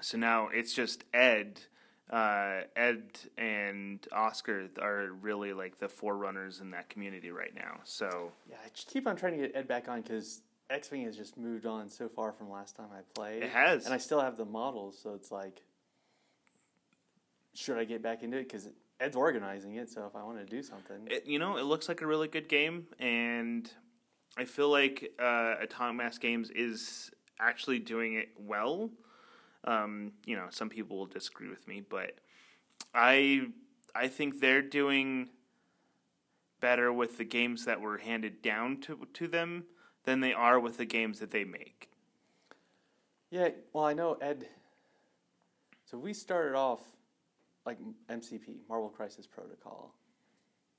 so 0.00 0.18
now 0.18 0.48
it's 0.52 0.74
just 0.74 1.04
Ed. 1.14 1.60
Uh, 2.10 2.62
Ed 2.74 3.18
and 3.36 4.06
Oscar 4.12 4.68
are 4.80 5.12
really 5.20 5.52
like 5.52 5.78
the 5.78 5.88
forerunners 5.88 6.60
in 6.60 6.70
that 6.70 6.88
community 6.88 7.30
right 7.30 7.54
now. 7.54 7.80
So 7.84 8.32
Yeah, 8.48 8.56
I 8.64 8.68
just 8.74 8.88
keep 8.88 9.06
on 9.06 9.16
trying 9.16 9.32
to 9.38 9.46
get 9.46 9.56
Ed 9.56 9.68
back 9.68 9.88
on 9.88 10.00
because 10.00 10.40
X 10.70 10.90
Wing 10.90 11.04
has 11.04 11.16
just 11.16 11.36
moved 11.36 11.66
on 11.66 11.88
so 11.88 12.08
far 12.08 12.32
from 12.32 12.50
last 12.50 12.76
time 12.76 12.88
I 12.92 13.00
played. 13.14 13.42
It 13.42 13.50
has. 13.50 13.84
and 13.84 13.94
I 13.94 13.98
still 13.98 14.20
have 14.20 14.36
the 14.36 14.44
models, 14.44 14.98
so 15.02 15.14
it's 15.14 15.30
like, 15.30 15.62
should 17.54 17.78
I 17.78 17.84
get 17.84 18.02
back 18.02 18.22
into 18.22 18.38
it? 18.38 18.44
Because 18.44 18.68
Ed's 19.00 19.16
organizing 19.16 19.76
it, 19.76 19.90
so 19.90 20.06
if 20.06 20.16
I 20.16 20.22
want 20.22 20.38
to 20.38 20.44
do 20.44 20.62
something, 20.62 21.08
it, 21.10 21.26
you 21.26 21.38
know, 21.38 21.56
it 21.56 21.64
looks 21.64 21.88
like 21.88 22.00
a 22.02 22.06
really 22.06 22.28
good 22.28 22.48
game, 22.48 22.86
and 22.98 23.70
I 24.36 24.44
feel 24.44 24.70
like 24.70 25.12
uh, 25.18 25.54
Atomic 25.60 25.96
Mass 25.96 26.18
Games 26.18 26.50
is 26.50 27.10
actually 27.40 27.78
doing 27.78 28.14
it 28.14 28.28
well. 28.38 28.90
Um, 29.64 30.12
you 30.24 30.36
know, 30.36 30.46
some 30.50 30.68
people 30.68 30.96
will 30.96 31.06
disagree 31.06 31.48
with 31.48 31.66
me, 31.66 31.80
but 31.88 32.12
I 32.94 33.48
I 33.94 34.08
think 34.08 34.40
they're 34.40 34.62
doing 34.62 35.30
better 36.60 36.92
with 36.92 37.18
the 37.18 37.24
games 37.24 37.64
that 37.64 37.80
were 37.80 37.98
handed 37.98 38.42
down 38.42 38.80
to 38.82 39.06
to 39.14 39.28
them 39.28 39.64
than 40.04 40.20
they 40.20 40.32
are 40.32 40.58
with 40.58 40.76
the 40.76 40.84
games 40.86 41.18
that 41.20 41.30
they 41.30 41.44
make. 41.44 41.90
yeah. 43.30 43.50
Well, 43.72 43.84
I 43.84 43.92
know 43.94 44.14
Ed. 44.14 44.48
So 45.84 45.98
we 45.98 46.12
started 46.12 46.54
off 46.54 46.80
like 47.66 47.78
MCP, 48.10 48.56
Marvel 48.68 48.88
Crisis 48.88 49.26
Protocol, 49.26 49.94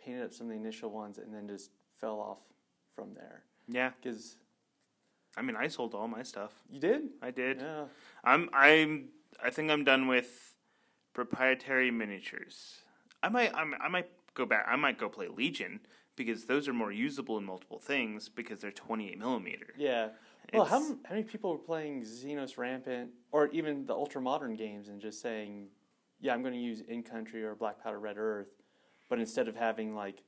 painted 0.03 0.23
up 0.23 0.33
some 0.33 0.47
of 0.47 0.51
the 0.51 0.59
initial 0.59 0.89
ones, 0.89 1.17
and 1.17 1.33
then 1.33 1.47
just 1.47 1.71
fell 1.99 2.19
off 2.19 2.39
from 2.95 3.13
there. 3.13 3.43
Yeah, 3.67 3.91
Because 4.01 4.37
I 5.37 5.41
mean, 5.41 5.55
I 5.55 5.67
sold 5.67 5.93
all 5.93 6.07
my 6.07 6.23
stuff. 6.23 6.53
you 6.69 6.79
did, 6.79 7.09
I 7.21 7.31
did. 7.31 7.59
yeah. 7.61 7.85
I'm 8.23 8.49
I'm 8.53 9.09
I 9.43 9.49
think 9.49 9.71
I'm 9.71 9.83
done 9.83 10.07
with 10.07 10.55
proprietary 11.13 11.91
miniatures. 11.91 12.79
I 13.21 13.29
might 13.29 13.53
I'm, 13.53 13.75
I 13.79 13.87
might 13.87 14.09
go 14.33 14.45
back. 14.45 14.65
I 14.67 14.75
might 14.75 14.97
go 14.97 15.09
play 15.09 15.27
Legion 15.27 15.81
because 16.15 16.45
those 16.45 16.67
are 16.67 16.73
more 16.73 16.91
usable 16.91 17.37
in 17.37 17.45
multiple 17.45 17.79
things 17.79 18.27
because 18.29 18.59
they're 18.59 18.71
28 18.71 19.17
millimeter. 19.17 19.67
Yeah. 19.77 20.09
Well, 20.53 20.65
how, 20.65 20.79
how 20.79 20.95
many 21.11 21.23
people 21.23 21.51
were 21.51 21.59
playing 21.59 22.01
Xenos 22.01 22.57
Rampant 22.57 23.11
or 23.31 23.47
even 23.49 23.85
the 23.85 23.93
ultra 23.93 24.19
modern 24.19 24.55
games 24.55 24.87
and 24.87 24.99
just 24.99 25.21
saying, 25.21 25.67
yeah, 26.19 26.33
I'm 26.33 26.41
going 26.41 26.55
to 26.55 26.59
use 26.59 26.81
In 26.81 27.03
Country 27.03 27.43
or 27.43 27.53
Black 27.55 27.81
Powder 27.83 27.99
Red 27.99 28.17
Earth, 28.17 28.47
but 29.09 29.19
instead 29.19 29.47
of 29.47 29.55
having 29.55 29.93
like 29.95 30.23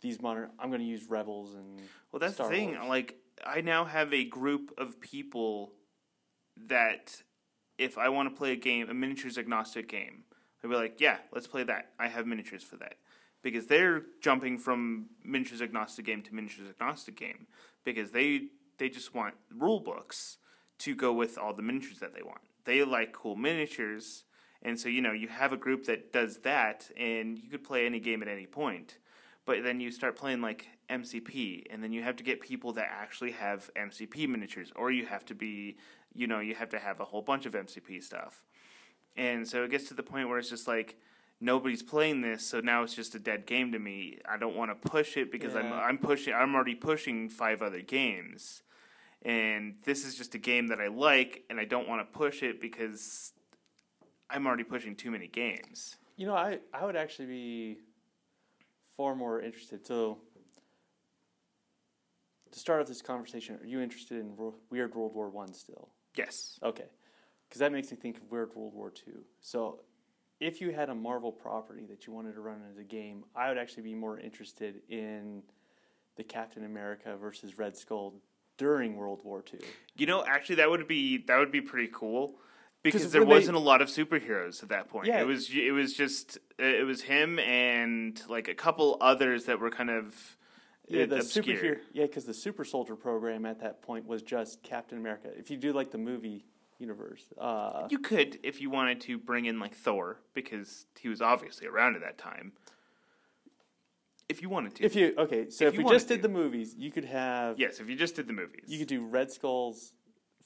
these 0.00 0.20
modern, 0.20 0.50
I'm 0.58 0.70
going 0.70 0.80
to 0.80 0.86
use 0.86 1.08
Rebels 1.08 1.54
and. 1.54 1.80
Well, 2.10 2.20
that's 2.20 2.34
Star 2.34 2.48
the 2.50 2.56
thing. 2.56 2.72
Wars. 2.72 2.88
Like 2.88 3.16
I 3.46 3.60
now 3.60 3.84
have 3.84 4.12
a 4.12 4.24
group 4.24 4.72
of 4.78 5.00
people 5.00 5.72
that 6.66 7.22
if 7.78 7.96
I 7.96 8.08
want 8.08 8.28
to 8.28 8.36
play 8.36 8.52
a 8.52 8.56
game, 8.56 8.88
a 8.90 8.94
miniatures 8.94 9.38
agnostic 9.38 9.88
game, 9.88 10.24
I'd 10.62 10.70
be 10.70 10.76
like, 10.76 11.00
yeah, 11.00 11.18
let's 11.32 11.46
play 11.46 11.62
that. 11.64 11.92
I 11.98 12.08
have 12.08 12.26
miniatures 12.26 12.64
for 12.64 12.76
that. 12.76 12.94
Because 13.42 13.66
they're 13.66 14.02
jumping 14.20 14.58
from 14.58 15.06
miniatures 15.24 15.62
agnostic 15.62 16.04
game 16.04 16.22
to 16.22 16.34
miniatures 16.34 16.68
agnostic 16.68 17.16
game 17.16 17.46
because 17.84 18.10
they 18.10 18.48
they 18.78 18.88
just 18.88 19.14
want 19.14 19.34
rule 19.56 19.80
books 19.80 20.38
to 20.78 20.94
go 20.94 21.12
with 21.12 21.38
all 21.38 21.54
the 21.54 21.62
miniatures 21.62 22.00
that 22.00 22.14
they 22.14 22.22
want. 22.22 22.40
They 22.64 22.82
like 22.82 23.12
cool 23.12 23.36
miniatures, 23.36 24.24
and 24.60 24.78
so 24.78 24.88
you 24.88 25.00
know 25.00 25.12
you 25.12 25.28
have 25.28 25.52
a 25.52 25.56
group 25.56 25.84
that 25.86 26.12
does 26.12 26.38
that, 26.40 26.90
and 26.98 27.38
you 27.38 27.48
could 27.48 27.62
play 27.62 27.86
any 27.86 28.00
game 28.00 28.22
at 28.22 28.28
any 28.28 28.46
point. 28.46 28.98
But 29.46 29.62
then 29.62 29.80
you 29.80 29.92
start 29.92 30.16
playing 30.16 30.40
like 30.40 30.66
MCP, 30.90 31.64
and 31.70 31.82
then 31.82 31.92
you 31.92 32.02
have 32.02 32.16
to 32.16 32.24
get 32.24 32.40
people 32.40 32.72
that 32.72 32.88
actually 32.90 33.32
have 33.32 33.70
MCP 33.74 34.28
miniatures, 34.28 34.72
or 34.74 34.90
you 34.90 35.06
have 35.06 35.24
to 35.26 35.34
be, 35.34 35.76
you 36.14 36.26
know, 36.26 36.40
you 36.40 36.54
have 36.54 36.70
to 36.70 36.78
have 36.78 37.00
a 37.00 37.04
whole 37.04 37.22
bunch 37.22 37.46
of 37.46 37.52
MCP 37.52 38.02
stuff. 38.02 38.44
And 39.16 39.46
so 39.46 39.64
it 39.64 39.70
gets 39.70 39.88
to 39.88 39.94
the 39.94 40.02
point 40.02 40.28
where 40.28 40.38
it's 40.38 40.50
just 40.50 40.68
like 40.68 40.96
nobody's 41.40 41.82
playing 41.82 42.20
this, 42.20 42.46
so 42.46 42.60
now 42.60 42.82
it's 42.82 42.94
just 42.94 43.14
a 43.14 43.18
dead 43.18 43.46
game 43.46 43.72
to 43.72 43.78
me. 43.78 44.18
I 44.28 44.36
don't 44.36 44.56
want 44.56 44.70
to 44.70 44.88
push 44.88 45.16
it 45.16 45.30
because 45.30 45.54
I'm 45.54 45.72
I'm 45.72 45.98
pushing 45.98 46.34
I'm 46.34 46.54
already 46.54 46.74
pushing 46.74 47.28
five 47.28 47.62
other 47.62 47.80
games. 47.80 48.62
And 49.22 49.74
this 49.84 50.06
is 50.06 50.14
just 50.14 50.34
a 50.36 50.38
game 50.38 50.68
that 50.68 50.80
I 50.80 50.86
like 50.86 51.42
and 51.50 51.58
I 51.58 51.64
don't 51.64 51.88
want 51.88 52.00
to 52.00 52.18
push 52.18 52.42
it 52.44 52.60
because 52.60 53.32
I'm 54.30 54.46
already 54.46 54.64
pushing 54.64 54.94
too 54.94 55.10
many 55.10 55.26
games. 55.26 55.96
You 56.16 56.26
know, 56.26 56.34
I, 56.34 56.58
I 56.72 56.84
would 56.84 56.96
actually 56.96 57.26
be 57.26 57.78
far 58.96 59.14
more 59.14 59.40
interested. 59.40 59.86
So, 59.86 60.18
to 62.58 62.60
start 62.60 62.80
off 62.80 62.88
this 62.88 63.02
conversation, 63.02 63.58
are 63.62 63.66
you 63.66 63.80
interested 63.80 64.18
in 64.18 64.34
Ro- 64.36 64.54
Weird 64.70 64.94
World 64.94 65.14
War 65.14 65.30
One 65.30 65.54
still? 65.54 65.88
Yes. 66.16 66.58
Okay, 66.62 66.86
because 67.48 67.60
that 67.60 67.72
makes 67.72 67.90
me 67.90 67.96
think 67.96 68.18
of 68.18 68.30
Weird 68.30 68.54
World 68.54 68.74
War 68.74 68.90
Two. 68.90 69.24
So, 69.40 69.80
if 70.40 70.60
you 70.60 70.72
had 70.72 70.88
a 70.88 70.94
Marvel 70.94 71.32
property 71.32 71.86
that 71.88 72.06
you 72.06 72.12
wanted 72.12 72.34
to 72.34 72.40
run 72.40 72.60
as 72.70 72.78
a 72.78 72.84
game, 72.84 73.24
I 73.34 73.48
would 73.48 73.58
actually 73.58 73.84
be 73.84 73.94
more 73.94 74.18
interested 74.18 74.82
in 74.88 75.42
the 76.16 76.24
Captain 76.24 76.64
America 76.64 77.16
versus 77.16 77.58
Red 77.58 77.76
Skull 77.76 78.14
during 78.56 78.96
World 78.96 79.22
War 79.24 79.42
Two. 79.42 79.58
You 79.96 80.06
know, 80.06 80.24
actually, 80.26 80.56
that 80.56 80.70
would 80.70 80.86
be 80.88 81.18
that 81.26 81.38
would 81.38 81.52
be 81.52 81.60
pretty 81.60 81.90
cool 81.92 82.34
because 82.82 83.10
there 83.12 83.24
wasn't 83.24 83.56
a 83.56 83.60
lot 83.60 83.82
of 83.82 83.88
superheroes 83.88 84.62
at 84.62 84.68
that 84.70 84.88
point. 84.88 85.06
Yeah. 85.06 85.20
It 85.20 85.26
was 85.26 85.50
it 85.52 85.72
was 85.72 85.94
just 85.94 86.38
it 86.58 86.86
was 86.86 87.02
him 87.02 87.38
and 87.38 88.20
like 88.28 88.48
a 88.48 88.54
couple 88.54 88.96
others 89.00 89.44
that 89.44 89.60
were 89.60 89.70
kind 89.70 89.90
of 89.90 90.36
Yeah, 90.88 91.06
the 91.06 91.16
obscure. 91.16 91.44
superhero. 91.56 91.78
Yeah, 91.92 92.06
because 92.06 92.24
the 92.24 92.34
Super 92.34 92.64
Soldier 92.64 92.96
program 92.96 93.44
at 93.46 93.60
that 93.60 93.82
point 93.82 94.06
was 94.06 94.22
just 94.22 94.62
Captain 94.62 94.98
America. 94.98 95.28
If 95.36 95.50
you 95.50 95.56
do 95.56 95.72
like 95.72 95.90
the 95.90 95.98
movie 95.98 96.44
universe, 96.78 97.24
uh, 97.38 97.86
You 97.90 97.98
could, 97.98 98.38
if 98.42 98.60
you 98.60 98.70
wanted 98.70 99.00
to, 99.02 99.18
bring 99.18 99.44
in 99.46 99.58
like 99.58 99.74
Thor 99.74 100.20
because 100.34 100.86
he 100.98 101.08
was 101.08 101.20
obviously 101.20 101.66
around 101.66 101.96
at 101.96 102.02
that 102.02 102.18
time. 102.18 102.52
If 104.28 104.42
you 104.42 104.50
wanted 104.50 104.74
to, 104.76 104.84
if 104.84 104.94
you 104.94 105.14
okay, 105.16 105.48
so 105.48 105.64
If 105.66 105.72
if, 105.74 105.80
you 105.80 105.86
we 105.86 105.90
just 105.90 106.06
did 106.06 106.20
the 106.20 106.28
movies, 106.28 106.74
you 106.76 106.90
could 106.90 107.06
have 107.06 107.58
yes, 107.58 107.80
if 107.80 107.88
you 107.88 107.96
just 107.96 108.14
did 108.14 108.26
the 108.26 108.34
movies, 108.34 108.64
you 108.66 108.78
could 108.78 108.86
do 108.88 109.02
Red 109.06 109.30
Skull's 109.32 109.94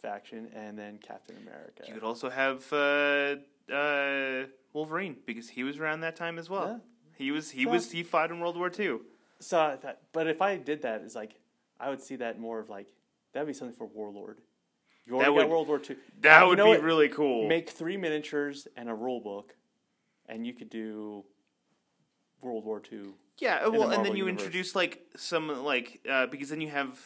faction 0.01 0.49
and 0.55 0.78
then 0.78 0.99
Captain 0.99 1.36
America. 1.43 1.82
You 1.88 1.95
could 1.95 2.05
also 2.05 2.30
have 2.30 2.72
uh, 2.72 3.36
uh, 3.74 4.47
Wolverine 4.72 5.16
because 5.26 5.49
he 5.49 5.64
was 5.64 5.78
around 5.78 6.01
that 6.01 6.14
time 6.14 6.38
as 6.38 6.49
well. 6.49 6.68
Yeah. 6.68 6.78
He 7.16 7.30
was 7.32 7.51
he 7.51 7.64
So- 7.64 7.70
was 7.70 7.90
he 7.90 8.05
fought 8.05 8.30
in 8.30 8.38
World 8.38 8.57
War 8.57 8.70
II. 8.76 9.01
So 9.43 9.61
I 9.61 9.76
thought, 9.76 9.99
but 10.12 10.26
if 10.28 10.40
I 10.40 10.57
did 10.57 10.82
that, 10.82 11.03
it's 11.03 11.14
like 11.14 11.34
I 11.80 11.90
would 11.90 12.01
see 12.01 12.16
that 12.16 12.38
more 12.38 12.61
of 12.61 12.68
like 12.70 12.86
that'd 13.32 13.47
be 13.47 13.53
something 13.53 13.76
for 13.76 13.86
Warlord. 13.86 14.38
You 15.05 15.14
already 15.16 15.26
That 15.30 15.34
would- 15.34 15.40
got 15.43 15.51
World 15.51 15.68
War 15.68 15.78
Two. 15.80 15.97
That 16.20 16.43
You 16.43 16.49
would 16.49 16.59
be 16.59 16.62
what? 16.62 16.82
really 16.82 17.09
cool. 17.09 17.49
Make 17.49 17.68
three 17.70 17.97
miniatures 17.97 18.68
and 18.76 18.88
a 18.88 18.95
rule 18.95 19.20
book, 19.20 19.57
and 20.26 20.47
you 20.47 20.53
could 20.53 20.70
do 20.70 21.24
World 22.40 22.64
War 22.64 22.80
Two. 22.80 23.14
yeah, 23.38 23.64
the 23.64 23.70
well, 23.72 23.90
and 23.90 24.05
then 24.05 24.16
you 24.16 24.26
universe. 24.26 24.45
introduce 24.45 24.74
like 24.76 25.03
some 25.16 25.49
like 25.64 26.01
uh, 26.09 26.26
because 26.26 26.51
then 26.51 26.61
you 26.61 26.68
have 26.70 26.99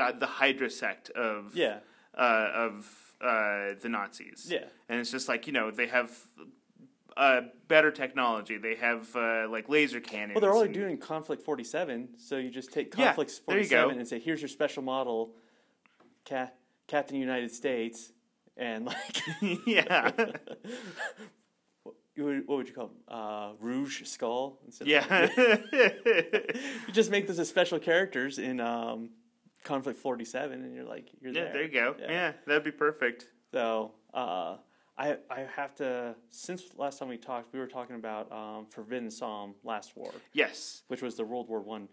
uh, 0.00 0.12
the 0.12 0.26
Hydra 0.26 0.70
sect 0.70 1.10
of 1.10 1.54
Yeah, 1.56 1.78
uh, 2.16 2.50
of 2.54 3.14
uh, 3.20 3.74
the 3.80 3.88
Nazis. 3.88 4.46
Yeah. 4.50 4.64
and 4.88 5.00
it's 5.00 5.10
just 5.10 5.28
like 5.28 5.46
you 5.48 5.52
know 5.52 5.70
they 5.72 5.86
have. 5.88 6.10
Uh, 7.16 7.40
better 7.66 7.90
technology. 7.90 8.58
They 8.58 8.74
have 8.74 9.14
uh, 9.16 9.46
like 9.50 9.68
laser 9.70 10.00
cannons. 10.00 10.34
well, 10.34 10.42
they're 10.42 10.54
already 10.54 10.74
doing 10.74 10.98
Conflict 10.98 11.42
Forty 11.42 11.64
Seven, 11.64 12.08
so 12.18 12.36
you 12.36 12.50
just 12.50 12.72
take 12.72 12.94
Yeah, 12.96 13.06
Conflict 13.06 13.40
there 13.48 13.58
you 13.58 13.64
go. 13.68 13.84
Seven 13.88 13.98
and 13.98 14.06
say, 14.06 14.18
"Here's 14.18 14.42
your 14.42 14.48
special 14.50 14.82
model, 14.82 15.34
Ca- 16.28 16.50
Captain 16.88 17.16
United 17.16 17.52
States," 17.52 18.12
and 18.56 18.84
like 18.84 19.20
yeah. 19.66 20.10
what 21.84 21.94
would, 22.18 22.46
what 22.48 22.56
would 22.58 22.68
you 22.68 22.74
call? 22.74 22.90
Uh, 23.08 23.52
Rouge 23.60 24.04
Skull. 24.04 24.58
instead 24.66 24.84
of- 24.84 24.88
yeah. 24.88 25.28
you 26.86 26.92
just 26.92 27.10
make 27.10 27.26
those 27.26 27.38
as 27.38 27.48
special 27.48 27.78
characters 27.78 28.38
in 28.38 28.60
um, 28.60 29.10
Conflict 29.64 29.98
Forty 29.98 30.24
Seven, 30.26 30.62
and 30.62 30.74
you're 30.74 30.84
like 30.84 31.08
you're 31.20 31.32
yeah, 31.32 31.44
there. 31.44 31.52
there 31.54 31.62
you 31.62 31.72
go. 31.72 31.96
Yeah. 31.98 32.10
Yeah, 32.10 32.32
that'd 32.46 32.64
be 32.64 32.72
perfect. 32.72 33.28
So 33.52 33.92
uh, 34.12 34.56
I 34.98 35.16
I 35.30 35.40
have 35.56 35.74
to 35.76 36.14
since 36.30 36.62
last 36.76 36.98
time 36.98 37.08
we 37.08 37.16
talked, 37.18 37.52
we 37.52 37.58
were 37.58 37.66
talking 37.66 37.96
about 37.96 38.30
um, 38.32 38.66
Forbidden 38.66 39.10
Psalm 39.10 39.54
Last 39.64 39.96
War, 39.96 40.12
Yes. 40.32 40.82
which 40.88 41.02
was 41.02 41.16
the 41.16 41.24
World 41.24 41.48
War 41.48 41.60
One. 41.60 41.88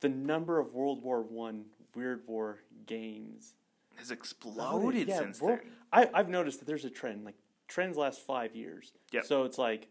The 0.00 0.08
number 0.08 0.58
of 0.58 0.72
World 0.74 1.02
War 1.02 1.22
One 1.22 1.64
Weird 1.94 2.22
War 2.26 2.58
games 2.86 3.54
Has 3.96 4.10
exploded 4.10 5.08
Yeah, 5.08 5.18
since 5.18 5.40
World- 5.40 5.60
then. 5.62 5.72
I, 5.92 6.10
I've 6.14 6.28
noticed 6.28 6.58
that 6.58 6.64
there's 6.66 6.84
a 6.84 6.90
trend. 6.90 7.24
Like 7.24 7.36
trends 7.68 7.96
last 7.96 8.20
five 8.26 8.54
years. 8.56 8.92
Yep. 9.12 9.24
So 9.24 9.44
it's 9.44 9.58
like 9.58 9.88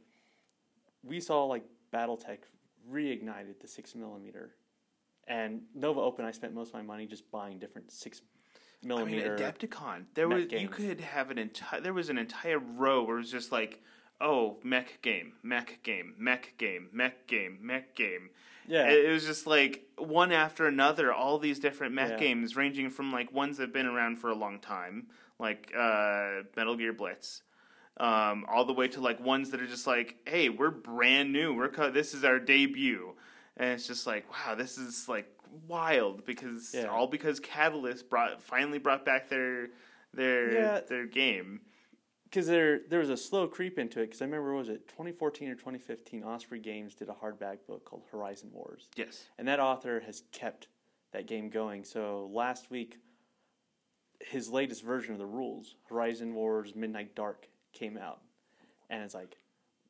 we 1.03 1.19
saw 1.19 1.45
like 1.45 1.63
BattleTech 1.93 2.39
reignited 2.91 3.59
the 3.59 3.67
six 3.67 3.95
millimeter, 3.95 4.55
and 5.27 5.61
Nova 5.73 5.99
Open. 5.99 6.25
I 6.25 6.31
spent 6.31 6.53
most 6.53 6.69
of 6.69 6.73
my 6.75 6.81
money 6.83 7.05
just 7.07 7.29
buying 7.31 7.57
different 7.59 7.91
six 7.91 8.21
I 8.83 8.87
mean, 8.87 8.97
millimeter. 8.97 9.37
Adepticon. 9.37 10.05
There 10.15 10.27
was 10.27 10.51
you 10.51 10.67
could 10.67 11.01
have 11.01 11.29
an 11.31 11.37
entire. 11.37 11.81
There 11.81 11.93
was 11.93 12.09
an 12.09 12.17
entire 12.17 12.59
row 12.59 13.03
where 13.03 13.17
it 13.17 13.19
was 13.21 13.31
just 13.31 13.51
like, 13.51 13.81
oh, 14.19 14.57
mech 14.63 15.01
game, 15.01 15.33
mech 15.43 15.81
game, 15.83 16.15
mech 16.17 16.57
game, 16.57 16.89
mech 16.91 17.27
game, 17.27 17.59
mech 17.61 17.95
game. 17.95 18.29
yeah. 18.67 18.87
It, 18.89 19.05
it 19.05 19.11
was 19.11 19.25
just 19.25 19.45
like 19.47 19.87
one 19.97 20.31
after 20.31 20.65
another. 20.67 21.13
All 21.13 21.37
these 21.37 21.59
different 21.59 21.93
mech 21.93 22.11
Yeah. 22.11 22.17
games, 22.17 22.55
ranging 22.55 22.89
from 22.89 23.11
like 23.11 23.31
ones 23.31 23.57
that've 23.57 23.73
been 23.73 23.85
around 23.85 24.17
for 24.17 24.29
a 24.29 24.35
long 24.35 24.59
time, 24.59 25.07
like 25.39 25.71
uh, 25.77 26.41
Metal 26.55 26.75
Gear 26.75 26.93
Blitz. 26.93 27.43
Um, 27.97 28.45
all 28.49 28.65
the 28.65 28.73
way 28.73 28.87
to 28.87 29.01
like 29.01 29.19
ones 29.19 29.51
that 29.51 29.61
are 29.61 29.67
just 29.67 29.85
like, 29.85 30.15
hey, 30.25 30.49
we're 30.49 30.71
brand 30.71 31.31
new. 31.33 31.53
We're 31.53 31.69
co- 31.69 31.91
this 31.91 32.13
is 32.15 32.23
our 32.23 32.39
debut, 32.39 33.13
and 33.57 33.69
it's 33.69 33.85
just 33.85 34.07
like, 34.07 34.25
wow, 34.31 34.55
this 34.55 34.77
is 34.79 35.07
like 35.07 35.27
wild 35.67 36.25
because 36.25 36.73
Yeah. 36.73 36.85
all 36.87 37.07
because 37.07 37.39
Catalyst 37.39 38.09
brought 38.09 38.41
finally 38.41 38.79
brought 38.79 39.05
back 39.05 39.29
their 39.29 39.69
their 40.13 40.53
Yeah. 40.53 40.79
their 40.81 41.05
game. 41.05 41.61
because 42.25 42.47
there 42.47 42.79
there 42.87 42.99
was 42.99 43.09
a 43.09 43.17
slow 43.17 43.47
creep 43.47 43.77
into 43.77 43.99
it. 43.99 44.05
Because 44.07 44.21
I 44.21 44.25
remember, 44.25 44.53
was 44.53 44.69
it 44.69 44.87
2014 44.87 45.49
or 45.49 45.55
2015? 45.55 46.23
Osprey 46.23 46.59
Games 46.59 46.95
did 46.95 47.09
a 47.09 47.13
hardback 47.13 47.65
book 47.67 47.83
called 47.85 48.03
Horizon 48.11 48.51
Wars, 48.53 48.87
Yes. 48.95 49.27
and 49.37 49.47
that 49.49 49.59
author 49.59 49.99
has 50.01 50.23
kept 50.31 50.67
that 51.11 51.25
game 51.27 51.49
going. 51.49 51.83
So 51.83 52.27
last 52.27 52.69
week, 52.71 52.99
his 54.21 54.49
latest 54.49 54.83
version 54.83 55.11
of 55.13 55.19
the 55.19 55.25
rules, 55.25 55.75
Horizon 55.89 56.33
Wars 56.33 56.75
Midnight 56.75 57.15
Dark, 57.15 57.49
came 57.73 57.97
out, 57.97 58.21
and 58.89 59.03
it's 59.03 59.13
like, 59.13 59.37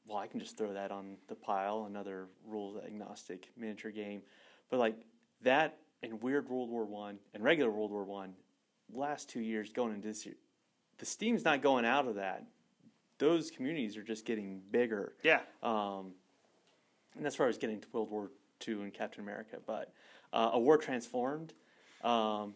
well, 0.06 0.18
I 0.18 0.26
can 0.28 0.40
just 0.40 0.58
throw 0.58 0.74
that 0.74 0.92
on 0.92 1.18
the 1.28 1.36
pile. 1.36 1.86
Another 1.86 2.28
rules 2.46 2.78
agnostic 2.84 3.50
miniature 3.56 3.92
game, 3.92 4.24
but 4.70 4.80
like 4.80 4.96
that 5.44 5.78
and 6.04 6.22
Weird 6.22 6.50
World 6.50 6.70
War 6.70 6.86
One 6.86 7.20
and 7.34 7.44
regular 7.44 7.72
World 7.72 7.92
War 7.92 8.04
One, 8.04 8.34
last 8.94 9.30
two 9.30 9.42
years 9.42 9.72
going 9.72 9.94
into 9.94 10.08
this 10.08 10.26
year, 10.26 10.36
the 10.98 11.06
steam's 11.06 11.44
not 11.44 11.62
going 11.62 11.86
out 11.86 12.08
of 12.08 12.16
that. 12.16 12.46
Those 13.18 13.52
communities 13.52 13.98
are 13.98 14.04
just 14.04 14.26
getting 14.26 14.62
bigger. 14.72 15.14
Yeah. 15.24 15.42
Um, 15.62 16.14
and 17.16 17.24
that's 17.26 17.38
where 17.38 17.46
I 17.46 17.50
was 17.50 17.58
getting 17.58 17.80
to 17.80 17.88
World 17.92 18.10
War 18.10 18.32
II 18.68 18.76
and 18.82 18.94
Captain 18.94 19.22
America. 19.22 19.58
But 19.66 19.94
uh, 20.34 20.52
a 20.54 20.60
war 20.60 20.78
transformed. 20.78 21.54
Um, 22.04 22.56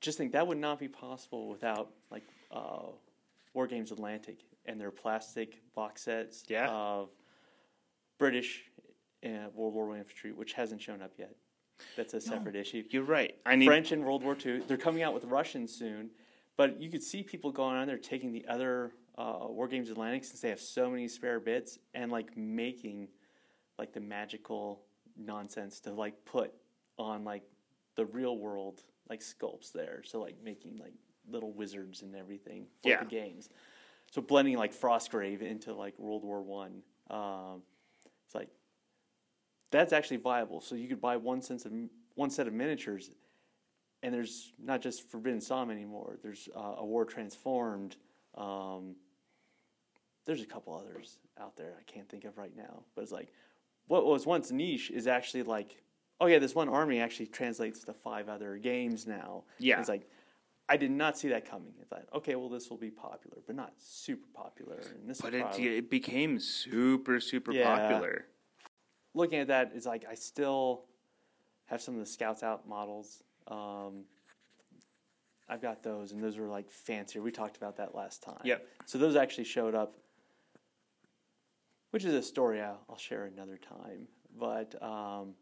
just 0.00 0.16
think 0.18 0.32
that 0.32 0.46
would 0.46 0.58
not 0.58 0.78
be 0.78 0.86
possible 0.88 1.48
without 1.48 1.90
like 2.10 2.22
uh, 2.52 2.82
War 3.54 3.66
Games 3.66 3.90
Atlantic 3.90 4.38
and 4.66 4.80
their 4.80 4.90
plastic 4.92 5.60
box 5.74 6.02
sets 6.02 6.44
Yeah. 6.48 6.68
of 6.68 7.08
British 8.18 8.64
uh, 9.26 9.48
World 9.54 9.74
War 9.74 9.88
One 9.88 9.98
infantry, 9.98 10.32
which 10.32 10.52
hasn't 10.52 10.80
shown 10.80 11.02
up 11.02 11.12
yet. 11.18 11.34
That's 11.96 12.14
a 12.14 12.20
separate 12.20 12.56
issue. 12.56 12.84
You're 12.90 13.02
right. 13.02 13.34
I 13.44 13.54
need 13.56 13.66
French 13.66 13.92
in 13.92 14.02
World 14.02 14.22
War 14.22 14.36
II. 14.44 14.60
They're 14.60 14.76
coming 14.78 15.02
out 15.02 15.12
with 15.12 15.24
Russians 15.24 15.74
soon, 15.74 16.10
but 16.56 16.80
you 16.80 16.90
could 16.90 17.02
see 17.02 17.22
people 17.22 17.50
going 17.52 17.76
on 17.76 17.86
there 17.86 17.98
taking 17.98 18.32
the 18.32 18.46
other 18.48 18.92
uh, 19.18 19.40
War 19.48 19.68
Games 19.68 19.90
Atlantic 19.90 20.24
since 20.24 20.40
they 20.40 20.48
have 20.48 20.60
so 20.60 20.90
many 20.90 21.06
spare 21.08 21.38
bits 21.40 21.78
and 21.94 22.10
like 22.10 22.34
making 22.36 23.08
like 23.78 23.92
the 23.92 24.00
magical 24.00 24.82
nonsense 25.18 25.80
to 25.80 25.92
like 25.92 26.24
put 26.24 26.52
on 26.98 27.24
like 27.24 27.42
the 27.94 28.06
real 28.06 28.38
world 28.38 28.80
like 29.10 29.20
sculpts 29.20 29.70
there. 29.72 30.02
So 30.04 30.20
like 30.20 30.36
making 30.42 30.78
like 30.78 30.94
little 31.28 31.52
wizards 31.52 32.02
and 32.02 32.14
everything 32.16 32.66
for 32.82 32.88
Yeah. 32.88 33.00
the 33.00 33.06
games. 33.10 33.50
So 34.10 34.22
blending 34.22 34.56
like 34.56 34.74
Frostgrave 34.74 35.42
into 35.42 35.74
like 35.74 35.98
World 35.98 36.24
War 36.24 36.42
One. 36.42 36.82
Um, 37.10 37.62
it's 38.24 38.34
like 38.34 38.48
that's 39.70 39.92
actually 39.92 40.18
viable. 40.18 40.60
So 40.60 40.74
you 40.74 40.88
could 40.88 41.00
buy 41.00 41.16
one 41.16 41.42
sense 41.42 41.64
of 41.64 41.72
one 42.14 42.30
set 42.30 42.46
of 42.46 42.52
miniatures, 42.52 43.10
and 44.02 44.14
there's 44.14 44.52
not 44.62 44.80
just 44.80 45.08
Forbidden 45.10 45.40
Psalm 45.40 45.70
anymore. 45.70 46.18
There's 46.22 46.48
uh, 46.56 46.76
a 46.78 46.84
War 46.84 47.04
Transformed. 47.04 47.96
Um, 48.36 48.96
there's 50.24 50.42
a 50.42 50.46
couple 50.46 50.74
others 50.74 51.18
out 51.40 51.56
there 51.56 51.74
I 51.78 51.82
can't 51.90 52.08
think 52.08 52.24
of 52.24 52.36
right 52.36 52.54
now, 52.56 52.82
but 52.94 53.02
it's 53.02 53.12
like 53.12 53.32
what 53.86 54.04
was 54.04 54.26
once 54.26 54.50
niche 54.50 54.90
is 54.90 55.06
actually 55.06 55.44
like, 55.44 55.82
oh 56.20 56.26
yeah, 56.26 56.38
this 56.38 56.54
one 56.54 56.68
army 56.68 57.00
actually 57.00 57.26
translates 57.26 57.84
to 57.84 57.92
five 57.92 58.28
other 58.28 58.56
games 58.56 59.06
now. 59.06 59.44
Yeah. 59.58 59.78
it's 59.78 59.88
like 59.88 60.08
I 60.68 60.76
did 60.76 60.90
not 60.90 61.16
see 61.16 61.28
that 61.28 61.48
coming. 61.48 61.72
I 61.80 61.84
thought, 61.84 62.06
okay, 62.12 62.34
well 62.34 62.48
this 62.48 62.68
will 62.68 62.76
be 62.76 62.90
popular, 62.90 63.38
but 63.46 63.54
not 63.54 63.72
super 63.78 64.26
popular. 64.34 64.80
And 64.94 65.08
this 65.08 65.20
But 65.20 65.34
it, 65.34 65.46
it 65.60 65.90
became 65.90 66.40
super, 66.40 67.20
super 67.20 67.52
Yeah. 67.52 67.76
popular. 67.76 68.26
Looking 69.16 69.38
at 69.38 69.48
that 69.48 69.72
is 69.74 69.86
like 69.86 70.04
I 70.08 70.14
still 70.14 70.84
have 71.66 71.80
some 71.80 71.94
of 71.94 72.00
the 72.00 72.06
Scouts 72.06 72.42
Out 72.42 72.68
models. 72.68 73.22
Um, 73.48 74.04
I've 75.48 75.62
got 75.62 75.82
those, 75.82 76.12
and 76.12 76.22
those 76.22 76.36
were 76.36 76.46
like 76.46 76.70
fancier. 76.70 77.22
We 77.22 77.30
talked 77.30 77.56
about 77.56 77.76
that 77.76 77.94
last 77.94 78.22
time. 78.22 78.40
Yep. 78.44 78.66
So 78.84 78.98
those 78.98 79.16
actually 79.16 79.44
showed 79.44 79.74
up, 79.74 79.96
which 81.90 82.04
is 82.04 82.14
a 82.14 82.22
story 82.22 82.60
I'll, 82.60 82.80
I'll 82.90 82.98
share 82.98 83.24
another 83.24 83.56
time. 83.56 84.06
But 84.38 84.80
um, 84.82 85.34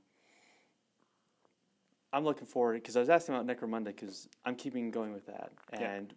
I'm 2.12 2.24
looking 2.24 2.46
forward 2.46 2.74
because 2.74 2.96
I 2.96 3.00
was 3.00 3.08
asking 3.08 3.34
about 3.34 3.46
Necromunda 3.46 3.86
because 3.86 4.28
I'm 4.44 4.54
keeping 4.54 4.90
going 4.90 5.12
with 5.12 5.26
that, 5.26 5.52
and 5.72 6.14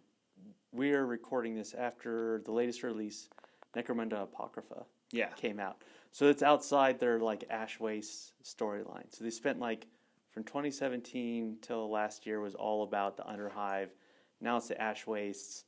we 0.70 0.92
are 0.92 1.06
recording 1.06 1.54
this 1.54 1.74
after 1.74 2.42
the 2.44 2.52
latest 2.52 2.82
release, 2.82 3.28
Necromunda 3.74 4.22
Apocrypha 4.22 4.84
Yeah. 5.12 5.28
came 5.36 5.58
out. 5.58 5.82
So 6.12 6.28
it's 6.28 6.42
outside 6.42 6.98
their 6.98 7.18
like 7.18 7.44
Ash 7.50 7.78
Waste 7.78 8.32
storyline. 8.42 9.04
So 9.10 9.24
they 9.24 9.30
spent 9.30 9.58
like 9.58 9.86
from 10.30 10.44
2017 10.44 11.58
till 11.62 11.90
last 11.90 12.26
year 12.26 12.40
was 12.40 12.54
all 12.54 12.82
about 12.82 13.16
the 13.16 13.22
Underhive. 13.24 13.88
Now 14.40 14.56
it's 14.56 14.68
the 14.68 14.80
Ash 14.80 15.06
Wastes, 15.06 15.64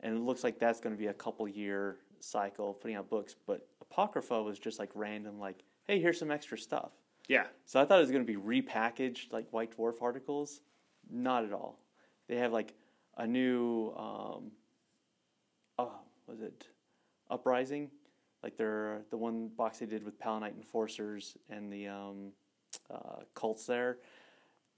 and 0.00 0.16
it 0.16 0.20
looks 0.20 0.44
like 0.44 0.58
that's 0.58 0.80
going 0.80 0.94
to 0.94 0.98
be 0.98 1.06
a 1.06 1.14
couple 1.14 1.48
year 1.48 1.98
cycle 2.20 2.70
of 2.70 2.80
putting 2.80 2.96
out 2.96 3.08
books. 3.08 3.34
But 3.46 3.66
Apocrypha 3.80 4.42
was 4.42 4.58
just 4.58 4.78
like 4.78 4.90
random, 4.94 5.38
like 5.38 5.64
hey, 5.84 6.00
here's 6.00 6.18
some 6.18 6.30
extra 6.30 6.58
stuff. 6.58 6.92
Yeah. 7.28 7.46
So 7.66 7.80
I 7.80 7.84
thought 7.84 7.98
it 7.98 8.02
was 8.02 8.10
going 8.10 8.26
to 8.26 8.38
be 8.38 8.62
repackaged 8.62 9.32
like 9.32 9.48
White 9.50 9.76
Dwarf 9.76 10.02
articles. 10.02 10.60
Not 11.10 11.44
at 11.44 11.52
all. 11.52 11.78
They 12.28 12.36
have 12.36 12.52
like 12.52 12.74
a 13.16 13.26
new, 13.26 13.92
um, 13.96 14.52
oh, 15.78 15.92
was 16.26 16.40
it 16.40 16.66
Uprising? 17.30 17.90
Like 18.42 18.56
they're 18.56 19.02
the 19.10 19.16
one 19.16 19.48
box 19.56 19.78
they 19.78 19.86
did 19.86 20.04
with 20.04 20.18
Palanite 20.20 20.56
Enforcers 20.56 21.36
and 21.48 21.72
the 21.72 21.88
um, 21.88 22.32
uh, 22.90 23.20
cults 23.34 23.66
there. 23.66 23.98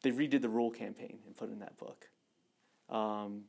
They 0.02 0.10
redid 0.10 0.42
the 0.42 0.48
rule 0.48 0.70
campaign 0.70 1.18
and 1.26 1.34
put 1.34 1.48
it 1.48 1.52
in 1.52 1.60
that 1.60 1.76
book. 1.78 2.08
Um, 2.90 3.42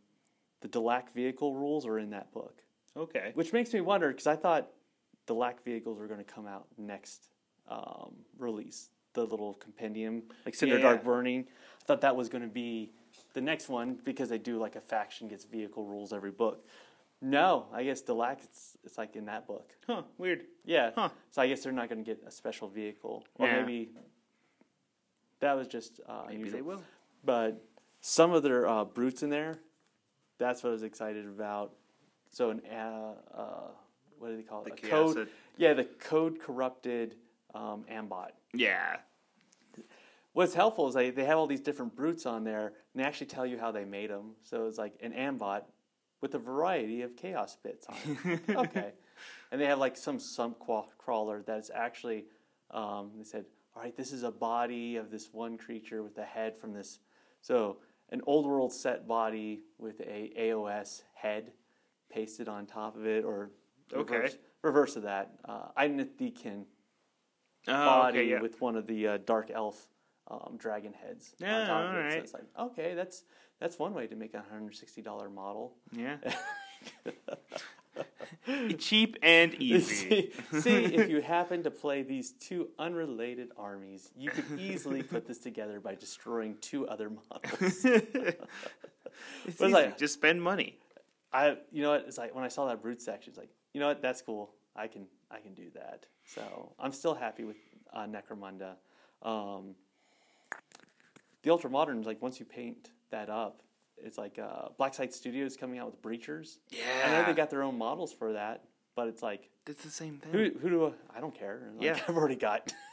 the 0.61 0.69
Delaque 0.69 1.11
vehicle 1.13 1.53
rules 1.53 1.85
are 1.85 1.99
in 1.99 2.11
that 2.11 2.31
book, 2.31 2.61
Okay. 2.95 3.31
which 3.35 3.51
makes 3.51 3.73
me 3.73 3.81
wonder 3.81 4.07
because 4.07 4.25
I 4.27 4.37
thought 4.37 4.69
Delaque 5.27 5.61
vehicles 5.65 5.99
were 5.99 6.07
going 6.07 6.23
to 6.23 6.31
come 6.33 6.47
out 6.47 6.67
next 6.77 7.27
um, 7.69 8.13
release. 8.37 8.89
The 9.13 9.25
little 9.25 9.53
compendium, 9.55 10.23
like 10.45 10.55
Cinder 10.55 10.75
Yeah. 10.77 10.83
Dark 10.83 11.03
Burning. 11.03 11.45
I 11.81 11.85
thought 11.85 12.01
that 12.01 12.15
was 12.15 12.27
going 12.29 12.41
to 12.43 12.49
be 12.49 12.91
the 13.33 13.39
next 13.41 13.69
one 13.69 13.97
because 14.03 14.27
they 14.29 14.37
do 14.37 14.57
like 14.57 14.75
a 14.75 14.81
faction 14.81 15.27
gets 15.29 15.45
vehicle 15.45 15.85
rules 15.85 16.11
every 16.13 16.31
book. 16.31 16.65
No, 17.25 17.65
I 17.73 17.83
guess 17.83 18.03
Delaque 18.03 18.43
it's 18.43 18.77
it's 18.83 18.97
like 18.99 19.15
in 19.15 19.25
that 19.25 19.47
book. 19.47 19.71
Huh. 19.87 20.03
Weird. 20.19 20.43
Yeah. 20.63 20.91
Huh. 20.95 21.09
So 21.31 21.41
I 21.41 21.47
guess 21.47 21.63
they're 21.63 21.71
not 21.73 21.89
going 21.89 22.03
to 22.03 22.05
get 22.05 22.21
a 22.25 22.29
special 22.31 22.67
vehicle, 22.67 23.25
or 23.35 23.47
Yeah. 23.47 23.61
maybe 23.61 23.89
that 25.39 25.53
was 25.53 25.67
just 25.67 25.99
uh, 26.07 26.23
Maybe 26.27 26.35
unusual. 26.35 26.57
they 26.57 26.61
will. 26.61 26.83
But 27.23 27.65
some 28.01 28.31
of 28.31 28.43
their 28.43 28.67
uh, 28.67 28.85
brutes 28.85 29.23
in 29.23 29.31
there, 29.31 29.57
that's 30.37 30.61
what 30.63 30.69
I 30.69 30.73
was 30.73 30.83
excited 30.83 31.25
about. 31.25 31.73
So 32.29 32.51
an 32.51 32.61
uh, 32.71 33.13
uh, 33.33 33.43
what 34.19 34.29
do 34.29 34.37
they 34.37 34.43
call 34.43 34.63
it? 34.63 34.79
The 34.79 34.87
a 34.87 34.89
code. 34.91 35.29
Yeah, 35.57 35.73
the 35.73 35.85
code 35.85 36.39
corrupted 36.39 37.15
um, 37.55 37.85
Ambot. 37.91 38.29
Yeah. 38.53 38.97
What's 40.33 40.53
helpful 40.53 40.87
is 40.89 40.93
they, 40.93 41.09
they 41.11 41.23
have 41.25 41.37
all 41.37 41.47
these 41.47 41.61
different 41.61 41.95
brutes 41.95 42.25
on 42.25 42.43
there, 42.43 42.67
and 42.93 43.01
they 43.01 43.03
actually 43.03 43.27
tell 43.27 43.45
you 43.45 43.57
how 43.57 43.71
they 43.71 43.85
made 43.85 44.09
them. 44.09 44.35
So 44.43 44.67
it's 44.67 44.77
like 44.77 44.93
an 45.01 45.13
Ambot, 45.13 45.63
with 46.25 46.33
a 46.33 46.39
variety 46.39 47.03
of 47.03 47.15
chaos 47.15 47.55
bits 47.63 47.85
on 47.87 47.95
it. 48.25 48.39
okay. 48.57 48.93
And 49.51 49.61
they 49.61 49.65
have 49.67 49.77
like 49.77 49.95
some 49.95 50.17
sump 50.17 50.57
crawler 50.97 51.43
that's 51.45 51.69
actually, 51.69 52.25
um, 52.71 53.11
they 53.15 53.23
said, 53.23 53.45
all 53.75 53.83
right, 53.83 53.95
this 53.95 54.11
is 54.11 54.23
a 54.23 54.31
body 54.31 54.95
of 54.95 55.11
this 55.11 55.29
one 55.31 55.55
creature 55.55 56.01
with 56.01 56.17
a 56.17 56.23
head 56.23 56.57
from 56.57 56.73
this. 56.73 56.97
So 57.41 57.77
an 58.09 58.21
old 58.25 58.47
world 58.47 58.73
set 58.73 59.07
body 59.07 59.61
with 59.77 59.99
a 60.01 60.31
AOS 60.35 61.03
head 61.13 61.51
pasted 62.11 62.47
on 62.49 62.65
top 62.65 62.95
of 62.97 63.05
it, 63.05 63.23
or 63.23 63.51
Okay. 63.93 64.15
reverse, 64.15 64.37
reverse 64.63 64.95
of 64.95 65.03
that. 65.03 65.31
Uh, 65.47 65.67
Einethikin 65.77 66.63
Oh, 67.67 67.73
body 67.85 68.17
okay, 68.19 68.29
yeah. 68.29 68.41
with 68.41 68.61
one 68.61 68.75
of 68.75 68.87
the 68.87 69.07
uh, 69.07 69.17
dark 69.25 69.51
elf 69.53 69.89
um, 70.29 70.55
dragon 70.57 70.93
heads 70.93 71.35
Yeah, 71.37 71.61
on 71.61 71.67
top 71.67 71.81
of 71.81 71.85
it. 71.85 71.93
So 71.93 71.99
alright. 71.99 72.17
it's 72.17 72.33
like, 72.33 72.43
okay, 72.59 72.93
that's 72.95 73.23
that's 73.59 73.79
one 73.79 73.93
way 73.93 74.07
to 74.07 74.15
make 74.15 74.33
a 74.33 74.43
hundred 74.51 74.75
sixty 74.75 75.01
dollar 75.01 75.29
model. 75.29 75.73
Yeah. 75.91 76.17
Cheap 78.77 79.15
and 79.23 79.53
easy. 79.61 80.31
see, 80.51 80.59
see, 80.59 80.83
if 80.95 81.09
you 81.09 81.21
happen 81.21 81.63
to 81.63 81.71
play 81.71 82.03
these 82.03 82.33
two 82.33 82.67
unrelated 82.77 83.49
armies, 83.57 84.11
you 84.17 84.29
could 84.29 84.59
easily 84.59 85.01
put 85.01 85.25
this 85.25 85.37
together 85.39 85.79
by 85.79 85.95
destroying 85.95 86.57
two 86.61 86.87
other 86.87 87.09
models. 87.09 87.85
It's 89.45 89.61
easy. 89.61 89.71
like- 89.71 89.97
Just 89.97 90.13
spend 90.15 90.43
money. 90.43 90.77
I, 91.31 91.57
you 91.71 91.81
know 91.83 91.91
what? 91.91 92.03
It's 92.07 92.17
like 92.17 92.35
when 92.35 92.43
I 92.43 92.49
saw 92.49 92.67
that 92.67 92.81
brute 92.81 93.01
section, 93.01 93.31
it's 93.31 93.37
like, 93.37 93.49
you 93.73 93.79
know 93.79 93.87
what? 93.87 94.01
That's 94.01 94.21
cool. 94.21 94.51
I 94.75 94.87
can, 94.87 95.05
I 95.31 95.39
can 95.39 95.53
do 95.53 95.69
that. 95.73 96.05
So 96.25 96.73
I'm 96.77 96.91
still 96.91 97.13
happy 97.15 97.45
with 97.45 97.55
uh, 97.93 98.05
Necromunda. 98.07 98.73
Um, 99.21 99.75
the 101.43 101.49
ultra 101.49 101.69
moderns, 101.69 102.05
like 102.05 102.21
once 102.21 102.41
you 102.41 102.45
paint 102.45 102.89
that 103.15 103.29
up, 103.29 103.61
it's 103.97 104.17
like 104.17 104.37
uh, 104.37 104.69
Blacksite 104.79 105.13
Studios 105.13 105.55
coming 105.57 105.79
out 105.79 105.87
with 105.91 106.01
breachers. 106.01 106.57
Yeah. 106.69 106.79
I 107.05 107.11
know 107.11 107.25
they 107.25 107.33
got 107.33 107.49
their 107.49 107.63
own 107.63 107.77
models 107.77 108.11
for 108.13 108.33
that, 108.33 108.65
but 108.95 109.07
it's 109.07 109.23
like, 109.23 109.49
It's 109.67 109.83
the 109.83 109.89
same 109.89 110.17
thing. 110.17 110.31
who, 110.31 110.51
who 110.59 110.69
do 110.69 110.85
I, 110.87 111.17
I 111.17 111.21
don't 111.21 111.33
care. 111.33 111.71
Like, 111.75 111.83
Yeah. 111.85 111.99
I've 112.07 112.15
already 112.17 112.35
got. 112.35 112.71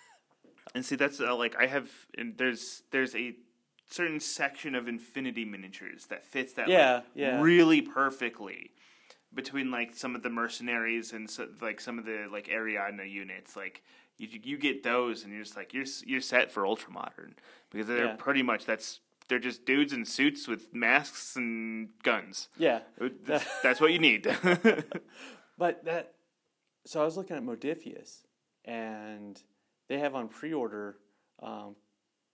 And 0.75 0.85
see, 0.87 0.95
that's 0.97 1.21
uh, 1.21 1.35
like 1.37 1.57
I 1.61 1.67
have. 1.67 1.91
And 2.17 2.39
there's 2.39 2.85
there's 2.93 3.15
a 3.17 3.35
certain 3.91 4.21
section 4.21 4.75
of 4.75 4.89
Infinity 4.89 5.45
miniatures 5.45 6.07
that 6.07 6.25
fits 6.25 6.53
that 6.55 6.69
Yeah, 6.69 6.95
like, 6.95 7.05
yeah. 7.15 7.43
really 7.43 7.83
perfectly 7.83 8.71
between 9.35 9.71
like 9.71 9.95
some 9.95 10.15
of 10.15 10.23
the 10.23 10.31
mercenaries 10.31 11.13
and 11.13 11.29
so, 11.29 11.49
like 11.61 11.79
some 11.81 11.99
of 11.99 12.07
the 12.07 12.27
like 12.31 12.47
Ariadna 12.47 13.11
units. 13.11 13.55
Like 13.57 13.83
you 14.19 14.29
you 14.43 14.57
get 14.57 14.83
those, 14.83 15.25
and 15.25 15.33
you're 15.35 15.43
just 15.43 15.57
like 15.57 15.75
you're 15.75 15.85
you're 16.07 16.21
set 16.23 16.51
for 16.51 16.65
ultra 16.65 16.91
modern 16.93 17.35
because 17.71 17.89
they're 17.89 18.07
Yeah. 18.07 18.17
pretty 18.17 18.43
much 18.43 18.65
that's 18.65 19.01
they're 19.29 19.39
just 19.39 19.65
dudes 19.65 19.93
in 19.93 20.05
suits 20.05 20.47
with 20.49 20.75
masks 20.75 21.37
and 21.37 21.91
guns. 22.03 22.49
yeah. 22.59 22.81
That's, 23.27 23.45
that's 23.63 23.81
what 23.81 23.93
you 23.93 23.99
need. 23.99 24.27
But 25.59 25.85
that, 25.85 26.15
so 26.87 27.01
I 27.01 27.05
was 27.05 27.17
looking 27.17 27.37
at 27.37 27.45
Modiphius, 27.45 28.23
and 28.65 29.41
they 29.89 29.99
have 29.99 30.15
on 30.15 30.27
pre-order 30.29 30.97
um, 31.43 31.77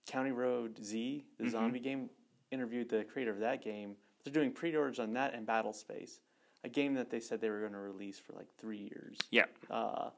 County 0.07 0.31
Road 0.31 0.83
Z, 0.83 1.25
the 1.39 1.51
zombie 1.51 1.81
game. 1.81 2.11
Interviewed 2.51 2.89
the 2.89 3.05
creator 3.05 3.31
of 3.33 3.41
that 3.41 3.63
game. 3.63 3.97
They're 4.25 4.33
doing 4.33 4.53
pre-orders 4.53 4.99
on 4.99 5.13
that 5.15 5.35
and 5.35 5.45
Battle 5.47 5.75
Space, 5.75 6.21
a 6.65 6.69
game 6.71 6.95
that 6.95 7.11
they 7.11 7.21
said 7.21 7.43
they 7.43 7.51
were 7.51 7.61
going 7.61 7.73
to 7.73 7.79
release 7.79 8.19
for 8.19 8.33
like 8.33 8.49
three 8.57 8.79
years. 8.79 9.19
yeah. 9.31 9.45
Uh, 9.71 10.09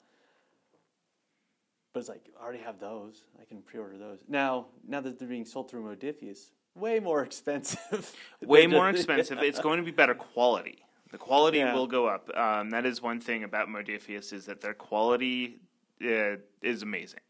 but 1.93 2.01
it's 2.01 2.09
like 2.09 2.29
I 2.41 2.45
already 2.45 2.61
have 2.62 2.79
those. 2.79 3.25
I 3.41 3.45
can 3.45 3.62
pre-order 3.62 3.99
those 3.99 4.21
now. 4.29 4.66
Now 4.87 5.01
that 5.01 5.18
they're 5.18 5.27
being 5.27 5.45
sold 5.45 5.68
through 5.68 5.83
Modiphius, 5.83 6.51
way 6.75 7.01
more 7.01 7.23
expensive. 7.23 8.14
way 8.43 8.66
more 8.66 8.89
expensive. 8.91 9.39
It's 9.41 9.59
going 9.68 9.79
to 9.79 9.85
be 9.85 9.91
better 9.91 10.14
quality. 10.14 10.79
The 11.11 11.18
quality 11.18 11.59
Yeah. 11.59 11.75
will 11.75 11.87
go 11.87 12.07
up. 12.07 12.31
Um, 12.37 12.71
that 12.71 12.87
is 12.87 13.03
one 13.03 13.21
thing 13.21 13.43
about 13.45 13.68
Modiphius 13.68 14.33
is 14.33 14.47
that 14.47 14.61
their 14.61 14.75
quality 14.75 15.61
uh, 16.05 16.37
is 16.62 16.83
amazing. 16.83 17.21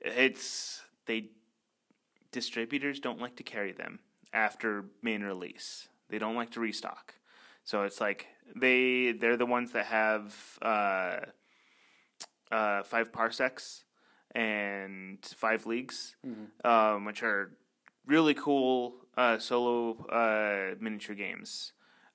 It's 0.00 0.82
they 1.06 1.30
distributors 2.32 3.00
don't 3.00 3.20
like 3.20 3.36
to 3.36 3.42
carry 3.42 3.72
them 3.72 3.98
after 4.32 4.84
main 5.02 5.22
release. 5.22 5.88
They 6.08 6.18
don't 6.18 6.36
like 6.36 6.50
to 6.52 6.60
restock. 6.60 7.14
So 7.64 7.82
it's 7.82 8.00
like 8.00 8.28
they 8.56 9.12
they're 9.12 9.36
the 9.36 9.46
ones 9.46 9.72
that 9.72 9.86
have 9.86 10.34
uh, 10.62 11.16
uh, 12.50 12.82
five 12.84 13.12
parsecs 13.12 13.84
and 14.34 15.18
five 15.36 15.66
leagues, 15.66 16.16
um, 16.64 17.04
which 17.04 17.22
are 17.22 17.52
really 18.06 18.34
cool 18.34 18.94
uh, 19.16 19.38
solo 19.38 20.06
uh, 20.06 20.74
miniature 20.80 21.14
games. 21.14 21.72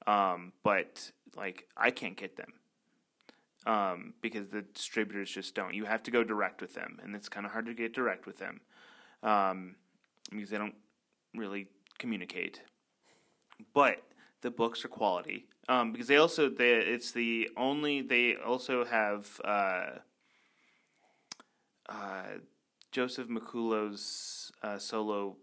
Um, 0.07 0.53
but 0.63 1.11
like 1.35 1.67
I 1.75 1.91
can't 1.91 2.15
get 2.15 2.37
them 2.37 2.53
um, 3.65 4.13
because 4.21 4.49
the 4.49 4.61
distributors 4.61 5.31
just 5.31 5.55
don't. 5.55 5.73
You 5.73 5.85
have 5.85 6.03
to 6.03 6.11
go 6.11 6.23
direct 6.23 6.61
with 6.61 6.73
them, 6.73 6.99
and 7.03 7.15
it's 7.15 7.29
kind 7.29 7.45
of 7.45 7.51
hard 7.51 7.65
to 7.65 7.73
get 7.73 7.93
direct 7.93 8.25
with 8.25 8.37
them 8.37 8.61
um, 9.23 9.75
because 10.29 10.49
they 10.49 10.57
don't 10.57 10.75
really 11.33 11.67
communicate. 11.97 12.61
But 13.73 14.03
the 14.41 14.51
books 14.51 14.85
are 14.85 14.89
quality 14.89 15.47
um, 15.67 15.91
because 15.91 16.07
they 16.07 16.17
also 16.17 16.49
they, 16.49 16.73
it's 16.73 17.11
the 17.11 17.49
only 17.57 18.01
they 18.01 18.35
also 18.35 18.85
have 18.85 19.41
uh, 19.43 19.85
uh, 21.89 22.23
Joseph 22.91 23.27
McCullough's 23.27 24.51
uh, 24.61 24.77
solo 24.77 25.37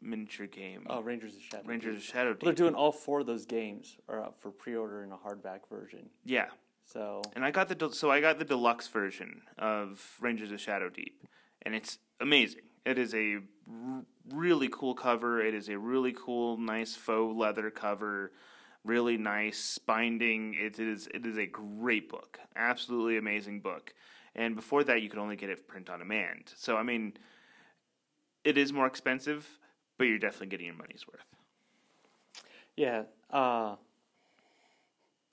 miniature 0.00 0.46
game 0.46 0.86
Oh, 0.88 1.00
Rangers 1.00 1.34
of 1.36 1.42
Shadow. 1.42 1.62
Rangers 1.66 1.96
of 1.96 2.02
Shadow 2.02 2.30
Well, 2.30 2.38
they're 2.42 2.52
doing 2.52 2.74
all 2.74 2.92
four 2.92 3.20
of 3.20 3.26
those 3.26 3.46
games 3.46 3.96
are 4.08 4.20
up 4.22 4.28
uh, 4.28 4.32
for 4.40 4.50
pre-order 4.50 5.02
in 5.02 5.12
a 5.12 5.16
hardback 5.16 5.68
version. 5.70 6.10
yeah, 6.24 6.46
So 6.84 7.22
and 7.34 7.44
I 7.44 7.50
got 7.50 7.68
the 7.68 7.74
del- 7.74 7.92
so 7.92 8.10
I 8.10 8.20
got 8.20 8.38
the 8.38 8.44
deluxe 8.44 8.88
version 8.88 9.42
of 9.58 10.16
Rangers 10.20 10.52
of 10.52 10.60
Shadow 10.60 10.88
Deep, 10.88 11.22
and 11.62 11.74
it's 11.74 11.98
amazing. 12.20 12.62
It 12.86 12.96
is 12.96 13.12
a 13.14 13.38
r- 13.68 14.04
really 14.30 14.68
cool 14.72 14.94
cover. 14.94 15.42
It 15.42 15.54
is 15.54 15.68
a 15.68 15.76
really 15.78 16.14
cool, 16.16 16.56
nice 16.56 16.94
faux 16.94 17.36
leather 17.36 17.70
cover. 17.70 18.32
Really 18.84 19.18
nice 19.18 19.76
binding. 19.78 20.54
It 20.54 20.78
is 20.78 21.08
it 21.12 21.26
is 21.26 21.36
a 21.36 21.44
great 21.46 22.08
book. 22.08 22.38
Absolutely 22.56 23.18
amazing 23.18 23.60
book. 23.60 23.92
And 24.34 24.54
before 24.54 24.84
that, 24.84 25.02
you 25.02 25.10
could 25.10 25.18
only 25.18 25.34
get 25.36 25.50
it 25.50 25.66
print 25.66 25.90
on 25.90 25.98
demand. 25.98 26.52
So 26.54 26.76
I 26.76 26.82
mean, 26.84 27.14
it 28.44 28.56
is 28.56 28.72
more 28.72 28.86
expensive, 28.86 29.58
but 29.98 30.04
you're 30.04 30.18
definitely 30.18 30.46
getting 30.48 30.66
your 30.66 30.76
money's 30.76 31.04
worth. 31.06 31.24
yeah, 32.76 33.02
uh, 33.30 33.74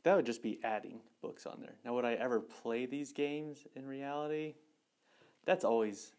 that 0.03 0.15
would 0.15 0.25
just 0.25 0.43
be 0.43 0.59
adding 0.63 0.99
books 1.21 1.45
on 1.45 1.59
there. 1.61 1.75
Now, 1.83 1.93
would 1.95 2.05
I 2.05 2.13
ever 2.13 2.39
play 2.39 2.85
these 2.85 3.11
games 3.13 3.65
in 3.75 3.85
reality? 3.87 4.55
That's 5.45 5.63
always 5.63 6.13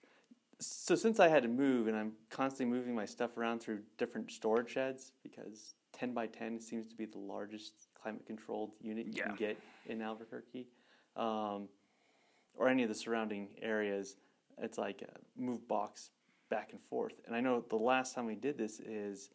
so. 0.61 0.95
Since 0.95 1.21
I 1.21 1.29
had 1.29 1.43
to 1.43 1.49
move 1.49 1.87
and 1.89 1.97
I'm 1.97 2.13
constantly 2.31 2.75
moving 2.77 2.95
my 2.95 3.05
stuff 3.05 3.37
around 3.37 3.61
through 3.61 3.81
different 3.99 4.31
storage 4.31 4.71
sheds 4.71 5.13
because 5.23 5.75
ten 5.93 6.13
by 6.15 6.27
ten 6.27 6.61
seems 6.61 6.87
to 6.89 6.97
be 6.97 7.07
the 7.07 7.19
largest 7.19 7.89
climate-controlled 8.01 8.71
unit 8.81 9.07
you 9.07 9.13
Yeah. 9.17 9.27
can 9.27 9.37
get 9.37 9.59
in 9.87 10.01
Albuquerque, 10.03 10.67
um, 11.17 11.69
or 12.55 12.69
any 12.69 12.83
of 12.85 12.89
the 12.89 12.95
surrounding 12.95 13.49
areas. 13.61 14.17
It's 14.59 14.79
like 14.79 15.03
a 15.03 15.41
move 15.41 15.67
box 15.69 16.11
back 16.49 16.73
and 16.73 16.81
forth. 16.81 17.15
And 17.27 17.35
I 17.35 17.41
know 17.41 17.65
the 17.69 17.77
last 17.77 18.15
time 18.15 18.27
we 18.27 18.35
did 18.35 18.57
this 18.59 18.81
is 18.81 19.31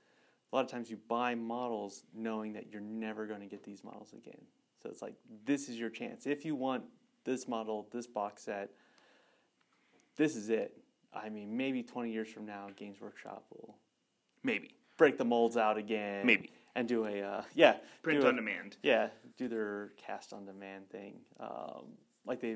a 0.51 0.55
lot 0.55 0.65
of 0.65 0.71
times 0.71 0.89
you 0.89 0.97
buy 1.07 1.35
models 1.35 2.03
knowing 2.13 2.53
that 2.53 2.71
you're 2.71 2.81
never 2.81 3.25
going 3.25 3.41
to 3.41 3.45
get 3.47 3.63
these 3.63 3.83
models 3.83 4.13
again. 4.13 4.41
So 4.81 4.89
it's 4.89 5.01
like 5.01 5.13
this 5.45 5.69
is 5.69 5.77
your 5.77 5.89
chance. 5.89 6.25
If 6.25 6.45
you 6.45 6.55
want 6.55 6.83
this 7.23 7.47
model, 7.47 7.87
this 7.91 8.07
box 8.07 8.43
set, 8.43 8.71
this 10.17 10.35
is 10.35 10.49
it. 10.49 10.77
I 11.13 11.29
mean, 11.29 11.55
maybe 11.55 11.83
20 11.83 12.11
years 12.11 12.29
from 12.29 12.45
now, 12.45 12.67
Games 12.75 12.99
Workshop 13.01 13.45
will 13.51 13.75
Maybe 14.43 14.71
break 14.97 15.17
the 15.17 15.25
molds 15.25 15.57
out 15.57 15.77
again. 15.77 16.25
Maybe. 16.25 16.51
And 16.75 16.87
do 16.87 17.05
a, 17.05 17.21
uh, 17.21 17.43
yeah. 17.53 17.75
print 18.01 18.21
do 18.21 18.25
a- 18.25 18.29
on 18.29 18.35
demand. 18.37 18.77
Yeah, 18.81 19.09
do 19.37 19.47
their 19.47 19.91
cast 19.97 20.31
on 20.33 20.45
demand 20.45 20.89
thing. 20.89 21.19
Um, 21.39 21.97
like 22.25 22.39
they, 22.39 22.55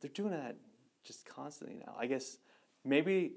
they're 0.00 0.10
doing 0.12 0.32
that 0.32 0.56
just 1.04 1.24
constantly 1.24 1.76
now. 1.76 1.94
I 1.98 2.06
guess 2.06 2.38
maybe 2.84 3.32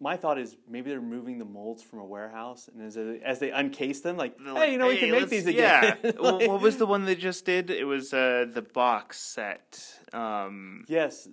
my 0.00 0.16
thought 0.16 0.38
is 0.38 0.56
maybe 0.68 0.90
they're 0.90 1.00
moving 1.00 1.38
the 1.38 1.44
molds 1.44 1.82
from 1.82 1.98
a 1.98 2.04
warehouse, 2.04 2.68
and 2.72 2.82
as 2.82 2.94
they, 2.94 3.20
as 3.24 3.38
they 3.38 3.50
uncase 3.50 4.00
them, 4.00 4.16
like, 4.16 4.36
They're 4.38 4.54
hey, 4.54 4.72
you 4.72 4.78
know, 4.78 4.88
we 4.88 4.96
can 4.98 5.10
make 5.10 5.28
these 5.28 5.46
again. 5.46 5.98
Yeah. 6.02 6.12
Well, 6.20 6.38
Like- 6.38 6.48
what 6.48 6.60
was 6.60 6.76
the 6.78 6.86
one 6.86 7.04
they 7.04 7.14
just 7.14 7.44
did? 7.44 7.70
It 7.70 7.84
was 7.84 8.12
uh, 8.14 8.46
the 8.52 8.62
box 8.62 9.20
set. 9.20 9.82
Um, 10.12 10.84
Yes, 10.88 11.28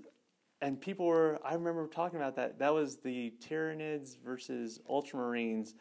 and 0.62 0.80
people 0.80 1.06
were. 1.06 1.40
I 1.44 1.54
remember 1.54 1.88
talking 1.88 2.18
about 2.18 2.36
that. 2.36 2.60
That 2.60 2.74
was 2.74 2.98
the 2.98 3.34
Tyranids 3.48 4.18
versus 4.24 4.80
Ultramarines 4.90 5.74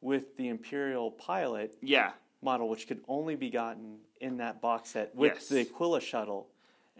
with 0.00 0.36
the 0.36 0.48
Imperial 0.48 1.10
pilot 1.10 1.76
yeah, 1.82 2.12
model, 2.42 2.68
which 2.68 2.86
could 2.86 3.00
only 3.08 3.34
be 3.36 3.50
gotten 3.50 3.98
in 4.20 4.36
that 4.36 4.60
box 4.60 4.90
set 4.90 5.14
with 5.14 5.32
Yes. 5.34 5.48
the 5.48 5.60
Aquila 5.62 6.00
shuttle. 6.00 6.48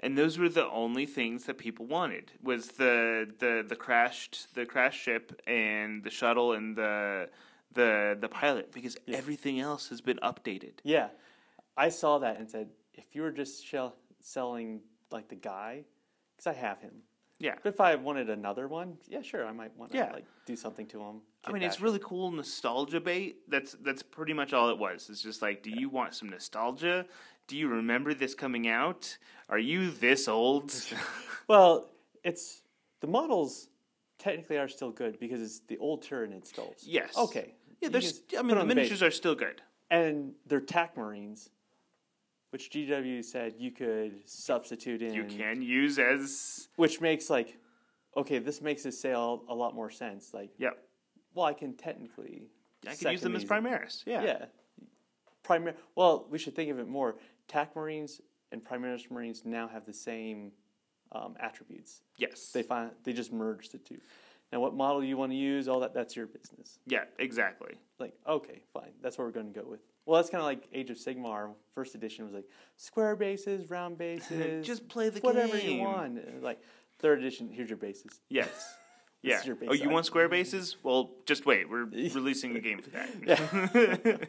And 0.00 0.16
those 0.16 0.38
were 0.38 0.48
the 0.48 0.68
only 0.70 1.06
things 1.06 1.44
that 1.44 1.58
people 1.58 1.86
wanted 1.86 2.32
was 2.42 2.68
the 2.68 3.28
the 3.38 3.64
the 3.66 3.76
crashed 3.76 4.54
the 4.54 4.64
crash 4.66 4.98
ship 4.98 5.40
and 5.46 6.02
the 6.04 6.10
shuttle 6.10 6.52
and 6.52 6.76
the 6.76 7.28
the 7.72 8.16
the 8.20 8.28
pilot 8.28 8.72
because 8.72 8.96
everything 9.08 9.60
else 9.60 9.88
has 9.88 10.00
been 10.00 10.18
updated. 10.22 10.74
Yeah, 10.84 11.08
I 11.76 11.88
saw 11.90 12.18
that 12.18 12.38
and 12.38 12.50
said, 12.50 12.68
if 12.94 13.14
you 13.14 13.22
were 13.22 13.30
just 13.30 13.64
shell, 13.64 13.96
selling 14.20 14.80
like 15.10 15.28
the 15.28 15.36
guy, 15.36 15.84
because 16.36 16.46
I 16.46 16.58
have 16.58 16.80
him. 16.80 17.02
Yeah. 17.40 17.54
But 17.62 17.68
if 17.74 17.80
I 17.80 17.94
wanted 17.94 18.30
another 18.30 18.66
one, 18.66 18.98
yeah, 19.06 19.22
sure, 19.22 19.46
I 19.46 19.52
might 19.52 19.76
want 19.76 19.92
to 19.92 19.98
Yeah. 19.98 20.10
like 20.12 20.26
do 20.44 20.56
something 20.56 20.86
to 20.88 21.00
him. 21.00 21.20
I 21.44 21.52
mean, 21.52 21.62
it's 21.62 21.80
really 21.80 22.00
cool 22.02 22.32
nostalgia 22.32 23.00
bait. 23.00 23.36
That's 23.48 23.76
that's 23.80 24.02
pretty 24.02 24.32
much 24.32 24.52
all 24.52 24.70
it 24.70 24.78
was. 24.78 25.08
It's 25.08 25.22
just 25.22 25.40
like, 25.40 25.62
do 25.62 25.70
you 25.70 25.88
want 25.88 26.14
some 26.14 26.28
nostalgia? 26.28 27.06
Do 27.48 27.56
you 27.56 27.68
remember 27.68 28.14
this 28.14 28.34
coming 28.34 28.68
out? 28.68 29.16
Are 29.48 29.58
you 29.58 29.90
this 29.90 30.28
old? 30.28 30.72
well. 31.48 31.90
It's 32.24 32.62
the 33.00 33.06
models 33.06 33.68
technically 34.18 34.58
are 34.58 34.68
still 34.68 34.90
good 34.90 35.18
because 35.20 35.40
it's 35.40 35.60
the 35.60 35.78
old 35.78 36.02
Tyranid 36.04 36.46
skulls. 36.46 36.82
yes. 36.84 37.16
Okay. 37.16 37.54
Yeah, 37.80 37.88
there's. 37.90 38.20
can 38.28 38.40
I 38.40 38.42
mean, 38.42 38.58
the 38.58 38.64
miniatures 38.66 39.02
are 39.02 39.10
still 39.10 39.34
good. 39.36 39.62
and 39.90 40.32
they're 40.46 40.60
tac 40.60 40.96
marines, 40.96 41.48
which 42.50 42.70
GW 42.70 43.24
said 43.24 43.54
you 43.56 43.70
could 43.70 44.28
substitute 44.28 45.00
in. 45.00 45.14
You 45.14 45.24
can 45.24 45.62
use 45.62 45.98
as. 45.98 46.68
which 46.76 47.00
makes 47.00 47.30
like, 47.30 47.56
okay, 48.16 48.40
this 48.40 48.60
makes 48.60 48.82
this 48.82 49.00
sale 49.00 49.44
a 49.48 49.54
lot 49.54 49.74
more 49.76 49.90
sense. 49.90 50.34
Like, 50.34 50.50
Yep. 50.58 50.76
well, 51.34 51.46
I 51.46 51.54
can 51.54 51.74
technically. 51.74 52.48
I 52.86 52.94
could 52.96 53.12
use 53.12 53.20
them 53.22 53.36
as. 53.36 53.44
Primaris. 53.44 54.02
Yeah. 54.04 54.22
Yeah. 54.24 54.44
Primar. 55.48 55.74
Well, 55.94 56.26
we 56.30 56.38
should 56.38 56.54
think 56.54 56.70
of 56.70 56.78
it 56.78 56.88
more. 56.88 57.16
TAC 57.46 57.74
Marines 57.74 58.20
and 58.52 58.64
Primaris 58.64 59.10
Marines 59.10 59.42
now 59.44 59.68
have 59.68 59.86
the 59.86 59.92
same 59.92 60.52
um, 61.12 61.34
attributes. 61.40 62.02
Yes. 62.16 62.50
They 62.52 62.62
find 62.62 62.90
they 63.04 63.12
just 63.12 63.32
merged 63.32 63.72
the 63.72 63.78
two. 63.78 63.98
Now, 64.52 64.60
what 64.60 64.74
model 64.74 65.04
you 65.04 65.16
want 65.18 65.32
to 65.32 65.36
use, 65.36 65.68
all 65.68 65.80
that 65.80 65.92
that's 65.92 66.16
your 66.16 66.26
business. 66.26 66.78
yeah. 66.86 67.04
Exactly. 67.18 67.74
Like, 67.98 68.14
okay, 68.26 68.62
fine, 68.72 68.92
that's 69.02 69.18
what 69.18 69.24
we're 69.24 69.32
going 69.32 69.52
to 69.52 69.60
go 69.60 69.66
with. 69.68 69.80
Well, 70.06 70.16
that's 70.16 70.30
kind 70.30 70.40
of 70.40 70.46
like 70.46 70.68
Age 70.72 70.88
of 70.88 70.96
Sigmar. 70.96 71.52
First 71.72 71.94
edition 71.94 72.24
was 72.24 72.32
like 72.32 72.46
square 72.76 73.14
bases, 73.16 73.68
round 73.68 73.98
bases, 73.98 74.66
Just 74.66 74.88
play 74.88 75.10
the 75.10 75.20
whatever 75.20 75.58
game. 75.58 75.80
Whatever 75.80 76.12
you 76.14 76.22
want. 76.22 76.42
Like 76.42 76.62
third 76.98 77.18
edition, 77.18 77.50
here's 77.50 77.68
your 77.68 77.78
bases. 77.78 78.20
Yes. 78.28 78.48
Yeah. 79.20 79.42
your 79.42 79.56
base 79.56 79.68
oh, 79.68 79.74
you 79.74 79.80
size. 79.80 79.88
want 79.88 80.06
square 80.06 80.28
bases? 80.28 80.76
Well, 80.84 81.10
just 81.26 81.44
wait. 81.44 81.68
We're 81.68 81.84
releasing 81.86 82.56
a 82.56 82.60
game 82.60 82.80
for 82.80 82.90
that. 82.90 84.28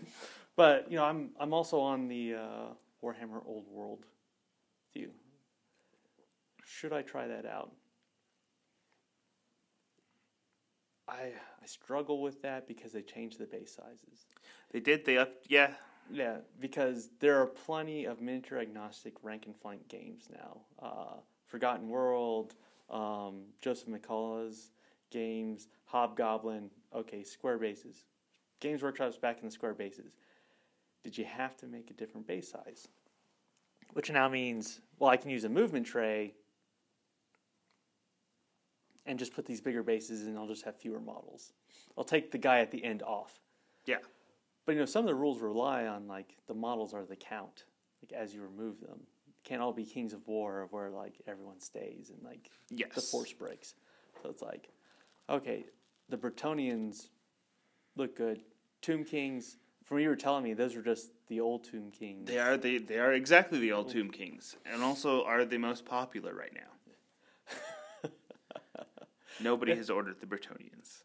But 0.59 0.91
you 0.91 0.97
know, 0.97 1.05
I'm 1.05 1.29
I'm 1.39 1.53
also 1.53 1.79
on 1.79 2.09
the 2.09 2.33
uh, 2.33 2.73
Warhammer 3.01 3.41
Old 3.45 3.65
World 3.71 4.05
view. 4.93 5.11
Should 6.65 6.91
I 6.91 7.01
try 7.01 7.27
that 7.27 7.45
out? 7.45 7.71
I 11.07 11.31
I 11.63 11.65
struggle 11.65 12.21
with 12.21 12.41
that 12.41 12.67
because 12.67 12.91
they 12.91 13.01
changed 13.01 13.39
the 13.39 13.45
base 13.45 13.73
sizes. 13.73 14.25
they 14.73 14.81
did. 14.81 15.05
They 15.05 15.17
up. 15.17 15.31
Yeah. 15.47 15.75
Yeah, 16.11 16.39
because 16.59 17.07
there 17.21 17.39
are 17.39 17.45
plenty 17.45 18.03
of 18.03 18.19
miniature 18.19 18.59
agnostic 18.59 19.13
rank 19.23 19.45
and 19.45 19.55
flank 19.55 19.87
games 19.87 20.27
now. 20.29 20.57
Uh, 20.81 21.21
Forgotten 21.45 21.87
World, 21.87 22.55
um, 22.89 23.43
Joseph 23.61 23.87
McCullough's 23.87 24.71
games, 25.09 25.69
Hobgoblin. 25.85 26.69
Okay, 26.93 27.23
square 27.23 27.59
bases. 27.59 28.03
Games 28.59 28.83
Workshop's 28.83 29.17
back 29.17 29.39
in 29.39 29.45
the 29.45 29.51
square 29.51 29.73
bases. 29.73 30.11
Did 31.03 31.17
you 31.17 31.25
have 31.25 31.55
to 31.57 31.67
make 31.67 31.89
a 31.89 31.93
different 31.93 32.27
base 32.27 32.51
size? 32.51 32.87
Which 33.93 34.11
now 34.11 34.29
means, 34.29 34.81
well, 34.99 35.09
I 35.09 35.17
can 35.17 35.29
use 35.31 35.43
a 35.43 35.49
movement 35.49 35.85
tray 35.85 36.33
and 39.05 39.17
just 39.17 39.33
put 39.33 39.45
these 39.45 39.61
bigger 39.61 39.81
bases 39.81 40.27
and 40.27 40.37
I'll 40.37 40.47
just 40.47 40.63
have 40.65 40.75
fewer 40.75 40.99
models. 40.99 41.53
I'll 41.97 42.03
take 42.03 42.31
the 42.31 42.37
guy 42.37 42.59
at 42.59 42.69
the 42.71 42.83
end 42.83 43.01
off. 43.01 43.39
Yeah. 43.85 43.97
But 44.65 44.73
you 44.73 44.79
know, 44.79 44.85
some 44.85 45.03
of 45.03 45.07
the 45.07 45.15
rules 45.15 45.41
rely 45.41 45.87
on 45.87 46.07
like 46.07 46.35
the 46.47 46.53
models 46.53 46.93
are 46.93 47.05
the 47.05 47.15
count, 47.15 47.63
like 48.03 48.13
as 48.13 48.33
you 48.35 48.41
remove 48.41 48.79
them. 48.81 48.99
It 49.27 49.43
can't 49.43 49.61
all 49.61 49.73
be 49.73 49.85
Kings 49.85 50.13
of 50.13 50.27
War 50.27 50.61
of 50.61 50.71
where 50.71 50.89
like 50.91 51.15
everyone 51.27 51.59
stays 51.59 52.11
and 52.11 52.21
like 52.23 52.51
Yes. 52.69 52.93
the 52.93 53.01
force 53.01 53.33
breaks. 53.33 53.73
So 54.21 54.29
it's 54.29 54.43
like, 54.43 54.69
okay, 55.29 55.65
the 56.09 56.17
Bretonnians 56.17 57.07
look 57.95 58.15
good. 58.15 58.43
Tomb 58.81 59.03
Kings, 59.03 59.57
from 59.89 59.95
what 59.95 60.03
you 60.03 60.09
were 60.09 60.15
telling 60.15 60.43
me, 60.43 60.53
those 60.53 60.75
were 60.75 60.83
just 60.83 61.09
the 61.29 61.39
old 61.39 61.63
Tomb 61.63 61.89
Kings. 61.89 62.27
They 62.27 62.37
are. 62.37 62.57
They 62.57 62.77
they 62.77 62.99
are 62.99 63.11
exactly 63.11 63.57
the 63.57 63.71
old 63.71 63.89
Tomb 63.89 64.11
Kings, 64.11 64.55
and 64.71 64.83
also 64.83 65.23
are 65.23 65.45
the 65.45 65.57
most 65.57 65.83
popular 65.83 66.31
right 66.31 66.53
now. 66.53 68.09
Nobody 69.41 69.73
has 69.75 69.89
ordered 69.89 70.19
the 70.21 70.27
Bretonnians. 70.27 71.01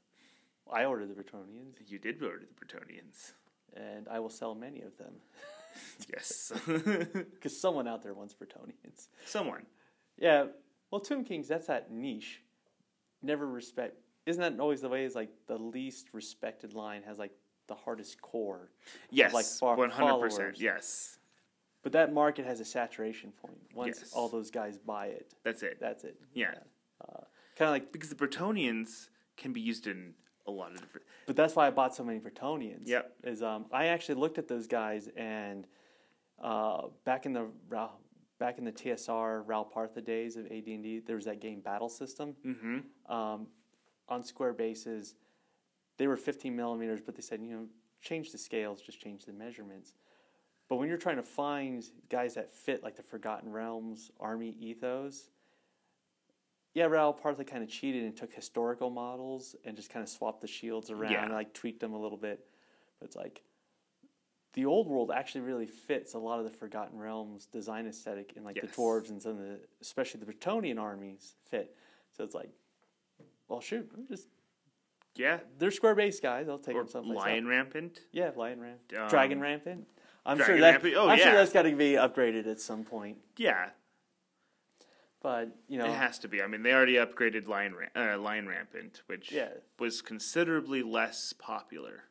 I 0.71 0.85
ordered 0.85 1.09
the 1.09 1.15
Bretonnians, 1.15 1.77
You 1.87 1.99
did 1.99 2.23
order 2.23 2.43
the 2.45 2.67
Bretonnians. 2.67 3.33
and 3.75 4.07
I 4.07 4.21
will 4.21 4.29
sell 4.29 4.55
many 4.55 4.83
of 4.83 4.99
them 4.99 5.15
Yes. 6.13 6.53
because 6.67 7.59
someone 7.59 7.89
out 7.89 8.03
there 8.03 8.13
wants 8.13 8.35
Bretonnians. 8.35 9.09
Someone. 9.25 9.65
Yeah, 10.19 10.47
well, 10.91 11.01
Tomb 11.01 11.25
Kings, 11.25 11.49
that's 11.49 11.69
that 11.69 11.91
niche. 11.91 12.43
Never 13.23 13.47
respect. 13.47 13.97
Isn't 14.27 14.43
that 14.43 14.61
always 14.61 14.83
the 14.83 14.91
way? 14.91 15.05
Is 15.07 15.15
like 15.15 15.31
the 15.47 15.57
least 15.57 16.09
respected 16.13 16.75
line 16.75 17.03
has 17.07 17.19
like 17.19 17.33
the 17.67 17.75
hardest 17.75 18.21
core, 18.21 18.71
Yes. 19.11 19.33
Like 19.33 19.47
far- 19.47 19.77
One 19.77 19.91
hundred 19.91 20.09
followers. 20.11 20.35
percent. 20.37 20.61
Yes. 20.61 21.19
but 21.83 21.93
that 21.93 22.13
market 22.15 22.47
has 22.47 22.61
a 22.61 22.65
saturation 22.65 23.31
point. 23.33 23.59
Once 23.75 23.99
Yes. 24.01 24.13
all 24.15 24.29
those 24.29 24.51
guys 24.51 24.79
buy 24.79 25.07
it, 25.09 25.35
That's 25.45 25.63
it. 25.63 25.79
that's 25.81 26.05
it. 26.05 26.17
Yeah. 26.33 26.55
Uh, 27.01 27.21
kind 27.57 27.69
of 27.69 27.71
like, 27.71 27.93
Because 27.93 28.09
the 28.09 28.15
Bretonnians 28.17 29.09
can 29.37 29.53
be 29.53 29.61
used 29.61 29.87
in 29.87 30.15
a 30.47 30.51
lot 30.51 30.73
of 30.73 30.81
different. 30.81 31.07
but 31.27 31.37
that's 31.37 31.55
why 31.57 31.67
I 31.67 31.71
bought 31.71 31.95
so 31.95 32.05
many 32.05 32.21
Bretonnians. 32.21 32.87
Yep. 32.87 33.17
Is 33.25 33.43
um, 33.43 33.67
I 33.73 33.87
actually 33.87 34.17
looked 34.17 34.39
at 34.39 34.49
those 34.49 34.67
guys 34.67 35.09
and 35.17 35.67
uh, 36.43 36.89
back 37.05 37.27
in 37.27 37.33
the 37.33 37.47
back 38.39 38.59
in 38.59 38.65
the 38.65 38.73
TSR 38.73 39.43
Ral 39.47 39.65
Partha 39.65 40.01
days 40.03 40.37
of 40.37 40.45
AD 40.47 40.67
and 40.67 40.83
D, 40.83 41.01
there 41.07 41.17
was 41.17 41.25
that 41.27 41.41
game 41.41 41.61
Battle 41.61 41.89
System. 41.89 42.35
Mm-hmm. 42.45 43.13
um, 43.13 43.47
on 44.09 44.23
square 44.23 44.53
bases. 44.53 45.15
They 45.97 46.07
were 46.07 46.17
15 46.17 46.55
millimeters, 46.55 47.01
but 47.01 47.15
they 47.15 47.23
said, 47.23 47.41
you 47.41 47.53
know, 47.55 47.67
change 48.01 48.33
the 48.33 48.39
scales, 48.39 48.81
just 48.81 49.01
change 49.01 49.25
the 49.25 49.33
measurements. 49.33 49.95
But 50.69 50.77
when 50.77 50.89
you're 50.89 50.99
trying 50.99 51.17
to 51.17 51.23
find 51.23 51.85
guys 52.09 52.35
that 52.35 52.51
fit 52.53 52.83
like 52.83 52.97
the 52.97 53.03
Forgotten 53.03 53.51
Realms 53.53 54.11
army 54.19 54.57
ethos, 54.59 55.29
yeah, 56.75 56.87
Ral 56.87 57.13
Partha 57.13 57.45
kind 57.45 57.63
of 57.63 57.69
cheated 57.69 58.03
and 58.03 58.17
took 58.17 58.33
historical 58.33 58.91
models 58.91 59.55
and 59.65 59.77
just 59.77 59.91
kind 59.91 60.03
of 60.03 60.09
swapped 60.09 60.41
the 60.41 60.49
shields 60.49 60.91
around 60.91 61.13
Yeah. 61.13 61.25
and 61.25 61.33
like 61.33 61.53
tweaked 61.53 61.81
them 61.81 61.93
a 61.93 61.99
little 62.01 62.19
bit. 62.19 62.45
But 62.99 63.07
it's 63.07 63.17
like 63.17 63.43
the 64.55 64.67
old 64.67 64.89
world 64.89 65.11
actually 65.15 65.43
really 65.43 65.67
fits 65.67 66.15
a 66.15 66.19
lot 66.19 66.39
of 66.39 66.45
the 66.45 66.51
Forgotten 66.51 66.99
Realms 66.99 67.47
design 67.47 67.87
aesthetic 67.87 68.33
and 68.37 68.45
like 68.45 68.61
the 68.61 68.67
dwarves 68.67 69.11
and 69.11 69.23
some 69.23 69.33
of 69.33 69.39
the, 69.39 69.61
especially 69.81 70.21
the 70.21 70.33
Bretonnian 70.33 70.81
armies 70.81 71.37
fit. 71.49 71.77
So 72.17 72.25
it's 72.25 72.35
like, 72.35 72.51
well, 73.49 73.61
shoot, 73.61 73.89
I'm 73.97 74.07
just 74.09 74.29
Yeah. 75.17 75.39
they're 75.59 75.71
square 75.71 75.95
base 75.95 76.21
guys. 76.21 76.49
I'll 76.49 76.59
take 76.59 76.75
Or 76.75 76.83
them 76.83 76.89
someplace. 76.91 77.17
Lion 77.19 77.45
else. 77.45 77.51
Rampant. 77.51 78.01
Yeah, 78.13 78.31
lion 78.37 78.61
rampant, 78.61 78.99
Um, 79.01 79.09
dragon 79.09 79.41
rampant. 79.41 79.87
I'm 80.27 80.37
Dragon 80.39 80.55
sure 80.57 80.61
that. 80.63 80.71
Rampant- 80.73 80.95
oh, 80.97 81.09
I'm 81.09 81.19
sure 81.19 81.27
yeah. 81.29 81.35
that's 81.35 81.53
got 81.53 81.63
to 81.63 81.77
be 81.77 81.93
upgraded 81.93 82.47
at 82.47 82.61
some 82.61 82.85
point. 82.85 83.19
Yeah. 83.37 83.71
But 85.23 85.57
you 85.69 85.79
know, 85.79 85.87
It 85.87 85.93
has 85.95 86.19
to 86.21 86.29
be. 86.29 86.43
I 86.43 86.47
mean, 86.47 86.63
they 86.63 86.73
already 86.73 86.95
upgraded 86.95 87.47
Lion 87.47 87.75
uh, 87.95 88.19
Lion 88.19 88.47
Rampant, 88.49 89.03
which 89.07 89.33
Yeah. 89.33 89.49
was 89.79 90.03
considerably 90.03 90.83
less 90.83 91.33
popular. 91.33 92.05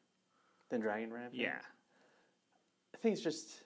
than 0.70 0.82
dragon 0.82 1.14
rampant. 1.14 1.36
Yeah. 1.36 1.60
I 2.96 2.98
think 2.98 3.14
it's 3.14 3.22
just 3.22 3.62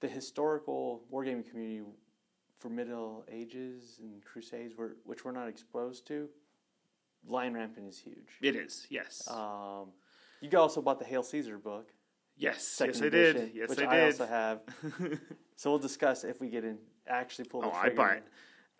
the 0.00 0.08
historical 0.08 1.04
wargaming 1.12 1.46
community 1.50 1.82
for 2.58 2.70
Middle 2.70 3.26
Ages 3.28 3.98
and 4.00 4.24
Crusades, 4.24 4.74
were, 4.76 4.96
which 5.04 5.26
we're 5.26 5.32
not 5.32 5.46
exposed 5.48 6.06
to. 6.06 6.30
Lion 7.26 7.54
rampant 7.54 7.88
is 7.88 7.98
huge. 7.98 8.28
It 8.40 8.56
is. 8.56 8.86
Yes. 8.90 9.26
Um, 9.30 9.88
you 10.40 10.58
also 10.58 10.80
bought 10.80 10.98
the 10.98 11.04
Hail 11.04 11.22
Caesar 11.22 11.58
book. 11.58 11.90
yes. 12.36 12.80
yes, 12.84 13.02
I 13.02 13.06
edition, 13.06 13.46
did. 13.46 13.54
Yes, 13.54 13.68
which 13.70 13.80
I 13.80 13.94
did. 13.96 14.04
also 14.04 14.26
have. 14.26 14.60
so 15.56 15.70
we'll 15.70 15.78
discuss 15.78 16.24
if 16.24 16.40
we 16.40 16.48
get 16.48 16.64
in 16.64 16.78
actually 17.08 17.46
pull 17.46 17.62
the 17.62 17.68
oh, 17.68 17.72
I 17.72 17.88
bought. 17.90 18.22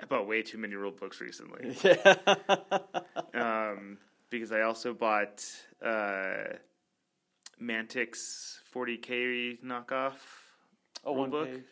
I 0.00 0.06
bought 0.06 0.28
way 0.28 0.42
too 0.42 0.58
many 0.58 0.74
rule 0.74 0.92
books 0.92 1.20
recently. 1.20 1.76
Yeah. 1.84 2.14
um, 3.74 3.98
because 4.30 4.52
I 4.52 4.60
also 4.60 4.94
bought 4.94 5.44
uh, 5.84 6.54
Mantic's 7.58 8.60
40k 8.74 9.62
knockoff 9.64 10.16
oh, 11.04 11.14
Rule 11.14 11.16
one 11.16 11.30
book? 11.30 11.52
page. 11.52 11.64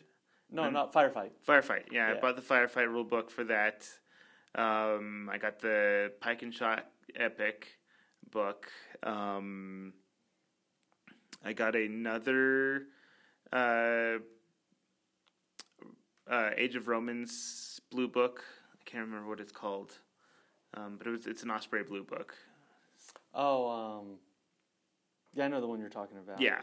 No, 0.51 0.63
And- 0.63 0.73
not 0.73 0.93
firefight. 0.93 1.31
firefight. 1.47 1.91
Yeah, 1.91 2.13
I 2.15 2.19
bought 2.19 2.35
the 2.35 2.41
firefight 2.41 2.87
rule 2.87 3.03
book 3.03 3.29
for 3.29 3.43
that. 3.45 3.87
Um, 4.55 5.29
I 5.31 5.37
got 5.37 5.59
the 5.59 6.11
Pike 6.19 6.41
and 6.41 6.53
Shot 6.53 6.87
Epic 7.15 7.67
book. 8.31 8.67
Um, 9.03 9.93
I 11.43 11.53
got 11.53 11.75
another 11.75 12.83
uh, 13.51 14.17
uh, 16.29 16.49
Age 16.55 16.75
of 16.75 16.87
Romans 16.87 17.79
blue 17.91 18.07
book. 18.07 18.43
I 18.73 18.89
can't 18.89 19.05
remember 19.05 19.29
what 19.29 19.39
it's 19.39 19.51
called, 19.51 19.93
um, 20.73 20.97
but 20.97 21.07
it 21.07 21.11
was 21.11 21.27
it's 21.27 21.43
an 21.43 21.51
Osprey 21.51 21.83
blue 21.83 22.03
book. 22.03 22.35
Oh, 23.33 23.69
um, 23.69 24.17
yeah, 25.33 25.45
I 25.45 25.47
know 25.47 25.61
the 25.61 25.67
one 25.67 25.79
you're 25.79 25.89
talking 25.89 26.17
about. 26.17 26.41
Yeah. 26.41 26.61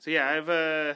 So 0.00 0.10
yeah, 0.10 0.28
I've 0.28 0.48
uh, 0.48 0.94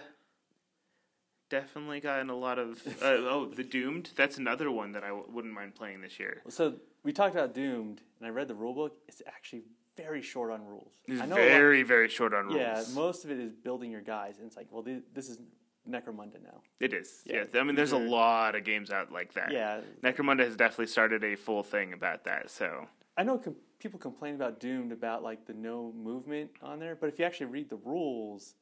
definitely 1.48 2.00
gotten 2.00 2.30
a 2.30 2.36
lot 2.36 2.58
of. 2.58 2.82
Uh, 2.86 2.90
oh, 3.02 3.46
the 3.46 3.64
Doomed. 3.64 4.10
That's 4.16 4.38
another 4.38 4.70
one 4.70 4.92
that 4.92 5.04
I 5.04 5.08
w- 5.08 5.26
wouldn't 5.30 5.54
mind 5.54 5.74
playing 5.74 6.00
this 6.00 6.18
year. 6.18 6.42
So 6.48 6.74
we 7.02 7.12
talked 7.12 7.34
about 7.34 7.54
Doomed, 7.54 8.02
and 8.18 8.26
I 8.26 8.30
read 8.30 8.48
the 8.48 8.54
rule 8.54 8.74
book. 8.74 8.96
It's 9.08 9.22
actually 9.26 9.62
very 9.96 10.22
short 10.22 10.50
on 10.50 10.64
rules. 10.66 10.92
It's 11.06 11.20
I 11.20 11.26
know 11.26 11.36
a 11.36 11.38
lot- 11.38 11.48
very 11.48 11.82
very 11.82 12.08
short 12.08 12.34
on 12.34 12.46
rules. 12.46 12.58
Yeah, 12.58 12.82
most 12.94 13.24
of 13.24 13.30
it 13.30 13.38
is 13.38 13.52
building 13.54 13.90
your 13.90 14.02
guys, 14.02 14.38
and 14.38 14.46
it's 14.46 14.56
like, 14.56 14.66
well, 14.70 14.82
thi- 14.82 15.02
this 15.14 15.28
is 15.28 15.40
Necromunda 15.88 16.42
now. 16.42 16.60
it 16.80 16.92
is. 16.92 17.22
Yeah, 17.24 17.44
Yeah, 17.54 17.60
I 17.60 17.62
mean, 17.62 17.76
there's 17.76 17.92
a 17.92 17.96
are- 17.96 18.00
lot 18.08 18.54
of 18.56 18.64
games 18.64 18.90
out 18.90 19.12
like 19.12 19.32
that. 19.34 19.52
Yeah, 19.52 19.80
Necromunda 20.02 20.40
has 20.40 20.56
definitely 20.56 20.88
started 20.88 21.22
a 21.24 21.36
full 21.36 21.62
thing 21.62 21.92
about 21.92 22.24
that. 22.24 22.50
So 22.50 22.88
I 23.16 23.22
know 23.22 23.38
com- 23.38 23.54
people 23.78 23.98
complain 24.00 24.34
about 24.34 24.58
Doomed 24.60 24.90
about 24.92 25.22
like 25.22 25.46
the 25.46 25.54
no 25.54 25.92
movement 25.96 26.50
on 26.60 26.80
there, 26.80 26.96
but 26.96 27.08
if 27.08 27.18
you 27.20 27.24
actually 27.24 27.46
read 27.46 27.70
the 27.70 27.76
rules, 27.76 28.54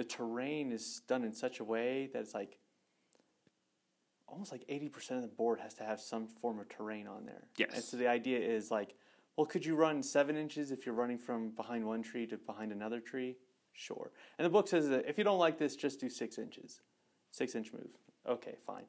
the 0.00 0.04
terrain 0.04 0.72
is 0.72 1.02
done 1.08 1.22
in 1.24 1.30
such 1.30 1.60
a 1.60 1.64
way 1.64 2.08
that 2.14 2.20
it's 2.20 2.32
like 2.32 2.56
almost 4.26 4.50
like 4.50 4.64
eighty 4.70 4.88
percent 4.88 5.22
of 5.22 5.22
the 5.22 5.36
board 5.36 5.60
has 5.60 5.74
to 5.74 5.84
have 5.84 6.00
some 6.00 6.26
form 6.26 6.58
of 6.58 6.70
terrain 6.70 7.06
on 7.06 7.26
there. 7.26 7.42
Yes. 7.58 7.68
And 7.74 7.84
so 7.84 7.98
the 7.98 8.08
idea 8.08 8.38
is 8.38 8.70
like, 8.70 8.94
well, 9.36 9.44
could 9.44 9.62
you 9.62 9.76
run 9.76 10.02
seven 10.02 10.38
inches 10.38 10.70
if 10.70 10.86
you're 10.86 10.94
running 10.94 11.18
from 11.18 11.50
behind 11.50 11.84
one 11.84 12.02
tree 12.02 12.26
to 12.28 12.38
behind 12.38 12.72
another 12.72 12.98
tree? 12.98 13.36
Sure. 13.74 14.10
And 14.38 14.46
the 14.46 14.48
book 14.48 14.68
says 14.68 14.88
that 14.88 15.04
if 15.06 15.18
you 15.18 15.24
don't 15.24 15.38
like 15.38 15.58
this, 15.58 15.76
just 15.76 16.00
do 16.00 16.08
six 16.08 16.38
inches, 16.38 16.80
six 17.30 17.54
inch 17.54 17.70
move. 17.70 17.90
Okay, 18.26 18.54
fine. 18.66 18.84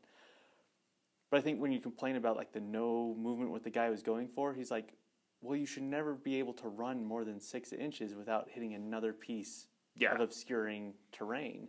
But 1.29 1.39
I 1.39 1.41
think 1.41 1.59
when 1.59 1.73
you 1.73 1.81
complain 1.81 2.15
about 2.15 2.37
like 2.37 2.53
the 2.53 2.61
no 2.61 3.17
movement 3.19 3.51
what 3.51 3.65
the 3.65 3.69
guy 3.69 3.89
was 3.89 4.01
going 4.01 4.29
for, 4.29 4.53
he's 4.53 4.71
like, 4.71 4.93
well, 5.41 5.57
you 5.57 5.65
should 5.65 5.83
never 5.83 6.13
be 6.13 6.39
able 6.39 6.53
to 6.53 6.69
run 6.69 7.03
more 7.03 7.25
than 7.25 7.41
six 7.41 7.73
inches 7.73 8.15
without 8.15 8.47
hitting 8.49 8.75
another 8.75 9.11
piece 9.11 9.67
yeah, 10.01 10.13
of 10.13 10.21
obscuring 10.21 10.93
terrain. 11.11 11.67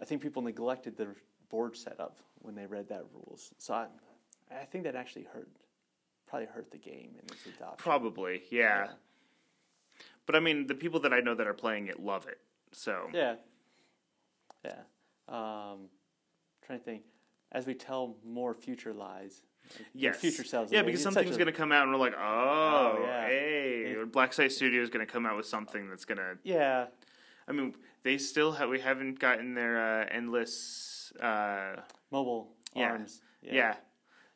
I 0.00 0.04
think 0.04 0.22
people 0.22 0.42
neglected 0.42 0.96
the 0.96 1.08
board 1.50 1.76
setup 1.76 2.18
when 2.40 2.54
they 2.54 2.66
read 2.66 2.88
that 2.88 3.04
rules. 3.12 3.50
So 3.58 3.74
I, 3.74 3.86
I 4.50 4.64
think 4.64 4.84
that 4.84 4.94
actually 4.94 5.24
hurt, 5.32 5.48
probably 6.26 6.46
hurt 6.46 6.70
the 6.70 6.78
game 6.78 7.10
and 7.20 7.30
its 7.30 7.46
adoption. 7.46 7.76
probably. 7.78 8.42
Yeah. 8.50 8.88
But 10.26 10.36
I 10.36 10.40
mean, 10.40 10.66
the 10.66 10.74
people 10.74 11.00
that 11.00 11.12
I 11.12 11.20
know 11.20 11.34
that 11.34 11.46
are 11.46 11.54
playing 11.54 11.88
it 11.88 11.98
love 12.00 12.26
it. 12.28 12.38
So 12.72 13.08
Yeah. 13.12 13.36
Yeah. 14.64 14.80
Um, 15.28 15.88
trying 16.64 16.78
to 16.78 16.84
think. 16.84 17.02
As 17.50 17.66
we 17.66 17.72
tell 17.74 18.16
more 18.24 18.52
future 18.52 18.92
lies, 18.92 19.42
yes, 19.94 20.18
future 20.18 20.44
selves. 20.44 20.72
Yeah, 20.72 20.82
because 20.82 21.02
something's 21.02 21.36
a- 21.36 21.38
going 21.38 21.46
to 21.46 21.52
come 21.52 21.72
out 21.72 21.82
and 21.84 21.92
we're 21.92 21.98
like, 22.00 22.14
oh, 22.18 22.94
Oh, 22.98 23.02
yeah. 23.02 23.26
hey, 23.26 23.82
It- 23.92 23.98
or 23.98 24.06
Black 24.06 24.32
Site 24.32 24.52
Studio 24.52 24.82
is 24.82 24.90
going 24.90 25.04
to 25.06 25.10
come 25.12 25.26
out 25.26 25.36
with 25.36 25.46
something 25.46 25.88
that's 25.88 26.04
going 26.04 26.18
to. 26.18 26.38
Yeah, 26.44 26.86
I 27.46 27.52
mean, 27.52 27.74
they 28.02 28.18
still 28.18 28.52
have. 28.52 28.68
We 28.68 28.80
haven't 28.80 29.18
gotten 29.18 29.54
their 29.54 30.02
uh, 30.02 30.06
endless. 30.10 31.12
Uh, 31.20 31.76
mobile 32.10 32.52
Yeah. 32.74 32.90
arms. 32.92 33.22
yeah. 33.42 33.76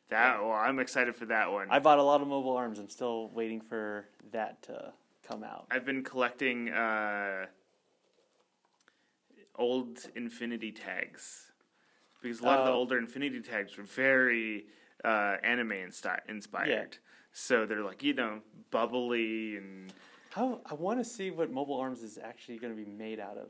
That. 0.09 0.41
Well, 0.41 0.51
I'm 0.51 0.79
excited 0.79 1.15
for 1.15 1.25
that 1.27 1.51
one. 1.51 1.67
I 1.71 1.79
bought 1.79 1.97
a 1.97 2.03
lot 2.03 2.21
of 2.21 2.27
mobile 2.27 2.55
arms. 2.55 2.77
I'm 2.77 2.89
still 2.89 3.29
waiting 3.29 3.61
for 3.61 4.05
that 4.31 4.61
to 4.63 4.93
come 5.27 5.43
out. 5.43 5.65
I've 5.71 5.85
been 5.85 6.03
collecting 6.03 6.69
uh, 6.69 7.45
old 9.57 9.99
Infinity 10.15 10.71
tags 10.71 11.51
because 12.21 12.41
a 12.41 12.43
lot 12.45 12.59
of 12.59 12.65
the 12.65 12.71
Oh. 12.71 12.75
older 12.75 12.97
Infinity 12.97 13.41
tags 13.41 13.77
were 13.77 13.83
very 13.85 14.65
uh, 15.03 15.37
anime 15.43 15.69
insti- 15.71 16.19
inspired. 16.29 16.69
Yeah. 16.69 16.85
So 17.33 17.65
they're 17.65 17.83
like 17.83 18.03
you 18.03 18.13
know 18.13 18.39
bubbly 18.71 19.57
and 19.57 19.91
How 20.31 20.61
I 20.65 20.73
want 20.75 20.99
to 20.99 21.05
see 21.05 21.31
what 21.31 21.51
mobile 21.51 21.77
arms 21.79 22.01
is 22.03 22.17
actually 22.23 22.57
going 22.57 22.75
to 22.75 22.81
be 22.85 22.89
made 22.89 23.19
out 23.19 23.37
of, 23.37 23.49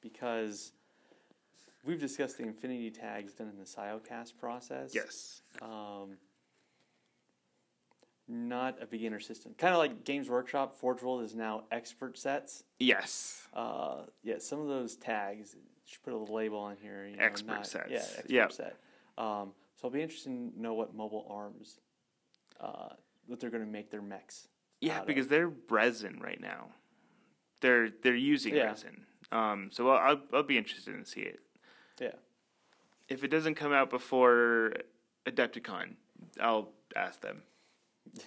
because 0.00 0.72
we've 1.84 2.00
discussed 2.00 2.38
the 2.38 2.44
infinity 2.44 2.90
tags 2.90 3.32
done 3.34 3.48
in 3.48 3.58
the 3.58 3.64
Siocast 3.64 4.36
process. 4.38 4.94
yes, 4.94 5.42
Um, 5.62 6.16
not 8.26 8.82
a 8.82 8.86
beginner 8.86 9.20
system. 9.20 9.54
Kind 9.56 9.72
of 9.72 9.78
like 9.78 10.04
Games 10.04 10.28
Workshop, 10.28 10.76
Forge 10.76 11.02
World 11.02 11.22
is 11.22 11.34
now 11.34 11.64
expert 11.72 12.18
sets. 12.18 12.64
yes, 12.78 13.46
Uh, 13.54 14.02
yeah, 14.22 14.38
some 14.38 14.60
of 14.60 14.68
those 14.68 14.96
tags 14.96 15.56
should 15.86 16.02
put 16.02 16.12
a 16.12 16.16
little 16.16 16.34
label 16.34 16.58
on 16.58 16.76
here. 16.76 17.06
You 17.06 17.16
know, 17.16 17.24
Expert 17.24 17.46
not- 17.52 17.66
sets. 17.66 17.90
Yeah, 17.90 17.98
expert 17.98 18.30
Yep. 18.30 18.52
set. 18.52 18.76
Um, 19.16 19.54
so 19.80 19.86
I'll 19.88 19.92
be 19.92 20.02
interested 20.02 20.30
to 20.30 20.60
know 20.60 20.74
what 20.74 20.94
mobile 20.94 21.26
arms, 21.30 21.78
uh, 22.60 22.90
what 23.26 23.40
they're 23.40 23.50
going 23.50 23.64
to 23.64 23.70
make 23.70 23.90
their 23.90 24.02
mechs. 24.02 24.48
yeah, 24.80 24.96
out 24.96 25.00
of. 25.02 25.06
because 25.06 25.28
they're 25.28 25.52
resin 25.70 26.20
right 26.20 26.40
now. 26.40 26.66
They're 27.60 27.88
they're 28.02 28.14
using 28.14 28.54
Yeah. 28.54 28.64
resin. 28.68 29.06
Um, 29.32 29.70
so 29.72 29.90
I'll, 29.90 30.10
I'll 30.10 30.22
I'll 30.32 30.42
be 30.42 30.58
interested 30.58 30.92
to 30.96 31.04
see 31.10 31.20
it. 31.22 31.40
Yeah. 32.00 32.12
If 33.08 33.24
it 33.24 33.28
doesn't 33.28 33.54
come 33.54 33.72
out 33.72 33.90
before 33.90 34.74
Adepticon, 35.26 35.94
I'll 36.40 36.70
ask 36.96 37.20
them. 37.20 37.42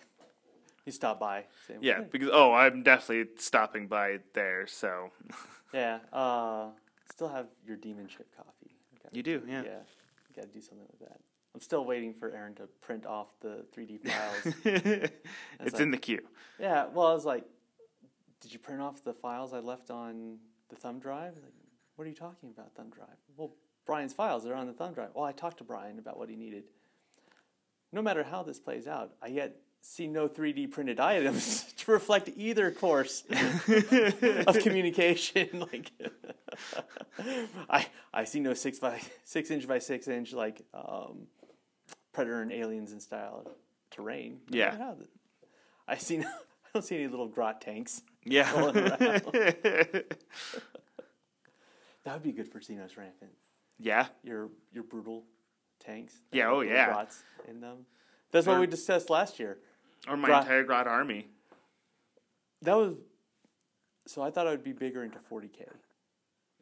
You 0.83 0.91
stop 0.91 1.19
by. 1.19 1.45
Say, 1.67 1.75
Yeah, 1.79 2.01
because 2.01 2.29
oh, 2.33 2.53
I'm 2.53 2.81
definitely 2.81 3.31
stopping 3.37 3.85
by 3.85 4.17
there. 4.33 4.65
So 4.65 5.11
Yeah. 5.73 5.99
Uh, 6.11 6.69
still 7.13 7.29
have 7.29 7.45
your 7.67 7.77
demon 7.77 8.07
chip 8.07 8.27
coffee. 8.35 8.75
Okay. 8.95 9.09
you 9.15 9.21
do, 9.21 9.43
yeah. 9.47 9.61
Yeah. 9.63 9.79
Got 10.35 10.41
to 10.45 10.47
do 10.47 10.59
something 10.59 10.87
with 10.89 11.07
that. 11.07 11.19
I'm 11.53 11.61
still 11.61 11.83
waiting 11.85 12.13
for 12.13 12.31
Aaron 12.31 12.55
to 12.55 12.67
print 12.81 13.05
off 13.05 13.27
the 13.41 13.65
3D 13.75 13.99
files. 14.07 14.55
it's 14.65 15.73
like- 15.73 15.79
in 15.81 15.91
the 15.91 15.97
queue. 15.97 16.25
yeah. 16.59 16.85
Well, 16.93 17.07
I 17.07 17.13
was 17.13 17.25
like, 17.25 17.43
did 18.39 18.53
you 18.53 18.59
print 18.59 18.81
off 18.81 19.03
the 19.03 19.13
files 19.13 19.53
I 19.53 19.59
left 19.59 19.91
on 19.91 20.37
the 20.69 20.75
thumb 20.75 20.99
drive? 20.99 21.35
Like, 21.35 21.53
what 21.95 22.05
are 22.05 22.09
you 22.09 22.15
talking 22.15 22.49
about, 22.49 22.73
thumb 22.73 22.89
drive? 22.89 23.17
Well, 23.37 23.51
Brian's 23.85 24.13
files 24.13 24.45
are 24.45 24.55
on 24.55 24.67
the 24.67 24.73
thumb 24.73 24.93
drive. 24.93 25.09
Well, 25.13 25.25
I 25.25 25.31
talked 25.33 25.57
to 25.57 25.63
Brian 25.63 25.99
about 25.99 26.17
what 26.17 26.29
he 26.29 26.35
needed. 26.35 26.63
No 27.91 28.01
matter 28.01 28.23
how 28.23 28.41
this 28.43 28.59
plays 28.59 28.87
out, 28.87 29.11
I 29.21 29.27
yet 29.27 29.57
see 29.81 30.07
no 30.07 30.29
3D 30.29 30.71
printed 30.71 30.99
items 31.13 31.73
to 31.73 31.91
reflect 31.91 32.29
either 32.37 32.71
course 32.71 33.23
of 34.47 34.59
communication. 34.59 35.65
like, 35.71 35.91
I 37.69 37.87
I 38.13 38.23
see 38.23 38.39
no 38.39 38.53
six 38.53 38.79
by 38.79 39.01
six 39.23 39.51
inch 39.51 39.67
by 39.67 39.79
six 39.79 40.07
inch 40.07 40.33
like 40.33 40.61
um, 40.73 41.27
predator 42.13 42.41
and 42.41 42.51
aliens 42.51 42.91
in 42.91 42.99
style 42.99 43.45
terrain. 43.89 44.39
Yeah. 44.49 44.77
how 44.77 44.97
I 45.87 45.97
see 45.97 46.17
no, 46.17 46.27
I 46.65 46.69
don't 46.73 46.83
see 46.83 46.95
any 46.95 47.07
little 47.07 47.27
grot 47.27 47.61
tanks. 47.61 48.01
Yeah. 48.25 48.49
That 52.03 52.13
would 52.15 52.23
be 52.23 52.31
good 52.31 52.47
for 52.51 52.59
Xenos 52.59 52.97
Rampant. 52.97 53.31
yeah. 53.79 54.07
Your 54.23 54.49
your 54.73 54.83
brutal 54.83 55.23
tanks. 55.79 56.15
Yeah, 56.31 56.49
oh, 56.49 56.61
yeah. 56.61 56.87
Grots 56.87 57.21
in 57.47 57.61
them. 57.61 57.85
That's 58.31 58.47
what 58.47 58.59
we 58.59 58.65
discussed 58.67 59.09
last 59.09 59.39
year. 59.39 59.59
Or 60.07 60.17
my 60.17 60.27
Grot- 60.27 60.43
entire 60.43 60.63
Grot 60.63 60.87
army. 60.87 61.27
That 62.63 62.75
was 62.75 62.95
so 64.07 64.23
I 64.23 64.31
thought 64.31 64.47
I 64.47 64.51
would 64.51 64.63
be 64.63 64.73
bigger 64.73 65.03
into 65.03 65.19
40k 65.31 65.67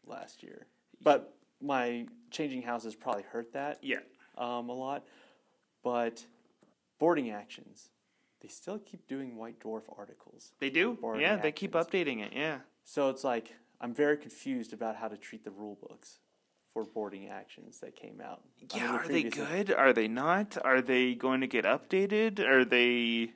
last 0.06 0.44
year, 0.44 0.66
but 1.02 1.34
my 1.62 2.06
changing 2.32 2.62
houses 2.62 2.96
probably 2.96 3.24
hurt 3.24 3.54
that 3.54 3.80
Yeah. 3.82 4.00
um, 4.38 4.68
a 4.70 4.74
lot. 4.74 5.06
But 5.84 6.26
boarding 7.00 7.30
actions, 7.32 7.90
they 8.42 8.48
still 8.48 8.80
keep 8.80 9.08
doing 9.08 9.36
White 9.36 9.60
Dwarf 9.60 9.84
articles. 9.98 10.52
They 10.60 10.70
do. 10.70 10.98
Yeah, 11.18 11.38
they 11.38 11.52
keep 11.52 11.74
updating 11.74 12.22
it. 12.22 12.34
Yeah. 12.36 12.60
So 12.84 13.10
it's 13.10 13.24
like 13.24 13.56
I'm 13.82 13.94
very 13.94 14.18
confused 14.18 14.74
about 14.74 14.96
how 14.96 15.08
to 15.08 15.18
treat 15.18 15.44
the 15.44 15.52
rule 15.52 15.78
books 15.88 16.20
for 16.74 16.84
boarding 16.84 17.30
actions 17.30 17.80
that 17.80 17.96
came 17.96 18.22
out. 18.22 18.42
Yeah, 18.76 18.92
are 18.98 19.08
they 19.08 19.24
good? 19.24 19.72
Are 19.72 19.94
they 19.94 20.08
not? 20.08 20.58
Are 20.64 20.82
they 20.82 21.16
going 21.16 21.42
to 21.42 21.48
get 21.48 21.66
updated? 21.66 22.40
Are 22.40 22.64
they 22.64 23.32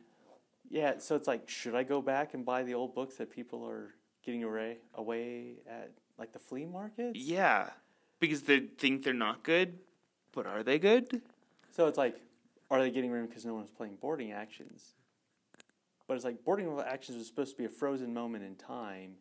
Yeah, 0.70 0.98
so 0.98 1.16
it's 1.16 1.28
like, 1.28 1.50
should 1.50 1.76
I 1.76 1.84
go 1.84 2.02
back 2.02 2.34
and 2.34 2.44
buy 2.44 2.64
the 2.64 2.74
old 2.74 2.96
books 2.96 3.16
that 3.18 3.30
people 3.30 3.66
are 3.68 3.94
getting 4.26 4.44
away 4.44 4.78
away 4.96 5.58
at 5.70 5.92
like 6.18 6.34
the 6.34 6.40
flea 6.40 6.66
market? 6.66 7.16
Yeah. 7.16 7.70
Because 8.20 8.44
they 8.44 8.60
think 8.60 9.04
they're 9.04 9.14
not 9.14 9.44
good, 9.44 9.80
but 10.32 10.46
are 10.46 10.64
they 10.64 10.80
good? 10.80 11.22
So 11.72 11.88
it's 11.88 11.98
like, 11.98 12.18
are 12.70 12.82
they 12.82 12.92
getting 12.92 13.12
rid 13.12 13.24
of 13.24 13.30
because 13.30 13.46
no 13.46 13.54
one's 13.54 13.70
playing 13.72 13.98
boarding 14.02 14.32
actions? 14.32 14.94
But 16.08 16.16
it's 16.16 16.26
like 16.26 16.44
boarding 16.44 16.68
actions 16.86 17.18
was 17.18 17.28
supposed 17.28 17.52
to 17.52 17.58
be 17.58 17.66
a 17.66 17.70
frozen 17.70 18.14
moment 18.14 18.44
in 18.44 18.56
time, 18.56 19.16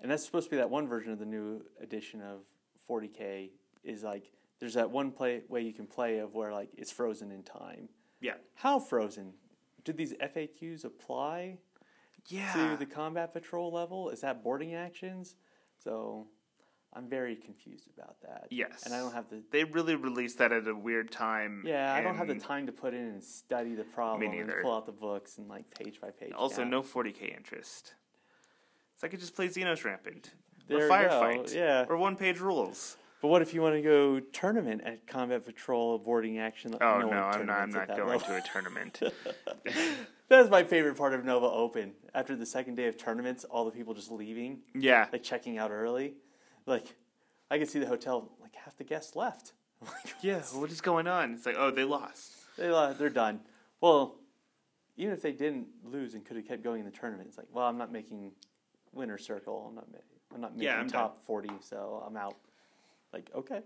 and 0.00 0.10
that's 0.10 0.24
supposed 0.24 0.46
to 0.46 0.50
be 0.50 0.56
that 0.56 0.70
one 0.70 0.88
version 0.88 1.12
of 1.12 1.18
the 1.18 1.26
new 1.26 1.62
edition 1.80 2.20
of 2.20 2.40
40k. 2.88 3.50
Is 3.84 4.02
like 4.04 4.30
there's 4.60 4.74
that 4.74 4.90
one 4.90 5.10
play 5.10 5.42
way 5.48 5.60
you 5.62 5.72
can 5.72 5.86
play 5.86 6.18
of 6.18 6.34
where 6.34 6.52
like 6.52 6.70
it's 6.76 6.92
frozen 6.92 7.30
in 7.32 7.42
time. 7.42 7.88
Yeah. 8.20 8.34
How 8.54 8.78
frozen? 8.78 9.34
Did 9.84 9.96
these 9.96 10.12
FAQs 10.14 10.84
apply 10.84 11.58
Yeah. 12.28 12.52
to 12.52 12.76
the 12.76 12.86
combat 12.86 13.32
patrol 13.32 13.72
level? 13.72 14.08
Is 14.10 14.20
that 14.20 14.44
boarding 14.44 14.74
actions? 14.74 15.34
So 15.82 16.28
I'm 16.94 17.08
very 17.08 17.36
confused 17.36 17.88
about 17.96 18.20
that. 18.22 18.48
Yes. 18.50 18.82
And 18.84 18.94
I 18.94 18.98
don't 18.98 19.12
have 19.12 19.30
the 19.30 19.42
They 19.50 19.64
really 19.64 19.94
released 19.94 20.38
that 20.38 20.52
at 20.52 20.68
a 20.68 20.74
weird 20.74 21.10
time. 21.10 21.64
yeah, 21.66 21.94
I 21.94 22.02
don't 22.02 22.16
have 22.16 22.28
the 22.28 22.34
time 22.34 22.66
to 22.66 22.72
put 22.72 22.92
in 22.92 23.00
and 23.00 23.24
study 23.24 23.74
the 23.74 23.84
problem 23.84 24.22
and 24.30 24.46
neither. 24.46 24.60
pull 24.62 24.74
out 24.74 24.84
the 24.86 24.92
books 24.92 25.38
and 25.38 25.48
like 25.48 25.64
page 25.70 26.00
by 26.00 26.10
page. 26.10 26.32
Also, 26.32 26.62
down. 26.62 26.70
no 26.70 26.82
40k 26.82 27.34
interest. 27.34 27.94
So 28.96 29.06
I 29.06 29.10
could 29.10 29.20
just 29.20 29.34
play 29.34 29.48
Xenos 29.48 29.84
Rampant. 29.84 30.32
There 30.68 30.86
or 30.86 30.88
firefight, 30.88 31.54
yeah. 31.54 31.86
or 31.88 31.96
one 31.96 32.14
page 32.16 32.38
rules. 32.38 32.96
But 33.20 33.28
what 33.28 33.40
if 33.42 33.54
you 33.54 33.62
want 33.62 33.76
to 33.76 33.82
go 33.82 34.20
tournament 34.20 34.82
at 34.84 35.06
Combat 35.06 35.44
Patrol 35.44 35.98
boarding 35.98 36.38
action? 36.38 36.74
Oh 36.80 36.98
No 36.98 37.10
no, 37.10 37.16
I'm 37.16 37.46
not. 37.46 37.60
I'm 37.60 37.70
not 37.70 37.88
going 37.88 38.08
level. 38.08 38.20
to 38.28 38.36
a 38.36 38.40
tournament. 38.42 39.00
That's 40.28 40.50
my 40.50 40.64
favorite 40.64 40.96
part 40.96 41.14
of 41.14 41.24
Nova 41.24 41.46
Open. 41.46 41.92
After 42.14 42.34
the 42.36 42.46
second 42.46 42.74
day 42.76 42.86
of 42.86 42.96
tournaments, 42.96 43.44
all 43.44 43.64
the 43.64 43.70
people 43.70 43.94
just 43.94 44.10
leaving, 44.10 44.60
yeah, 44.74 45.06
like 45.12 45.22
checking 45.22 45.58
out 45.58 45.70
early. 45.70 46.14
Like, 46.66 46.94
I 47.50 47.58
could 47.58 47.68
see 47.68 47.78
the 47.78 47.86
hotel, 47.86 48.30
like 48.40 48.54
half 48.54 48.76
the 48.76 48.84
guests 48.84 49.16
left. 49.16 49.52
Like, 49.84 50.14
yeah. 50.22 50.40
What 50.52 50.70
is 50.70 50.80
going 50.80 51.08
on? 51.08 51.32
It's 51.34 51.44
like, 51.44 51.56
oh, 51.58 51.72
they 51.72 51.82
lost. 51.82 52.34
they, 52.56 52.68
lost. 52.70 53.00
they're 53.00 53.08
done. 53.10 53.40
Well, 53.80 54.14
even 54.96 55.12
if 55.12 55.22
they 55.22 55.32
didn't 55.32 55.66
lose 55.82 56.14
and 56.14 56.24
could 56.24 56.36
have 56.36 56.46
kept 56.46 56.62
going 56.62 56.78
in 56.78 56.84
the 56.86 56.92
tournament, 56.92 57.26
it's 57.28 57.36
like, 57.36 57.48
well, 57.52 57.66
I'm 57.66 57.76
not 57.78 57.90
making 57.90 58.30
winner 58.92 59.18
circle. 59.18 59.66
I'm 59.68 59.74
not. 59.74 59.90
Ma- 59.90 59.98
I'm 60.34 60.40
not 60.40 60.52
making 60.52 60.66
Yeah, 60.66 60.78
I'm 60.78 60.88
top 60.88 61.24
forty, 61.24 61.50
so 61.60 62.00
I'm 62.06 62.16
out. 62.16 62.36
Like, 63.12 63.28
okay, 63.34 63.60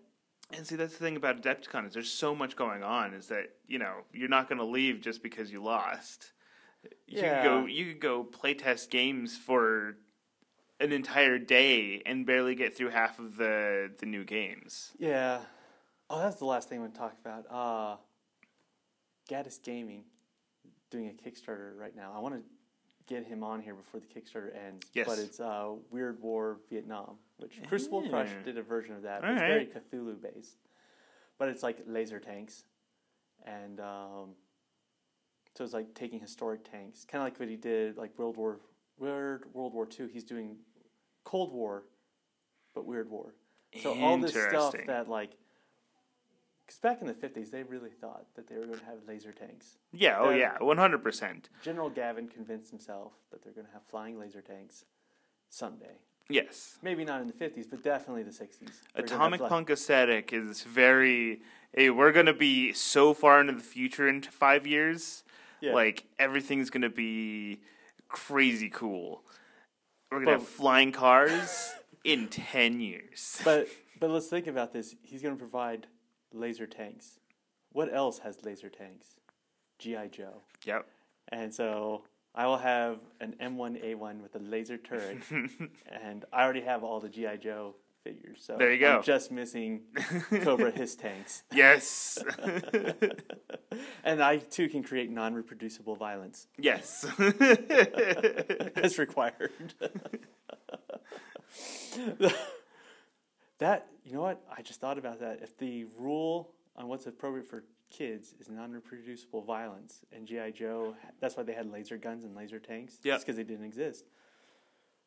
And 0.56 0.66
see, 0.66 0.74
that's 0.76 0.94
the 0.94 0.98
thing 1.04 1.16
about 1.16 1.42
Adepticon 1.42 1.86
is 1.86 1.92
there's 1.92 2.10
so 2.10 2.34
much 2.34 2.56
going 2.56 2.82
on. 2.82 3.12
Is 3.12 3.26
that 3.28 3.50
you 3.68 3.78
know 3.78 3.96
you're 4.14 4.28
not 4.30 4.48
going 4.48 4.58
to 4.58 4.64
leave 4.64 5.02
just 5.02 5.22
because 5.22 5.52
you 5.52 5.62
lost. 5.62 6.32
You 7.06 7.20
Yeah. 7.20 7.42
could 7.42 7.48
go. 7.48 7.66
You 7.66 7.92
could 7.92 8.00
go 8.00 8.24
play 8.24 8.54
test 8.54 8.90
games 8.90 9.36
for 9.36 9.98
an 10.80 10.92
entire 10.92 11.38
day 11.38 12.02
and 12.04 12.26
barely 12.26 12.54
get 12.54 12.76
through 12.76 12.90
half 12.90 13.18
of 13.18 13.36
the 13.36 13.90
the 13.98 14.06
new 14.06 14.24
games. 14.24 14.92
yeah. 14.98 15.40
Oh, 16.08 16.20
that's 16.20 16.36
the 16.36 16.44
last 16.44 16.68
thing 16.68 16.78
I 16.78 16.82
want 16.82 16.94
to 16.94 17.00
talk 17.00 17.16
about. 17.20 17.46
Uh, 17.50 17.96
Gaddis 19.28 19.60
Gaming 19.60 20.04
doing 20.88 21.08
a 21.08 21.28
Kickstarter 21.28 21.76
right 21.76 21.96
now. 21.96 22.12
I 22.14 22.20
want 22.20 22.36
to 22.36 22.42
get 23.12 23.24
him 23.26 23.42
on 23.42 23.60
here 23.60 23.74
before 23.74 24.00
the 24.00 24.06
Kickstarter 24.06 24.50
ends. 24.68 24.86
Yes. 24.94 25.06
But 25.08 25.18
it's 25.18 25.40
uh, 25.40 25.72
Weird 25.90 26.22
War 26.22 26.58
Vietnam, 26.70 27.16
which 27.38 27.60
Crucible 27.68 28.08
Crush 28.08 28.30
did 28.44 28.56
a 28.56 28.62
version 28.62 28.94
of 28.94 29.02
that. 29.02 29.24
All 29.24 29.30
it's 29.32 29.40
right. 29.40 29.48
very 29.48 29.66
Cthulhu 29.66 30.20
based. 30.22 30.58
But 31.38 31.48
it's 31.48 31.64
like 31.64 31.78
laser 31.86 32.20
tanks. 32.20 32.62
And 33.44 33.80
um, 33.80 34.34
so 35.56 35.64
it's 35.64 35.72
like 35.72 35.92
taking 35.94 36.20
historic 36.20 36.70
tanks. 36.70 37.04
Kind 37.04 37.20
of 37.20 37.26
like 37.26 37.40
what 37.40 37.48
he 37.48 37.56
did, 37.56 37.96
like 37.96 38.16
World 38.16 38.36
War, 38.36 38.60
World 38.98 39.44
War 39.54 39.88
II. 39.98 40.08
He's 40.12 40.24
doing 40.24 40.56
Cold 41.24 41.52
War, 41.52 41.84
but 42.74 42.86
Weird 42.86 43.10
War. 43.10 43.34
So 43.82 43.98
all 44.00 44.18
this 44.18 44.32
stuff 44.32 44.74
that 44.86 45.08
like, 45.08 45.32
because 46.66 46.78
back 46.80 47.00
in 47.00 47.06
the 47.06 47.14
fifties, 47.14 47.50
they 47.50 47.62
really 47.62 47.90
thought 47.90 48.26
that 48.34 48.48
they 48.48 48.56
were 48.56 48.66
going 48.66 48.78
to 48.78 48.84
have 48.86 48.98
laser 49.06 49.32
tanks. 49.32 49.78
Yeah. 49.92 50.18
Oh 50.18 50.30
yeah. 50.30 50.56
One 50.60 50.78
hundred 50.78 51.02
percent. 51.02 51.48
General 51.62 51.90
Gavin 51.90 52.28
convinced 52.28 52.70
himself 52.70 53.12
that 53.30 53.42
they're 53.42 53.52
going 53.52 53.66
to 53.66 53.72
have 53.72 53.82
flying 53.84 54.18
laser 54.18 54.40
tanks 54.40 54.84
someday. 55.50 55.98
Yes. 56.28 56.78
Maybe 56.82 57.04
not 57.04 57.20
in 57.20 57.28
the 57.28 57.32
fifties, 57.32 57.66
but 57.66 57.84
definitely 57.84 58.24
the 58.24 58.32
sixties. 58.32 58.82
Atomic 58.94 59.40
Punk 59.40 59.70
aesthetic 59.70 60.32
is 60.32 60.62
very. 60.62 61.42
Hey, 61.72 61.90
we're 61.90 62.12
gonna 62.12 62.34
be 62.34 62.72
so 62.72 63.12
far 63.12 63.40
into 63.40 63.52
the 63.52 63.60
future 63.60 64.08
into 64.08 64.30
five 64.32 64.66
years. 64.66 65.22
Yeah. 65.60 65.74
Like 65.74 66.04
everything's 66.18 66.70
gonna 66.70 66.90
be 66.90 67.60
crazy 68.08 68.70
cool. 68.70 69.22
We're 70.10 70.20
gonna 70.20 70.32
have 70.32 70.46
flying 70.46 70.92
cars 70.92 71.74
in 72.04 72.28
ten 72.28 72.80
years. 72.80 73.40
But 73.44 73.68
but 73.98 74.10
let's 74.10 74.26
think 74.26 74.46
about 74.46 74.72
this. 74.72 74.94
He's 75.02 75.22
going 75.22 75.34
to 75.34 75.38
provide 75.38 75.86
laser 76.32 76.66
tanks. 76.66 77.18
What 77.72 77.92
else 77.92 78.18
has 78.18 78.44
laser 78.44 78.68
tanks? 78.68 79.06
GI 79.78 80.08
Joe. 80.10 80.42
Yep. 80.64 80.86
And 81.32 81.52
so 81.52 82.02
I 82.34 82.46
will 82.46 82.58
have 82.58 82.98
an 83.20 83.34
M1A1 83.40 84.22
with 84.22 84.34
a 84.34 84.38
laser 84.38 84.76
turret, 84.76 85.18
and 85.30 86.24
I 86.32 86.44
already 86.44 86.60
have 86.60 86.84
all 86.84 87.00
the 87.00 87.08
GI 87.08 87.38
Joe 87.42 87.74
figures. 88.06 88.38
So 88.40 88.56
There 88.56 88.72
you 88.72 88.78
go. 88.78 88.96
I'm 88.98 89.02
just 89.02 89.32
missing 89.32 89.82
Cobra 90.42 90.70
His 90.70 90.94
tanks, 90.94 91.42
Yes. 91.52 92.22
and 94.04 94.22
I 94.22 94.38
too 94.38 94.68
can 94.68 94.82
create 94.82 95.10
non-reproducible 95.10 95.96
violence 95.96 96.46
yes. 96.58 97.04
as 98.76 98.98
required. 98.98 99.50
that 103.58 103.88
you 104.04 104.12
know 104.12 104.20
what 104.20 104.42
I 104.56 104.62
just 104.62 104.80
thought 104.80 104.98
about 104.98 105.20
that. 105.20 105.40
If 105.42 105.56
the 105.58 105.86
rule 105.98 106.52
on 106.76 106.88
what's 106.88 107.06
appropriate 107.06 107.48
for 107.48 107.64
kids 107.90 108.34
is 108.38 108.48
non-reproducible 108.48 109.42
violence, 109.42 110.04
and 110.12 110.26
GI 110.26 110.52
Joe, 110.52 110.94
that's 111.20 111.36
why 111.36 111.42
they 111.42 111.54
had 111.54 111.70
laser 111.72 111.96
guns 111.96 112.24
and 112.24 112.36
laser 112.36 112.58
tanks. 112.58 112.98
Just 113.02 113.24
because 113.26 113.36
they 113.36 113.44
didn't 113.44 113.64
exist. 113.64 114.04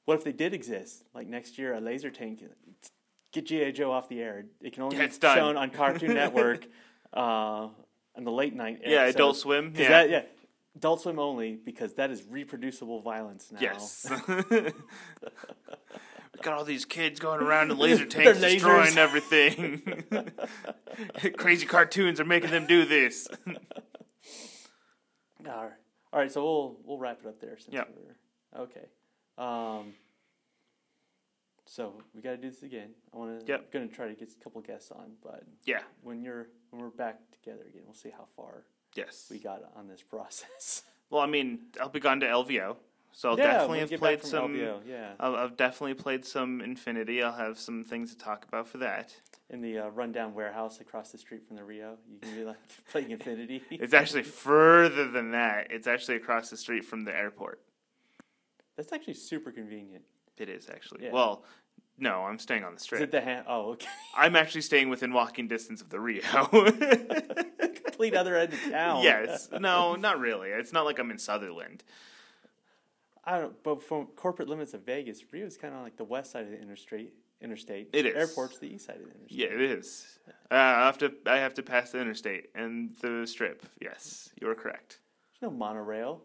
What 0.10 0.18
if 0.18 0.24
they 0.24 0.32
did 0.32 0.55
exist? 0.55 1.03
Like 1.14 1.28
next 1.28 1.60
year, 1.60 1.76
a 1.76 1.80
laser 1.80 2.10
tank. 2.10 2.43
Get 3.32 3.45
GI 3.45 3.74
Joe 3.74 3.91
off 3.91 4.10
the 4.10 4.20
air. 4.20 4.45
It 4.60 4.74
can 4.74 4.82
only 4.82 4.97
Yeah, 4.97 5.05
be 5.05 5.18
done. 5.20 5.38
shown 5.38 5.55
on 5.55 5.70
Cartoon 5.70 6.14
Network, 6.16 6.66
uh, 7.16 7.20
on 8.16 8.24
the 8.24 8.32
late 8.32 8.55
night. 8.55 8.80
yeah. 8.84 9.01
episode. 9.01 9.16
Adult 9.16 9.38
Swim. 9.38 9.74
Yeah. 9.76 9.89
that- 9.89 10.10
yeah. 10.10 10.22
Adult 10.76 11.01
Swim 11.01 11.20
only 11.20 11.57
because 11.64 11.93
that 11.93 12.10
is 12.10 12.24
reproducible 12.28 13.01
violence 13.01 13.51
now. 13.51 13.60
Yes. 13.62 14.07
Got 16.41 16.53
all 16.57 16.64
these 16.64 16.86
kids 16.86 17.20
going 17.20 17.41
around 17.41 17.70
in 17.70 17.78
laser 17.78 18.05
tanks 18.07 18.39
destroying 18.39 18.97
everything. 18.97 19.84
Crazy 21.38 21.68
cartoons 21.68 22.20
are 22.20 22.26
making 22.26 22.49
them 22.49 22.66
do 22.66 22.84
this. 22.86 23.28
All 23.47 23.53
right. 25.45 25.72
All 26.12 26.20
right, 26.20 26.32
so 26.32 26.43
we'll 26.43 26.78
we'll 26.84 26.97
wrap 26.97 27.20
it 27.24 27.28
up 27.28 27.39
there. 27.39 27.60
Since 27.60 27.76
Yep. 27.76 27.95
We're, 28.55 28.62
okay. 28.64 28.86
Um, 29.40 29.94
so 31.66 31.94
we 32.16 32.22
got 32.22 32.32
to 32.32 32.38
do 32.38 32.50
this 32.50 32.64
again. 32.64 32.90
I 33.14 33.18
want 33.18 33.40
to. 33.40 33.46
Yep. 33.46 33.72
Going 33.72 33.88
to 33.90 33.96
try 33.96 34.08
to 34.08 34.14
get 34.14 34.30
a 34.32 34.44
couple 34.44 34.62
guests 34.62 34.92
on, 34.92 35.12
but 35.24 35.44
Yeah. 35.66 35.82
when 36.02 36.22
you're 36.22 36.48
when 36.72 36.82
we're 36.82 36.90
back 36.90 37.20
together 37.32 37.64
again, 37.70 37.82
we'll 37.86 37.94
see 37.96 38.10
how 38.10 38.28
far 38.36 38.64
Yes. 38.96 39.28
we 39.32 39.40
got 39.40 39.62
on 39.76 39.88
this 39.88 40.02
process. 40.02 40.84
Well, 41.12 41.24
I 41.24 41.26
mean, 41.26 41.62
I'll 41.82 41.90
be 41.90 42.00
gone 42.00 42.20
to 42.20 42.28
LVO, 42.28 42.76
so 43.14 43.32
I'll 43.32 43.38
yeah, 43.40 43.54
definitely 43.54 43.80
have 43.80 43.92
played 43.94 44.24
some. 44.24 44.54
LVO, 44.54 44.82
yeah, 44.88 45.14
I'll, 45.20 45.36
I've 45.36 45.58
definitely 45.58 45.96
played 45.96 46.24
some 46.24 46.62
Infinity. 46.62 47.24
I'll 47.24 47.34
have 47.36 47.58
some 47.58 47.84
things 47.84 48.14
to 48.14 48.18
talk 48.20 48.46
about 48.48 48.68
for 48.68 48.78
that. 48.78 49.16
in 49.50 49.60
the 49.62 49.80
uh, 49.80 49.88
rundown 49.88 50.36
warehouse 50.36 50.80
across 50.82 51.12
the 51.12 51.18
street 51.18 51.48
from 51.48 51.56
the 51.56 51.64
Rio, 51.64 51.98
you 52.08 52.20
can 52.20 52.36
be 52.36 52.44
like 52.44 52.58
playing 52.92 53.10
Infinity. 53.10 53.64
It's 53.72 53.96
actually 53.96 54.22
further 54.22 55.08
than 55.10 55.32
that. 55.32 55.72
It's 55.72 55.88
actually 55.88 56.18
across 56.18 56.52
the 56.52 56.58
street 56.58 56.86
from 56.86 57.04
the 57.04 57.18
airport. 57.18 57.60
That's 58.80 58.94
actually 58.94 59.16
super 59.16 59.52
convenient. 59.52 60.06
It 60.38 60.48
is 60.48 60.70
actually. 60.70 61.04
Yeah. 61.04 61.12
Well, 61.12 61.44
no, 61.98 62.22
I'm 62.24 62.40
staying 62.40 62.64
on 62.64 62.76
the 62.76 62.80
strip. 62.80 63.02
Is 63.02 63.04
it 63.04 63.12
the 63.12 63.20
hand? 63.20 63.44
Oh, 63.46 63.72
okay. 63.72 63.90
I'm 64.16 64.38
actually 64.38 64.62
staying 64.62 64.88
within 64.88 65.12
walking 65.12 65.50
distance 65.50 65.82
of 65.82 65.90
the 65.90 66.00
Rio. 66.00 66.22
Complete 67.84 68.16
other 68.16 68.38
end 68.38 68.54
of 68.54 68.72
town. 68.72 69.04
yes. 69.04 69.50
No, 69.60 69.96
not 69.96 70.22
really. 70.22 70.48
It's 70.52 70.72
not 70.72 70.86
like 70.86 70.98
I'm 70.98 71.12
in 71.12 71.18
Summerlin. 71.18 71.82
I 73.26 73.40
don't. 73.40 73.64
But 73.64 73.84
from 73.84 74.06
corporate 74.16 74.48
limits 74.48 74.74
of 74.74 74.86
Vegas, 74.86 75.22
Rio 75.30 75.46
is 75.46 75.58
kind 75.58 75.76
of 75.76 75.82
like 75.84 75.98
the 75.98 76.06
west 76.06 76.32
side 76.32 76.46
of 76.46 76.52
the 76.52 76.62
interstate. 76.62 77.12
Interstate. 77.42 77.90
It 77.92 78.06
is. 78.06 78.16
Airport's 78.16 78.60
the 78.60 78.74
east 78.76 78.86
side 78.86 78.96
of 78.96 79.02
the 79.02 79.14
interstate. 79.14 79.38
Yeah, 79.38 79.48
it 79.48 79.60
is. 79.60 80.20
Uh, 80.50 80.56
I 80.56 80.86
have 80.86 80.98
to. 81.00 81.12
I 81.26 81.40
have 81.40 81.54
to 81.56 81.64
pass 81.64 81.92
the 81.92 82.00
interstate 82.00 82.46
and 82.56 82.96
the 83.02 83.28
strip. 83.28 83.66
Yes, 83.82 84.30
you 84.42 84.50
are 84.50 84.56
correct. 84.56 85.00
There's 85.34 85.52
no 85.52 85.58
monorail. 85.58 86.22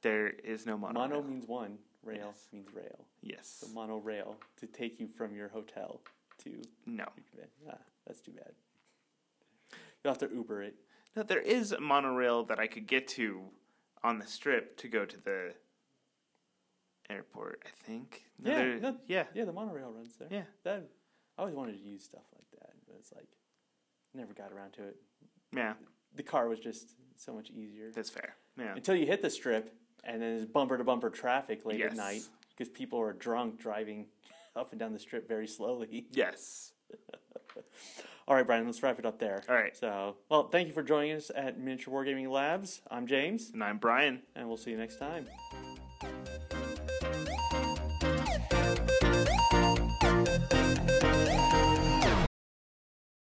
There 0.00 0.28
is 0.28 0.64
no 0.64 0.78
monorail. 0.78 1.08
Mono 1.08 1.22
means 1.22 1.46
one. 1.46 1.76
Rail 2.02 2.28
Yes. 2.28 2.48
means 2.52 2.68
rail. 2.74 3.04
Yes. 3.22 3.58
So 3.60 3.68
monorail 3.74 4.36
to 4.56 4.66
take 4.66 4.98
you 5.00 5.06
from 5.08 5.34
your 5.34 5.48
hotel 5.48 6.00
to 6.38 6.62
No. 6.86 7.04
Ah, 7.68 7.78
that's 8.06 8.20
too 8.20 8.32
bad. 8.32 8.52
You'll 10.02 10.12
have 10.14 10.18
to 10.28 10.34
Uber 10.34 10.62
it. 10.62 10.74
No, 11.14 11.22
there 11.22 11.40
is 11.42 11.72
a 11.72 11.80
monorail 11.80 12.44
that 12.44 12.58
I 12.58 12.66
could 12.66 12.86
get 12.86 13.06
to 13.08 13.42
on 14.02 14.18
the 14.18 14.26
strip 14.26 14.76
to 14.78 14.88
go 14.88 15.04
to 15.04 15.16
the 15.20 15.54
airport. 17.08 17.62
I 17.66 17.70
think. 17.86 18.24
No, 18.38 18.50
Yeah, 18.50 18.78
no- 18.78 19.00
yeah. 19.06 19.24
Yeah, 19.34 19.44
the 19.44 19.52
monorail 19.52 19.92
runs 19.92 20.16
there. 20.16 20.28
Yeah. 20.30 20.44
That 20.62 20.88
I 21.36 21.42
always 21.42 21.54
wanted 21.54 21.72
to 21.72 21.82
use 21.82 22.04
stuff 22.04 22.24
like 22.34 22.50
that, 22.60 22.72
but 22.86 22.96
it's 22.98 23.12
like 23.12 23.28
never 24.14 24.32
got 24.32 24.52
around 24.52 24.72
to 24.74 24.84
it. 24.84 24.96
Yeah. 25.54 25.74
The 26.14 26.22
car 26.22 26.48
was 26.48 26.60
just 26.60 26.94
so 27.16 27.34
much 27.34 27.50
easier 27.50 27.90
That's 27.92 28.10
fair. 28.10 28.36
Yeah. 28.56 28.74
until 28.74 28.94
you 28.94 29.06
hit 29.06 29.22
the 29.22 29.30
strip, 29.30 29.74
and 30.04 30.20
then 30.22 30.36
there's 30.36 30.46
bumper 30.46 30.76
to 30.78 30.84
bumper 30.84 31.10
traffic 31.10 31.64
late 31.64 31.78
Yes. 31.80 31.92
at 31.92 31.96
night 31.96 32.22
because 32.56 32.68
people 32.68 33.00
are 33.00 33.12
drunk 33.12 33.58
driving 33.60 34.06
up 34.56 34.70
and 34.72 34.80
down 34.80 34.92
the 34.92 34.98
strip 34.98 35.28
very 35.28 35.46
slowly. 35.46 36.06
Yes. 36.12 36.72
All 38.28 38.36
right, 38.36 38.46
Brian, 38.46 38.64
let's 38.66 38.82
wrap 38.82 38.98
it 38.98 39.06
up 39.06 39.18
there. 39.18 39.42
All 39.48 39.54
right. 39.56 39.76
So, 39.76 40.16
well, 40.28 40.48
thank 40.48 40.68
you 40.68 40.74
for 40.74 40.82
joining 40.84 41.12
us 41.16 41.30
at 41.34 41.58
Miniature 41.58 41.92
Wargaming 41.92 42.28
Labs. 42.30 42.80
I'm 42.90 43.06
James, 43.08 43.50
And 43.52 43.62
I'm 43.64 43.78
Brian. 43.78 44.22
and 44.36 44.46
we'll 44.46 44.56
see 44.56 44.70
you 44.70 44.76
next 44.76 44.98
time. 44.98 45.26